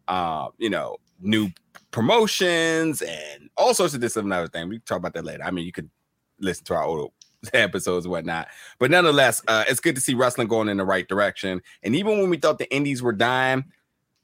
uh, 0.08 0.48
you 0.58 0.70
know, 0.70 0.96
new 1.20 1.48
promotions 1.90 3.02
and 3.02 3.48
all 3.56 3.74
sorts 3.74 3.94
of 3.94 4.00
this 4.00 4.16
and 4.16 4.26
another 4.26 4.48
thing. 4.48 4.68
We 4.68 4.76
can 4.76 4.84
talk 4.84 4.98
about 4.98 5.14
that 5.14 5.24
later. 5.24 5.44
I 5.44 5.50
mean, 5.50 5.64
you 5.64 5.72
could 5.72 5.90
listen 6.40 6.64
to 6.64 6.74
our 6.74 6.84
old 6.84 7.12
episodes 7.52 8.04
and 8.04 8.10
whatnot. 8.10 8.48
But 8.78 8.90
nonetheless, 8.90 9.42
uh, 9.48 9.64
it's 9.68 9.80
good 9.80 9.94
to 9.94 10.00
see 10.00 10.14
wrestling 10.14 10.48
going 10.48 10.68
in 10.68 10.76
the 10.76 10.84
right 10.84 11.06
direction. 11.06 11.62
And 11.82 11.94
even 11.94 12.18
when 12.18 12.30
we 12.30 12.36
thought 12.36 12.58
the 12.58 12.72
indies 12.74 13.02
were 13.02 13.12
dying, 13.12 13.64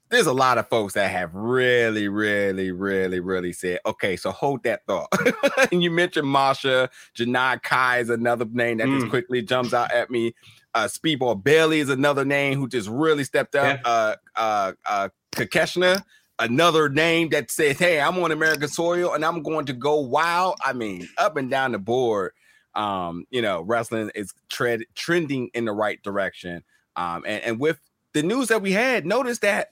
there's 0.09 0.25
a 0.25 0.33
lot 0.33 0.57
of 0.57 0.67
folks 0.67 0.93
that 0.93 1.11
have 1.11 1.33
really, 1.35 2.07
really, 2.07 2.71
really, 2.71 3.19
really 3.19 3.53
said, 3.53 3.79
okay, 3.85 4.15
so 4.15 4.31
hold 4.31 4.63
that 4.63 4.85
thought. 4.87 5.07
and 5.71 5.83
you 5.83 5.91
mentioned 5.91 6.27
Masha, 6.27 6.89
Janai 7.15 7.61
Kai 7.61 7.99
is 7.99 8.09
another 8.09 8.45
name 8.45 8.77
that 8.77 8.87
just 8.87 9.05
Mm. 9.05 9.09
quickly 9.11 9.41
jumps 9.41 9.73
out 9.73 9.91
at 9.91 10.09
me. 10.09 10.33
Uh, 10.73 10.85
Speedball 10.85 11.43
Bailey 11.43 11.79
is 11.79 11.89
another 11.89 12.25
name 12.25 12.57
who 12.59 12.67
just 12.67 12.89
really 12.89 13.23
stepped 13.23 13.55
up. 13.55 13.79
Uh, 13.85 14.15
uh, 14.35 14.73
uh, 14.85 15.09
Kakeshna, 15.33 16.03
another 16.39 16.89
name 16.89 17.29
that 17.29 17.51
says, 17.51 17.77
hey, 17.77 17.99
I'm 18.01 18.17
on 18.19 18.31
American 18.31 18.67
soil 18.67 19.13
and 19.13 19.23
I'm 19.23 19.43
going 19.43 19.65
to 19.67 19.73
go 19.73 19.99
wild. 19.99 20.55
I 20.63 20.73
mean, 20.73 21.07
up 21.17 21.37
and 21.37 21.49
down 21.51 21.71
the 21.73 21.79
board, 21.79 22.31
um, 22.75 23.25
you 23.29 23.41
know, 23.41 23.61
wrestling 23.61 24.11
is 24.15 24.33
tread 24.49 24.83
trending 24.95 25.49
in 25.53 25.65
the 25.65 25.71
right 25.71 26.01
direction. 26.01 26.63
Um, 26.95 27.23
and, 27.27 27.43
and 27.43 27.59
with 27.59 27.79
the 28.13 28.23
news 28.23 28.47
that 28.47 28.61
we 28.61 28.71
had, 28.71 29.05
notice 29.05 29.39
that 29.39 29.69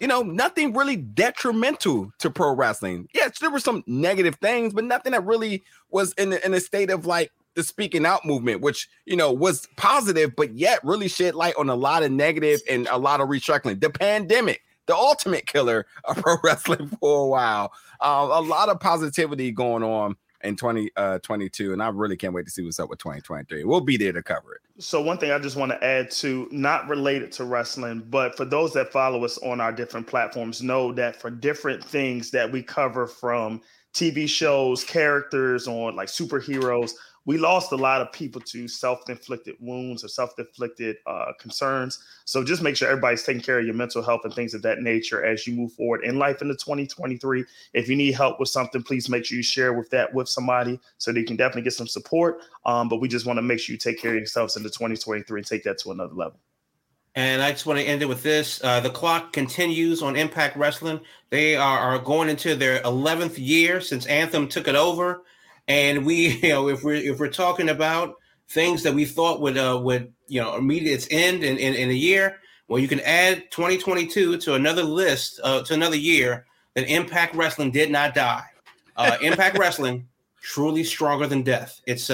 you 0.00 0.06
know, 0.06 0.22
nothing 0.22 0.74
really 0.74 0.96
detrimental 0.96 2.10
to 2.18 2.30
pro 2.30 2.54
wrestling. 2.54 3.08
Yes, 3.14 3.38
there 3.40 3.50
were 3.50 3.60
some 3.60 3.82
negative 3.86 4.36
things, 4.36 4.72
but 4.72 4.84
nothing 4.84 5.12
that 5.12 5.24
really 5.24 5.64
was 5.90 6.12
in 6.14 6.32
in 6.32 6.54
a 6.54 6.60
state 6.60 6.90
of 6.90 7.06
like 7.06 7.32
the 7.54 7.62
speaking 7.62 8.06
out 8.06 8.24
movement, 8.24 8.60
which 8.60 8.88
you 9.06 9.16
know 9.16 9.32
was 9.32 9.66
positive, 9.76 10.36
but 10.36 10.54
yet 10.54 10.80
really 10.84 11.08
shed 11.08 11.34
light 11.34 11.54
on 11.58 11.68
a 11.68 11.74
lot 11.74 12.02
of 12.02 12.12
negative 12.12 12.60
and 12.70 12.86
a 12.88 12.98
lot 12.98 13.20
of 13.20 13.28
restructuring. 13.28 13.80
The 13.80 13.90
pandemic, 13.90 14.62
the 14.86 14.94
ultimate 14.94 15.46
killer 15.46 15.86
of 16.04 16.16
pro 16.16 16.36
wrestling 16.44 16.88
for 17.00 17.24
a 17.24 17.26
while. 17.26 17.72
Uh, 18.00 18.28
a 18.30 18.40
lot 18.40 18.68
of 18.68 18.78
positivity 18.78 19.50
going 19.50 19.82
on 19.82 20.16
in 20.44 20.56
2022, 20.56 21.70
uh, 21.70 21.72
and 21.72 21.82
I 21.82 21.88
really 21.88 22.16
can't 22.16 22.32
wait 22.32 22.46
to 22.46 22.50
see 22.50 22.62
what's 22.62 22.78
up 22.78 22.88
with 22.88 22.98
2023. 23.00 23.64
We'll 23.64 23.80
be 23.80 23.96
there 23.96 24.12
to 24.12 24.22
cover 24.22 24.54
it. 24.54 24.82
So 24.82 25.02
one 25.02 25.18
thing 25.18 25.32
I 25.32 25.38
just 25.38 25.56
want 25.56 25.72
to 25.72 25.84
add 25.84 26.10
to, 26.12 26.48
not 26.52 26.88
related 26.88 27.32
to 27.32 27.44
wrestling, 27.44 28.04
but 28.08 28.36
for 28.36 28.44
those 28.44 28.72
that 28.74 28.92
follow 28.92 29.24
us 29.24 29.38
on 29.38 29.60
our 29.60 29.72
different 29.72 30.06
platforms, 30.06 30.62
know 30.62 30.92
that 30.92 31.20
for 31.20 31.30
different 31.30 31.82
things 31.82 32.30
that 32.30 32.50
we 32.50 32.62
cover 32.62 33.06
from 33.06 33.60
TV 33.94 34.28
shows, 34.28 34.84
characters 34.84 35.66
on 35.66 35.96
like 35.96 36.08
superheroes, 36.08 36.92
we 37.28 37.36
lost 37.36 37.72
a 37.72 37.76
lot 37.76 38.00
of 38.00 38.10
people 38.10 38.40
to 38.40 38.66
self-inflicted 38.66 39.54
wounds 39.60 40.02
or 40.02 40.08
self-inflicted 40.08 40.96
uh, 41.06 41.32
concerns. 41.38 42.02
So 42.24 42.42
just 42.42 42.62
make 42.62 42.74
sure 42.74 42.88
everybody's 42.88 43.22
taking 43.22 43.42
care 43.42 43.58
of 43.58 43.66
your 43.66 43.74
mental 43.74 44.02
health 44.02 44.22
and 44.24 44.32
things 44.32 44.54
of 44.54 44.62
that 44.62 44.80
nature 44.80 45.22
as 45.22 45.46
you 45.46 45.54
move 45.54 45.74
forward 45.74 46.04
in 46.04 46.18
life 46.18 46.40
into 46.40 46.54
2023. 46.54 47.44
If 47.74 47.86
you 47.86 47.96
need 47.96 48.12
help 48.14 48.40
with 48.40 48.48
something, 48.48 48.82
please 48.82 49.10
make 49.10 49.26
sure 49.26 49.36
you 49.36 49.42
share 49.42 49.74
with 49.74 49.90
that 49.90 50.14
with 50.14 50.26
somebody 50.26 50.80
so 50.96 51.12
they 51.12 51.22
can 51.22 51.36
definitely 51.36 51.64
get 51.64 51.74
some 51.74 51.86
support. 51.86 52.38
Um, 52.64 52.88
but 52.88 52.98
we 52.98 53.08
just 53.08 53.26
want 53.26 53.36
to 53.36 53.42
make 53.42 53.58
sure 53.58 53.74
you 53.74 53.78
take 53.78 54.00
care 54.00 54.12
of 54.12 54.16
yourselves 54.16 54.56
into 54.56 54.70
2023 54.70 55.38
and 55.38 55.46
take 55.46 55.64
that 55.64 55.76
to 55.80 55.90
another 55.90 56.14
level. 56.14 56.40
And 57.14 57.42
I 57.42 57.50
just 57.50 57.66
want 57.66 57.78
to 57.78 57.84
end 57.84 58.00
it 58.00 58.08
with 58.08 58.22
this. 58.22 58.58
Uh, 58.64 58.80
the 58.80 58.88
clock 58.88 59.34
continues 59.34 60.00
on 60.00 60.16
Impact 60.16 60.56
Wrestling. 60.56 61.00
They 61.28 61.56
are, 61.56 61.78
are 61.78 61.98
going 61.98 62.30
into 62.30 62.54
their 62.54 62.80
11th 62.84 63.34
year 63.36 63.82
since 63.82 64.06
Anthem 64.06 64.48
took 64.48 64.66
it 64.66 64.76
over. 64.76 65.24
And 65.68 66.04
we, 66.04 66.28
you 66.42 66.48
know, 66.48 66.68
if 66.68 66.82
we're 66.82 66.94
if 66.94 67.18
we're 67.18 67.28
talking 67.28 67.68
about 67.68 68.16
things 68.48 68.82
that 68.82 68.94
we 68.94 69.04
thought 69.04 69.42
would 69.42 69.58
uh 69.58 69.78
would 69.82 70.10
you 70.26 70.40
know 70.40 70.56
immediate 70.56 70.94
its 70.94 71.08
end 71.10 71.44
in, 71.44 71.58
in, 71.58 71.74
in 71.74 71.90
a 71.90 71.94
year, 71.94 72.38
well, 72.68 72.78
you 72.78 72.88
can 72.88 73.00
add 73.00 73.50
2022 73.50 74.38
to 74.38 74.54
another 74.54 74.82
list 74.82 75.40
uh, 75.42 75.62
to 75.62 75.74
another 75.74 75.96
year 75.96 76.46
that 76.74 76.88
Impact 76.88 77.34
Wrestling 77.34 77.70
did 77.70 77.90
not 77.90 78.14
die. 78.14 78.44
Uh, 78.96 79.16
Impact 79.22 79.58
Wrestling 79.60 80.06
truly 80.40 80.84
stronger 80.84 81.26
than 81.26 81.42
death. 81.42 81.80
It's 81.86 82.10